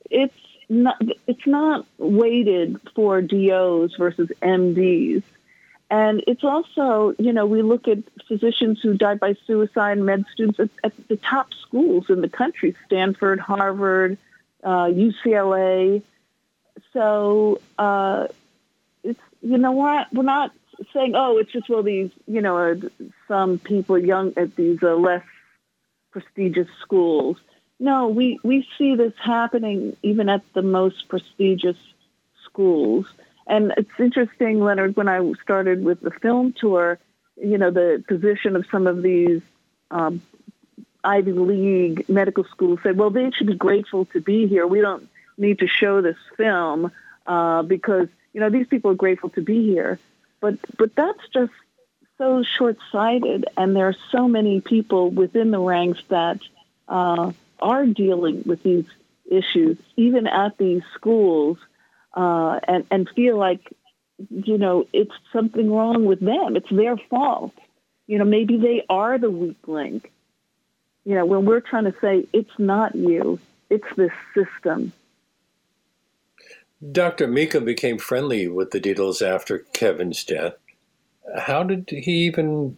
it's 0.09 0.33
not 0.69 1.01
it's 1.27 1.47
not 1.47 1.85
weighted 1.97 2.79
for 2.95 3.21
DOs 3.21 3.95
versus 3.97 4.29
MDs. 4.41 5.23
And 5.89 6.23
it's 6.25 6.43
also, 6.43 7.13
you 7.19 7.33
know, 7.33 7.45
we 7.45 7.61
look 7.61 7.87
at 7.87 7.99
physicians 8.27 8.79
who 8.81 8.95
died 8.95 9.19
by 9.19 9.35
suicide, 9.45 9.99
med 9.99 10.25
students 10.33 10.59
at, 10.59 10.69
at 10.83 11.07
the 11.07 11.17
top 11.17 11.53
schools 11.53 12.05
in 12.09 12.21
the 12.21 12.29
country 12.29 12.75
Stanford, 12.85 13.39
Harvard, 13.39 14.17
uh, 14.63 14.85
UCLA, 14.85 16.01
so 16.93 17.59
uh, 17.77 18.27
it's 19.03 19.19
you 19.41 19.57
know 19.57 19.71
what 19.71 20.13
we're 20.13 20.23
not 20.23 20.51
saying 20.93 21.13
oh 21.15 21.37
it's 21.37 21.51
just 21.51 21.69
well 21.69 21.83
these 21.83 22.11
you 22.27 22.41
know 22.41 22.57
uh, 22.57 22.75
some 23.27 23.59
people 23.59 23.97
young 23.97 24.33
at 24.37 24.55
these 24.55 24.81
uh, 24.81 24.95
less 24.95 25.23
prestigious 26.11 26.69
schools. 26.81 27.37
No, 27.79 28.07
we 28.07 28.39
we 28.43 28.67
see 28.77 28.95
this 28.95 29.13
happening 29.21 29.97
even 30.03 30.29
at 30.29 30.41
the 30.53 30.61
most 30.61 31.09
prestigious 31.09 31.77
schools. 32.45 33.07
And 33.47 33.73
it's 33.77 33.89
interesting, 33.99 34.59
Leonard, 34.61 34.95
when 34.95 35.07
I 35.07 35.33
started 35.41 35.83
with 35.83 36.01
the 36.01 36.11
film 36.11 36.53
tour, 36.53 36.99
you 37.35 37.57
know, 37.57 37.71
the 37.71 38.03
position 38.07 38.55
of 38.55 38.65
some 38.71 38.87
of 38.87 39.01
these 39.01 39.41
um, 39.91 40.21
Ivy 41.03 41.33
League 41.33 42.07
medical 42.07 42.45
schools 42.45 42.79
said, 42.83 42.97
well, 42.97 43.09
they 43.09 43.31
should 43.31 43.47
be 43.47 43.55
grateful 43.55 44.05
to 44.05 44.21
be 44.21 44.47
here. 44.47 44.65
We 44.65 44.81
don't 44.81 45.09
need 45.37 45.59
to 45.59 45.67
show 45.67 46.01
this 46.01 46.17
film 46.37 46.91
uh, 47.25 47.63
because 47.63 48.07
you 48.33 48.39
know 48.39 48.49
these 48.49 48.67
people 48.67 48.91
are 48.91 48.95
grateful 48.95 49.29
to 49.31 49.41
be 49.41 49.63
here, 49.65 49.99
but 50.39 50.57
but 50.77 50.95
that's 50.95 51.27
just 51.33 51.53
so 52.17 52.43
short-sighted, 52.43 53.45
and 53.57 53.75
there 53.75 53.87
are 53.87 53.95
so 54.11 54.27
many 54.27 54.61
people 54.61 55.09
within 55.09 55.51
the 55.51 55.59
ranks 55.59 55.99
that 56.09 56.39
uh, 56.87 57.31
are 57.59 57.85
dealing 57.85 58.43
with 58.45 58.61
these 58.63 58.85
issues, 59.25 59.77
even 59.95 60.27
at 60.27 60.57
these 60.57 60.83
schools, 60.93 61.57
uh, 62.13 62.59
and 62.67 62.85
and 62.91 63.09
feel 63.15 63.37
like 63.37 63.61
you 64.29 64.57
know 64.57 64.85
it's 64.93 65.13
something 65.31 65.71
wrong 65.71 66.05
with 66.05 66.19
them. 66.19 66.55
It's 66.55 66.69
their 66.69 66.97
fault. 67.09 67.53
You 68.07 68.17
know, 68.17 68.25
maybe 68.25 68.57
they 68.57 68.83
are 68.89 69.17
the 69.17 69.31
weak 69.31 69.67
link. 69.67 70.11
You 71.05 71.15
know, 71.15 71.25
when 71.25 71.45
we're 71.45 71.61
trying 71.61 71.85
to 71.85 71.95
say 72.01 72.25
it's 72.33 72.57
not 72.57 72.95
you, 72.95 73.39
it's 73.69 73.87
this 73.95 74.11
system 74.33 74.93
Dr. 76.91 77.27
Mika 77.27 77.61
became 77.61 77.97
friendly 77.97 78.47
with 78.47 78.71
the 78.71 78.79
Dedels 78.79 79.25
after 79.25 79.59
Kevin's 79.59 80.23
death. 80.23 80.53
How 81.37 81.63
did 81.63 81.89
he 81.89 82.25
even 82.25 82.77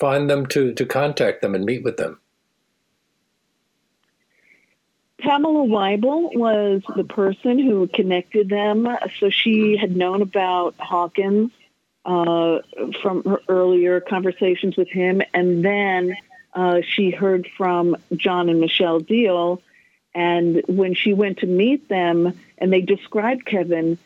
find 0.00 0.30
them 0.30 0.46
to, 0.46 0.72
to 0.72 0.86
contact 0.86 1.42
them 1.42 1.54
and 1.54 1.64
meet 1.64 1.82
with 1.82 1.98
them? 1.98 2.18
Pamela 5.22 5.66
Wible 5.66 6.34
was 6.36 6.82
the 6.96 7.04
person 7.04 7.58
who 7.58 7.86
connected 7.86 8.48
them. 8.48 8.88
So 9.20 9.30
she 9.30 9.76
had 9.76 9.96
known 9.96 10.20
about 10.20 10.74
Hawkins 10.78 11.52
uh, 12.04 12.58
from 13.00 13.22
her 13.22 13.40
earlier 13.48 14.00
conversations 14.00 14.76
with 14.76 14.88
him, 14.88 15.22
and 15.32 15.64
then 15.64 16.16
uh, 16.54 16.80
she 16.84 17.10
heard 17.10 17.48
from 17.56 17.96
John 18.16 18.48
and 18.48 18.60
Michelle 18.60 18.98
Deal. 18.98 19.62
And 20.12 20.62
when 20.66 20.94
she 20.94 21.14
went 21.14 21.38
to 21.38 21.46
meet 21.46 21.88
them 21.88 22.38
and 22.58 22.72
they 22.72 22.80
described 22.80 23.46
Kevin, 23.46 23.98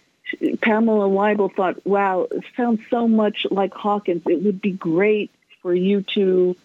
Pamela 0.60 1.08
Wible 1.08 1.54
thought, 1.54 1.84
wow, 1.86 2.28
it 2.30 2.44
sounds 2.56 2.80
so 2.90 3.08
much 3.08 3.46
like 3.50 3.72
Hawkins. 3.72 4.22
It 4.26 4.42
would 4.42 4.60
be 4.60 4.72
great 4.72 5.30
for 5.62 5.74
you 5.74 6.02
to 6.14 6.56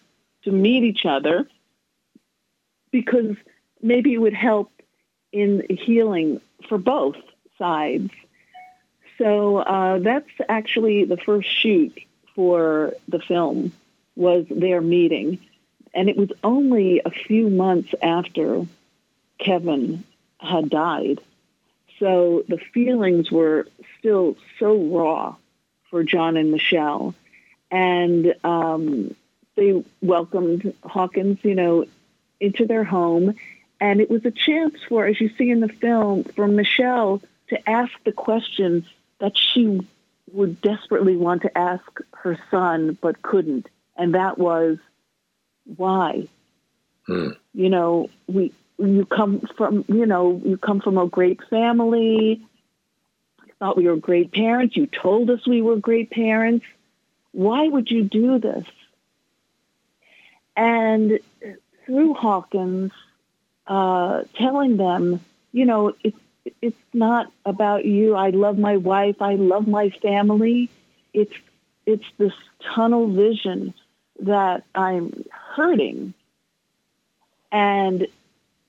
to 0.43 0.51
meet 0.51 0.83
each 0.83 1.05
other 1.05 1.47
because 2.91 3.35
maybe 3.81 4.13
it 4.13 4.17
would 4.17 4.33
help 4.33 4.71
in 5.31 5.65
healing 5.69 6.41
for 6.67 6.77
both 6.77 7.15
sides. 7.57 8.11
So 9.17 9.57
uh, 9.57 9.99
that's 9.99 10.29
actually 10.49 11.05
the 11.05 11.17
first 11.17 11.49
shoot 11.49 11.97
for 12.35 12.93
the 13.07 13.19
film 13.19 13.71
was 14.15 14.45
their 14.49 14.81
meeting, 14.81 15.39
and 15.93 16.09
it 16.09 16.17
was 16.17 16.31
only 16.43 17.01
a 17.03 17.11
few 17.11 17.49
months 17.49 17.93
after 18.01 18.65
Kevin 19.37 20.03
had 20.39 20.69
died. 20.69 21.19
So 21.99 22.43
the 22.47 22.57
feelings 22.57 23.31
were 23.31 23.67
still 23.99 24.35
so 24.59 24.75
raw 24.75 25.35
for 25.89 26.03
John 26.03 26.35
and 26.35 26.51
Michelle, 26.51 27.13
and 27.69 28.33
um, 28.43 29.15
they 29.55 29.83
welcomed 30.01 30.73
Hawkins, 30.83 31.39
you 31.43 31.55
know, 31.55 31.85
into 32.39 32.65
their 32.65 32.83
home 32.83 33.35
and 33.81 33.99
it 33.99 34.11
was 34.11 34.23
a 34.25 34.31
chance 34.31 34.75
for, 34.87 35.07
as 35.07 35.19
you 35.19 35.31
see 35.37 35.49
in 35.49 35.59
the 35.59 35.67
film, 35.67 36.23
for 36.35 36.47
Michelle 36.47 37.19
to 37.49 37.69
ask 37.69 37.91
the 38.05 38.11
question 38.11 38.85
that 39.19 39.35
she 39.35 39.81
would 40.31 40.61
desperately 40.61 41.17
want 41.17 41.41
to 41.41 41.57
ask 41.57 41.83
her 42.11 42.37
son 42.51 42.95
but 43.01 43.23
couldn't. 43.23 43.67
And 43.97 44.13
that 44.13 44.37
was, 44.37 44.77
why? 45.75 46.27
Hmm. 47.07 47.29
You 47.55 47.69
know, 47.71 48.09
we 48.27 48.53
you 48.77 49.05
come 49.05 49.41
from 49.57 49.83
you 49.87 50.05
know 50.05 50.39
you 50.45 50.57
come 50.57 50.79
from 50.79 50.97
a 50.97 51.07
great 51.07 51.39
family. 51.49 52.41
I 53.41 53.51
thought 53.59 53.77
we 53.77 53.87
were 53.87 53.97
great 53.97 54.31
parents. 54.31 54.77
You 54.77 54.85
told 54.85 55.29
us 55.31 55.45
we 55.47 55.63
were 55.63 55.77
great 55.77 56.11
parents. 56.11 56.65
Why 57.31 57.67
would 57.67 57.89
you 57.89 58.03
do 58.03 58.37
this? 58.37 58.65
And 60.55 61.19
through 61.85 62.13
Hawkins, 62.13 62.91
uh, 63.71 64.23
telling 64.35 64.75
them, 64.75 65.21
you 65.53 65.65
know, 65.65 65.95
it's 66.03 66.19
it's 66.61 66.83
not 66.91 67.31
about 67.45 67.85
you. 67.85 68.15
I 68.15 68.31
love 68.31 68.57
my 68.57 68.75
wife. 68.75 69.21
I 69.21 69.35
love 69.35 69.65
my 69.65 69.91
family. 70.01 70.69
It's 71.13 71.33
it's 71.85 72.03
this 72.17 72.33
tunnel 72.75 73.07
vision 73.07 73.73
that 74.19 74.65
I'm 74.75 75.23
hurting, 75.55 76.13
and 77.49 78.07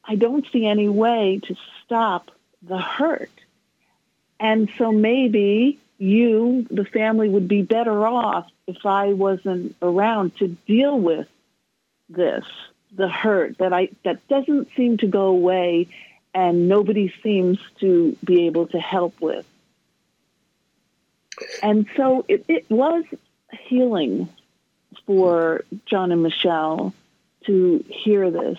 I 0.05 0.15
don't 0.15 0.47
see 0.53 0.67
any 0.67 0.89
way 0.89 1.41
to 1.49 1.57
stop 1.85 2.31
the 2.63 2.79
hurt. 2.79 3.33
And 4.39 4.71
so 4.79 4.93
maybe 4.93 5.81
you, 5.99 6.65
the 6.71 6.85
family, 6.85 7.29
would 7.29 7.49
be 7.49 7.63
better 7.63 8.07
off 8.07 8.49
if 8.69 8.87
I 8.87 9.15
wasn't 9.15 9.75
around 9.83 10.37
to 10.37 10.47
deal 10.47 10.97
with 10.97 11.27
this 12.09 12.45
the 12.95 13.09
hurt 13.09 13.59
that 13.59 13.73
I 13.73 13.91
that 14.05 14.27
doesn't 14.29 14.69
seem 14.77 14.99
to 14.99 15.07
go 15.07 15.27
away 15.27 15.89
and 16.35 16.69
nobody 16.69 17.13
seems 17.23 17.59
to 17.81 18.17
be 18.25 18.47
able 18.47 18.67
to 18.69 18.79
help 18.79 19.21
with. 19.21 19.47
And 21.63 21.87
so 21.97 22.25
it, 22.29 22.45
it 22.49 22.71
was 22.71 23.05
healing 23.53 24.29
for 25.07 25.65
John 25.87 26.13
and 26.13 26.23
Michelle 26.23 26.95
to 27.47 27.85
hear 27.89 28.31
this. 28.31 28.59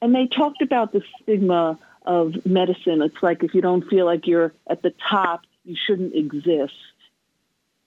And 0.00 0.14
they 0.14 0.26
talked 0.26 0.62
about 0.62 0.92
the 0.92 1.02
stigma 1.20 1.78
of 2.06 2.46
medicine. 2.46 3.02
It's 3.02 3.22
like 3.22 3.42
if 3.42 3.54
you 3.54 3.60
don't 3.60 3.86
feel 3.88 4.06
like 4.06 4.26
you're 4.26 4.52
at 4.66 4.82
the 4.82 4.94
top, 5.08 5.42
you 5.64 5.76
shouldn't 5.86 6.14
exist. 6.14 6.74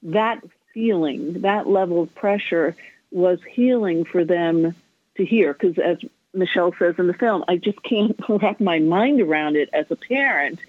That 0.04 0.44
feeling, 0.74 1.42
that 1.42 1.68
level 1.68 2.04
of 2.04 2.14
pressure 2.14 2.76
was 3.12 3.40
healing 3.50 4.06
for 4.06 4.26
them 4.26 4.76
to 5.18 5.26
hear 5.26 5.54
because 5.54 5.78
as 5.78 5.98
Michelle 6.34 6.74
says 6.80 6.96
in 6.98 7.08
the 7.08 7.14
film, 7.14 7.44
I 7.48 7.58
just 7.58 7.82
can't 7.84 8.20
wrap 8.30 8.60
my 8.60 8.80
mind 8.80 9.22
around 9.22 9.56
it 9.56 9.70
as 9.74 9.86
a 9.90 9.96
parent 9.96 10.60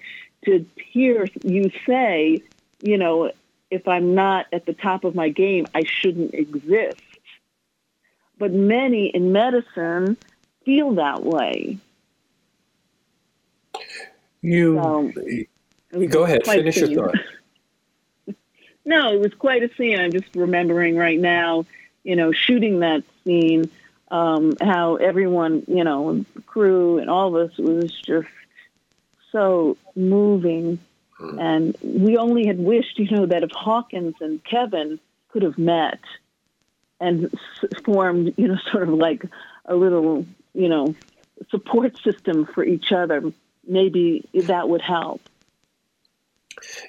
to 0.45 0.65
hear 0.75 1.27
you 1.43 1.71
say, 1.87 2.43
you 2.81 2.97
know, 2.97 3.31
if 3.71 3.87
I'm 3.87 4.13
not 4.13 4.45
at 4.53 4.65
the 4.65 4.73
top 4.73 5.03
of 5.03 5.15
my 5.15 5.29
game, 5.29 5.65
I 5.73 5.83
shouldn't 5.83 6.33
exist. 6.33 7.01
But 8.37 8.51
many 8.51 9.07
in 9.07 9.31
medicine 9.31 10.17
feel 10.65 10.93
that 10.95 11.23
way. 11.23 11.77
You 14.41 14.75
so, 14.75 16.07
go 16.07 16.23
ahead, 16.25 16.45
finish 16.45 16.77
your 16.77 16.93
thought. 16.93 17.15
no, 18.85 19.13
it 19.13 19.19
was 19.19 19.33
quite 19.33 19.63
a 19.63 19.73
scene. 19.75 19.99
I'm 19.99 20.11
just 20.11 20.27
remembering 20.35 20.95
right 20.95 21.19
now, 21.19 21.65
you 22.03 22.15
know, 22.15 22.31
shooting 22.31 22.79
that 22.79 23.03
scene 23.23 23.69
um, 24.09 24.53
how 24.61 24.95
everyone, 24.95 25.63
you 25.67 25.83
know, 25.83 26.25
crew 26.45 26.99
and 26.99 27.09
all 27.09 27.35
of 27.35 27.49
us 27.49 27.57
was 27.57 27.91
just 27.91 28.27
so 29.31 29.77
moving. 29.95 30.79
Hmm. 31.17 31.39
And 31.39 31.77
we 31.81 32.17
only 32.17 32.45
had 32.47 32.59
wished, 32.59 32.99
you 32.99 33.09
know, 33.09 33.25
that 33.25 33.43
if 33.43 33.51
Hawkins 33.51 34.15
and 34.21 34.43
Kevin 34.43 34.99
could 35.29 35.43
have 35.43 35.57
met 35.57 35.99
and 36.99 37.25
s- 37.25 37.69
formed, 37.83 38.33
you 38.37 38.47
know, 38.47 38.57
sort 38.71 38.87
of 38.89 38.95
like 38.95 39.25
a 39.65 39.75
little, 39.75 40.25
you 40.53 40.69
know, 40.69 40.95
support 41.49 41.97
system 42.01 42.45
for 42.45 42.63
each 42.63 42.91
other, 42.91 43.33
maybe 43.67 44.27
that 44.33 44.69
would 44.69 44.81
help. 44.81 45.21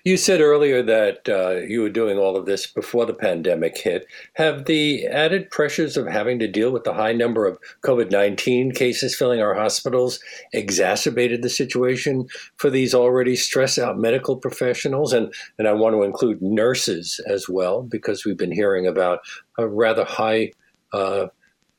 You 0.05 0.16
said 0.16 0.41
earlier 0.41 0.83
that 0.83 1.29
uh, 1.29 1.57
you 1.66 1.81
were 1.81 1.91
doing 1.91 2.18
all 2.18 2.37
of 2.37 2.47
this 2.47 2.66
before 2.66 3.07
the 3.07 3.14
pandemic 3.14 3.77
hit. 3.79 4.07
Have 4.35 4.66
the 4.66 5.07
added 5.07 5.51
pressures 5.51 5.97
of 5.97 6.07
having 6.07 6.39
to 6.39 6.49
deal 6.49 6.70
with 6.70 6.85
the 6.85 6.95
high 6.95 7.12
number 7.12 7.47
of 7.47 7.59
COVID 7.83 8.11
19 8.11 8.72
cases 8.72 9.16
filling 9.16 9.41
our 9.41 9.55
hospitals 9.55 10.20
exacerbated 10.53 11.43
the 11.43 11.51
situation 11.51 12.27
for 12.57 12.70
these 12.70 12.95
already 12.95 13.37
stressed 13.37 13.79
out 13.79 13.99
medical 13.99 14.37
professionals? 14.37 15.12
And, 15.12 15.33
and 15.59 15.66
I 15.66 15.72
want 15.72 15.95
to 15.95 16.03
include 16.03 16.43
nurses 16.43 17.20
as 17.29 17.49
well, 17.49 17.83
because 17.83 18.24
we've 18.24 18.39
been 18.39 18.53
hearing 18.53 18.87
about 18.87 19.20
a 19.59 19.66
rather 19.66 20.05
high 20.05 20.53
uh, 20.93 21.27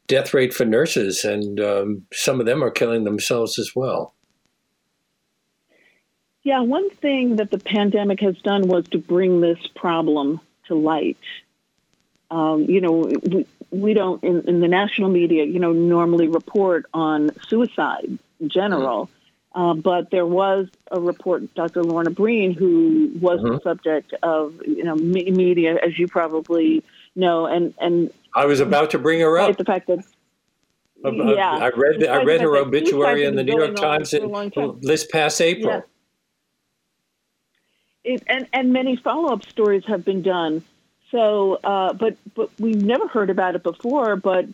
death 0.08 0.34
rate 0.34 0.54
for 0.54 0.66
nurses, 0.66 1.24
and 1.24 1.60
um, 1.60 2.06
some 2.14 2.39
of 2.39 2.45
them 2.45 2.64
are 2.64 2.72
killing 2.72 3.04
themselves 3.04 3.60
as 3.60 3.76
well. 3.76 4.14
Yeah, 6.48 6.62
one 6.62 6.89
thing 6.89 7.36
that 7.36 7.52
the 7.52 7.58
pandemic 7.58 8.22
has 8.22 8.38
done 8.38 8.70
was 8.70 8.88
to 8.91 9.00
bring 9.00 9.41
this 9.41 9.60
problem 9.76 10.39
to 10.68 10.76
light. 10.76 11.18
Um, 12.32 12.64
you 12.70 12.80
know, 12.80 13.12
we, 13.22 13.45
we 13.70 13.93
don't, 13.93 14.24
in, 14.24 14.48
in, 14.48 14.62
the 14.62 14.70
national 14.70 15.10
media, 15.10 15.43
you 15.43 15.60
know, 15.60 15.74
normally 15.74 16.30
report 16.30 16.86
on 16.93 17.32
suicide 17.50 18.18
in 18.39 18.48
general. 18.48 19.10
Mm-hmm. 19.54 19.62
Uh, 19.62 19.74
but 19.74 20.10
there 20.10 20.26
was 20.26 20.70
a 20.89 21.02
report, 21.02 21.54
Dr. 21.54 21.84
Lorna 21.84 22.12
Breen, 22.12 22.54
who 22.54 23.12
was 23.20 23.41
mm-hmm. 23.41 23.56
the 23.56 23.60
subject 23.60 24.14
of, 24.24 24.54
you 24.66 24.86
know, 24.86 24.95
me- 24.95 25.30
media, 25.30 25.78
as 25.84 26.00
you 26.00 26.08
probably 26.08 26.82
know. 27.14 27.45
And, 27.45 27.74
and 27.82 28.10
I 28.34 28.45
was 28.45 28.62
about 28.62 28.91
to 28.91 29.00
bring 29.00 29.20
her 29.20 29.38
up. 29.38 29.58
The 29.58 29.66
fact 29.66 29.88
that 29.88 30.00
yeah, 31.04 31.58
I 31.58 31.72
read 31.76 32.06
I 32.06 32.24
read 32.24 32.39
her 32.39 32.56
obituary 32.56 33.26
in 33.26 33.36
the 33.36 33.43
New 33.43 33.58
York 33.58 33.76
Times 33.76 34.14
in, 34.14 34.32
this 34.82 35.06
past 35.06 35.41
April. 35.41 35.84
It, 38.08 38.24
and 38.28 38.47
and 38.53 38.72
many 38.72 38.95
follow 38.95 39.34
up 39.34 39.43
stories 39.43 39.84
have 39.88 40.05
been 40.05 40.22
done. 40.22 40.64
So, 41.12 41.60
uh, 41.62 41.91
but 41.93 42.16
but 42.36 42.49
we've 42.58 42.82
never 42.82 43.08
heard 43.08 43.30
about 43.30 43.55
it 43.55 43.64
before. 43.64 44.16
But 44.16 44.45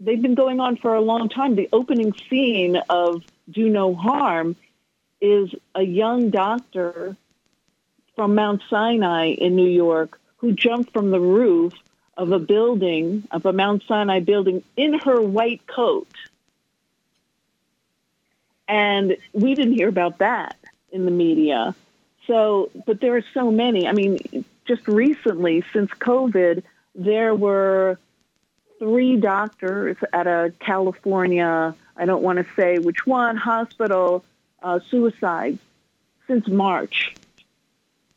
they've 0.00 0.20
been 0.20 0.34
going 0.34 0.58
on 0.58 0.76
for 0.76 0.94
a 0.94 1.00
long 1.00 1.28
time. 1.28 1.54
The 1.54 1.68
opening 1.72 2.12
scene 2.28 2.76
of 2.88 3.22
Do 3.48 3.68
No 3.68 3.94
Harm 3.94 4.56
is 5.20 5.54
a 5.74 5.82
young 5.82 6.30
doctor 6.30 7.16
from 8.16 8.34
Mount 8.34 8.62
Sinai 8.68 9.26
in 9.28 9.54
New 9.54 9.68
York 9.68 10.20
who 10.38 10.52
jumped 10.52 10.92
from 10.92 11.10
the 11.10 11.20
roof 11.20 11.74
of 12.16 12.32
a 12.32 12.38
building, 12.40 13.22
of 13.30 13.46
a 13.46 13.52
Mount 13.52 13.84
Sinai 13.86 14.18
building, 14.18 14.64
in 14.76 14.98
her 14.98 15.20
white 15.20 15.64
coat. 15.66 16.12
And 18.66 19.16
we 19.32 19.54
didn't 19.54 19.74
hear 19.74 19.88
about 19.88 20.18
that 20.18 20.56
in 20.90 21.04
the 21.04 21.10
media. 21.10 21.74
So, 22.26 22.70
but 22.86 23.00
there 23.00 23.16
are 23.16 23.24
so 23.34 23.50
many. 23.50 23.88
I 23.88 23.92
mean, 23.92 24.44
just 24.66 24.86
recently, 24.86 25.64
since 25.72 25.90
COVID, 25.90 26.62
there 26.94 27.34
were 27.34 27.98
three 28.78 29.16
doctors 29.16 29.96
at 30.12 30.26
a 30.26 30.52
California, 30.60 31.74
I 31.96 32.04
don't 32.06 32.22
want 32.22 32.38
to 32.38 32.46
say 32.54 32.78
which 32.78 33.06
one, 33.06 33.36
hospital 33.36 34.24
uh, 34.62 34.80
suicide 34.90 35.58
since 36.26 36.48
March. 36.48 37.14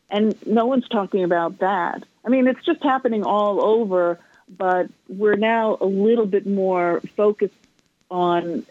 And 0.10 0.36
no 0.46 0.66
one's 0.66 0.88
talking 0.88 1.24
about 1.24 1.60
that. 1.60 2.04
I 2.26 2.30
mean, 2.30 2.48
it's 2.48 2.64
just 2.64 2.84
happening 2.84 3.24
all 3.24 3.64
over, 3.64 4.20
but 4.48 4.88
we're 5.10 5.36
now 5.36 5.78
a 5.82 5.86
little 5.86 6.26
bit 6.26 6.46
more 6.46 7.02
focused 7.18 7.54
on 8.10 8.66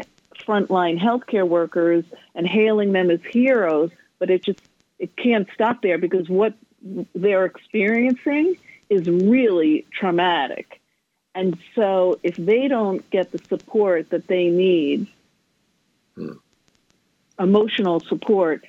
frontline 0.47 0.99
healthcare 0.99 1.47
workers 1.47 2.05
and 2.35 2.47
hailing 2.47 2.93
them 2.93 3.11
as 3.11 3.21
heroes, 3.25 3.91
but 4.19 4.31
it 4.31 4.43
just 4.43 4.61
it 5.03 5.17
can't 5.17 5.49
stop 5.53 5.83
there 5.83 5.99
because 5.99 6.29
what 6.29 6.55
they're 7.13 7.45
experiencing 7.45 8.55
is 8.89 9.09
really 9.09 9.85
traumatic. 9.93 10.81
And 11.35 11.59
so 11.75 12.21
if 12.23 12.37
they 12.37 12.69
don't 12.69 13.09
get 13.11 13.33
the 13.33 13.39
support 13.49 14.11
that 14.11 14.29
they 14.29 14.49
need, 14.49 15.09
hmm. 16.15 16.35
emotional 17.37 17.99
support, 17.99 18.65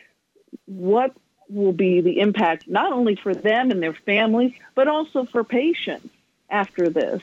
what 0.66 1.16
will 1.50 1.72
be 1.72 2.02
the 2.02 2.20
impact 2.20 2.68
not 2.68 2.92
only 2.92 3.16
for 3.16 3.36
them 3.36 3.70
and 3.70 3.84
their 3.84 3.94
families, 3.94 4.54
but 4.74 4.88
also 4.88 5.26
for 5.26 5.44
patients 5.44 6.10
after 6.50 6.90
this? 6.90 7.22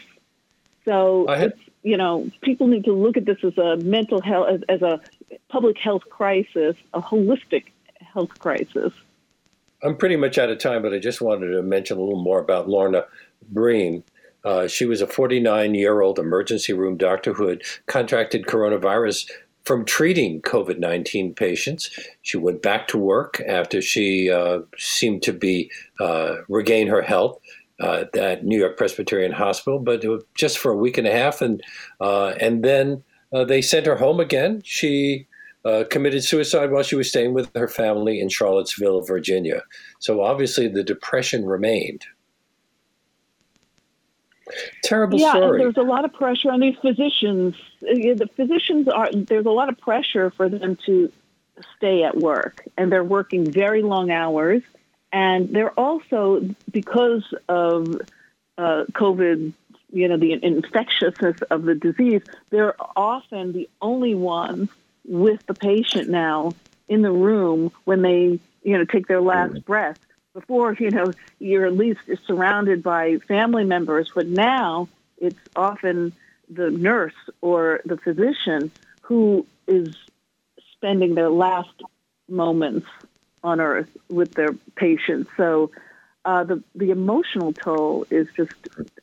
So 0.84 1.26
had, 1.26 1.54
you 1.82 1.96
know, 1.96 2.30
people 2.42 2.68
need 2.68 2.84
to 2.84 2.92
look 2.92 3.16
at 3.16 3.24
this 3.24 3.38
as 3.42 3.58
a 3.58 3.76
mental 3.76 4.20
health, 4.20 4.48
as, 4.50 4.60
as 4.68 4.82
a 4.82 5.00
public 5.48 5.78
health 5.78 6.02
crisis, 6.08 6.76
a 6.94 7.02
holistic 7.02 7.64
health 8.12 8.38
crisis. 8.38 8.92
I'm 9.82 9.96
pretty 9.96 10.16
much 10.16 10.38
out 10.38 10.50
of 10.50 10.58
time, 10.58 10.82
but 10.82 10.92
I 10.92 10.98
just 10.98 11.20
wanted 11.20 11.48
to 11.48 11.62
mention 11.62 11.96
a 11.96 12.00
little 12.00 12.22
more 12.22 12.40
about 12.40 12.68
Lorna 12.68 13.04
Breen. 13.50 14.04
Uh, 14.44 14.66
she 14.66 14.84
was 14.84 15.00
a 15.00 15.06
49 15.06 15.74
year 15.74 16.00
old 16.00 16.18
emergency 16.18 16.72
room 16.72 16.96
doctor 16.96 17.32
who 17.32 17.48
had 17.48 17.62
contracted 17.86 18.46
coronavirus 18.46 19.30
from 19.64 19.84
treating 19.84 20.40
COVID 20.42 20.78
19 20.78 21.34
patients. 21.34 21.90
She 22.22 22.36
went 22.36 22.62
back 22.62 22.88
to 22.88 22.98
work 22.98 23.40
after 23.46 23.82
she 23.82 24.30
uh, 24.30 24.60
seemed 24.78 25.22
to 25.24 25.32
be 25.32 25.70
uh, 25.98 26.36
regain 26.48 26.88
her 26.88 27.02
health. 27.02 27.38
Uh, 27.82 28.04
at 28.12 28.44
New 28.44 28.58
York 28.58 28.76
Presbyterian 28.76 29.32
Hospital, 29.32 29.78
but 29.78 30.04
just 30.34 30.58
for 30.58 30.70
a 30.70 30.76
week 30.76 30.98
and 30.98 31.06
a 31.06 31.10
half, 31.10 31.40
and 31.40 31.62
uh, 31.98 32.34
and 32.38 32.62
then 32.62 33.02
uh, 33.32 33.42
they 33.42 33.62
sent 33.62 33.86
her 33.86 33.96
home 33.96 34.20
again. 34.20 34.60
She 34.62 35.26
uh, 35.64 35.84
committed 35.90 36.24
suicide 36.24 36.70
while 36.70 36.82
she 36.82 36.96
was 36.96 37.08
staying 37.08 37.34
with 37.34 37.50
her 37.54 37.68
family 37.68 38.20
in 38.20 38.28
Charlottesville, 38.28 39.02
Virginia. 39.02 39.62
So 39.98 40.22
obviously 40.22 40.68
the 40.68 40.82
depression 40.82 41.44
remained. 41.44 42.04
Terrible 44.82 45.18
yeah, 45.18 45.32
story. 45.32 45.58
there's 45.58 45.76
a 45.76 45.82
lot 45.82 46.04
of 46.04 46.12
pressure 46.12 46.50
on 46.50 46.60
these 46.60 46.76
physicians. 46.82 47.54
The 47.80 48.28
physicians 48.34 48.88
are 48.88 49.12
there's 49.12 49.46
a 49.46 49.50
lot 49.50 49.68
of 49.68 49.78
pressure 49.78 50.30
for 50.30 50.48
them 50.48 50.76
to 50.86 51.12
stay 51.76 52.02
at 52.02 52.16
work, 52.16 52.66
and 52.76 52.90
they're 52.90 53.04
working 53.04 53.48
very 53.48 53.82
long 53.82 54.10
hours, 54.10 54.62
and 55.12 55.50
they're 55.50 55.78
also 55.78 56.42
because 56.72 57.22
of 57.48 58.00
uh, 58.58 58.84
COVID 58.92 59.52
you 59.92 60.08
know 60.08 60.16
the 60.16 60.32
infectiousness 60.32 61.42
of 61.50 61.64
the 61.64 61.74
disease 61.74 62.22
they're 62.50 62.76
often 62.96 63.52
the 63.52 63.68
only 63.82 64.14
ones 64.14 64.68
with 65.10 65.40
the 65.48 65.54
patient 65.54 66.08
now 66.08 66.54
in 66.88 67.02
the 67.02 67.10
room 67.10 67.72
when 67.84 68.00
they, 68.00 68.38
you 68.62 68.78
know, 68.78 68.84
take 68.84 69.08
their 69.08 69.20
last 69.20 69.64
breath. 69.66 69.96
Before, 70.32 70.72
you 70.78 70.92
know, 70.92 71.12
you're 71.40 71.66
at 71.66 71.76
least 71.76 72.00
surrounded 72.28 72.84
by 72.84 73.18
family 73.26 73.64
members, 73.64 74.12
but 74.14 74.28
now 74.28 74.88
it's 75.18 75.40
often 75.56 76.12
the 76.48 76.70
nurse 76.70 77.14
or 77.40 77.80
the 77.84 77.96
physician 77.96 78.70
who 79.00 79.44
is 79.66 79.92
spending 80.72 81.16
their 81.16 81.28
last 81.30 81.82
moments 82.28 82.86
on 83.42 83.60
earth 83.60 83.88
with 84.08 84.32
their 84.34 84.52
patients. 84.76 85.28
So 85.36 85.72
uh, 86.24 86.44
the 86.44 86.62
the 86.76 86.90
emotional 86.90 87.52
toll 87.52 88.06
is 88.10 88.28
just 88.36 88.52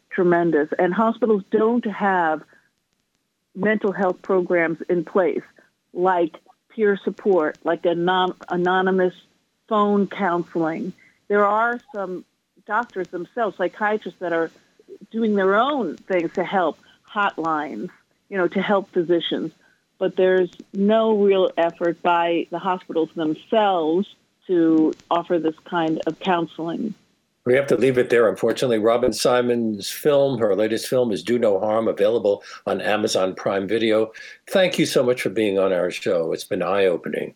tremendous, 0.10 0.70
and 0.80 0.94
hospitals 0.94 1.44
don't 1.52 1.86
have 1.86 2.44
mental 3.54 3.92
health 3.92 4.22
programs 4.22 4.78
in 4.88 5.04
place 5.04 5.44
like 5.94 6.36
peer 6.70 7.00
support, 7.04 7.58
like 7.64 7.86
anon- 7.86 8.36
anonymous 8.50 9.14
phone 9.68 10.08
counseling. 10.08 10.94
There 11.28 11.46
are 11.46 11.82
some 11.92 12.24
doctors 12.66 13.08
themselves, 13.10 13.58
psychiatrists 13.58 14.20
that 14.20 14.34
are 14.34 14.52
doing 15.12 15.36
their 15.36 15.56
own 15.56 15.98
things 16.08 16.32
to 16.36 16.44
help 16.44 16.78
hotlines, 17.14 17.90
you 18.30 18.38
know, 18.38 18.48
to 18.48 18.62
help 18.62 18.92
physicians. 18.92 19.52
But 19.98 20.16
there's 20.16 20.50
no 20.74 21.18
real 21.18 21.50
effort 21.58 22.02
by 22.02 22.48
the 22.52 22.60
hospitals 22.60 23.10
themselves 23.16 24.08
to 24.48 24.96
offer 25.10 25.40
this 25.40 25.56
kind 25.66 26.02
of 26.06 26.20
counseling. 26.20 26.94
We 27.48 27.54
have 27.54 27.68
to 27.68 27.78
leave 27.78 27.98
it 27.98 28.10
there. 28.10 28.28
Unfortunately, 28.28 28.78
Robyn 28.78 29.14
Symon's 29.14 29.90
film, 29.90 30.38
her 30.38 30.54
latest 30.54 30.90
film, 30.90 31.14
is 31.14 31.24
Do 31.24 31.40
No 31.40 31.62
Harm, 31.62 31.88
available 31.88 32.44
on 32.66 32.82
Amazon 32.82 33.34
Prime 33.36 33.70
Video. 33.70 34.12
Thank 34.50 34.78
you 34.78 34.86
so 34.86 35.02
much 35.02 35.22
for 35.22 35.30
being 35.30 35.58
on 35.58 35.72
our 35.72 35.90
show. 35.90 36.34
It's 36.34 36.44
been 36.44 36.62
eye 36.62 36.88
opening. 36.88 37.36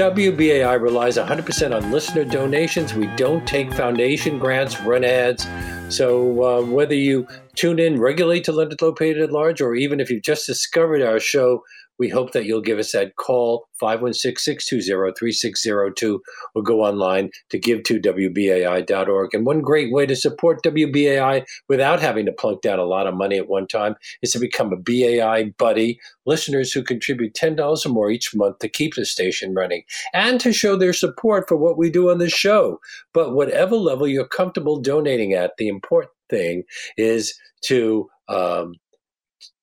WBAI 0.00 0.80
relies 0.80 1.18
100% 1.18 1.76
on 1.76 1.90
listener 1.90 2.24
donations. 2.24 2.94
We 2.94 3.06
don't 3.16 3.46
take 3.46 3.70
foundation 3.70 4.38
grants, 4.38 4.80
run 4.80 5.04
ads. 5.04 5.46
So 5.90 6.42
uh, 6.42 6.62
whether 6.62 6.94
you 6.94 7.28
tune 7.54 7.78
in 7.78 8.00
regularly 8.00 8.40
to 8.42 8.52
Leonard 8.52 8.78
Lopate 8.78 9.22
at 9.22 9.30
Large 9.30 9.60
or 9.60 9.74
even 9.74 10.00
if 10.00 10.08
you've 10.08 10.22
just 10.22 10.46
discovered 10.46 11.02
our 11.02 11.20
show, 11.20 11.62
we 12.00 12.08
hope 12.08 12.32
that 12.32 12.46
you'll 12.46 12.62
give 12.62 12.78
us 12.78 12.92
that 12.92 13.16
call 13.16 13.66
516-620-3602 13.80 16.18
or 16.54 16.62
go 16.62 16.82
online 16.82 17.28
to 17.50 17.58
give 17.58 17.82
to 17.82 18.00
WBAI.org. 18.00 19.34
And 19.34 19.44
one 19.44 19.60
great 19.60 19.92
way 19.92 20.06
to 20.06 20.16
support 20.16 20.64
WBAI 20.64 21.44
without 21.68 22.00
having 22.00 22.24
to 22.24 22.32
plunk 22.32 22.62
down 22.62 22.78
a 22.78 22.84
lot 22.84 23.06
of 23.06 23.14
money 23.14 23.36
at 23.36 23.48
one 23.48 23.66
time 23.66 23.96
is 24.22 24.32
to 24.32 24.38
become 24.38 24.72
a 24.72 24.78
BAI 24.78 25.52
buddy, 25.58 26.00
listeners 26.24 26.72
who 26.72 26.82
contribute 26.82 27.34
$10 27.34 27.84
or 27.84 27.88
more 27.90 28.10
each 28.10 28.34
month 28.34 28.60
to 28.60 28.68
keep 28.68 28.94
the 28.94 29.04
station 29.04 29.52
running 29.54 29.82
and 30.14 30.40
to 30.40 30.54
show 30.54 30.76
their 30.76 30.94
support 30.94 31.46
for 31.48 31.58
what 31.58 31.76
we 31.76 31.90
do 31.90 32.10
on 32.10 32.16
the 32.16 32.30
show. 32.30 32.80
But 33.12 33.34
whatever 33.34 33.76
level 33.76 34.08
you're 34.08 34.26
comfortable 34.26 34.80
donating 34.80 35.34
at, 35.34 35.52
the 35.58 35.68
important 35.68 36.14
thing 36.30 36.62
is 36.96 37.38
to 37.64 38.08
um, 38.28 38.76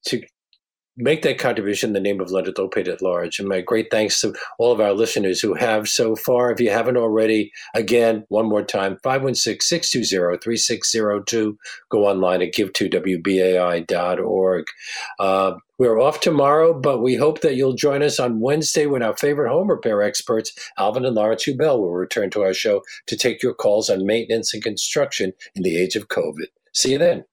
to 0.05 0.21
make 0.97 1.21
that 1.21 1.37
contribution 1.37 1.91
in 1.91 1.93
the 1.93 1.99
name 1.99 2.19
of 2.19 2.31
Leonard 2.31 2.55
Lopate 2.55 2.87
at 2.87 2.99
large. 3.01 3.37
And 3.39 3.47
my 3.47 3.61
great 3.61 3.91
thanks 3.91 4.19
to 4.21 4.33
all 4.57 4.71
of 4.71 4.81
our 4.81 4.93
listeners 4.93 5.39
who 5.39 5.53
have 5.53 5.87
so 5.87 6.15
far. 6.15 6.51
If 6.51 6.59
you 6.59 6.71
haven't 6.71 6.97
already, 6.97 7.51
again, 7.75 8.25
one 8.29 8.49
more 8.49 8.63
time, 8.63 8.97
516-620-3602. 9.05 11.55
Go 11.89 12.07
online 12.07 12.41
at 12.41 12.53
give2wbai.org. 12.53 14.65
Uh, 15.19 15.51
we're 15.77 16.01
off 16.01 16.19
tomorrow, 16.19 16.73
but 16.73 17.03
we 17.03 17.13
hope 17.15 17.41
that 17.41 17.55
you'll 17.55 17.73
join 17.73 18.01
us 18.01 18.19
on 18.19 18.39
Wednesday 18.39 18.87
when 18.87 19.03
our 19.03 19.15
favorite 19.15 19.51
home 19.51 19.69
repair 19.69 20.01
experts, 20.01 20.51
Alvin 20.77 21.05
and 21.05 21.15
Laura 21.15 21.35
Tubell, 21.35 21.79
will 21.79 21.93
return 21.93 22.31
to 22.31 22.41
our 22.41 22.53
show 22.53 22.81
to 23.05 23.15
take 23.15 23.43
your 23.43 23.53
calls 23.53 23.87
on 23.89 24.05
maintenance 24.05 24.55
and 24.55 24.63
construction 24.63 25.33
in 25.53 25.61
the 25.61 25.77
age 25.77 25.95
of 25.95 26.07
COVID. 26.07 26.47
See 26.73 26.93
you 26.93 26.97
then. 26.97 27.25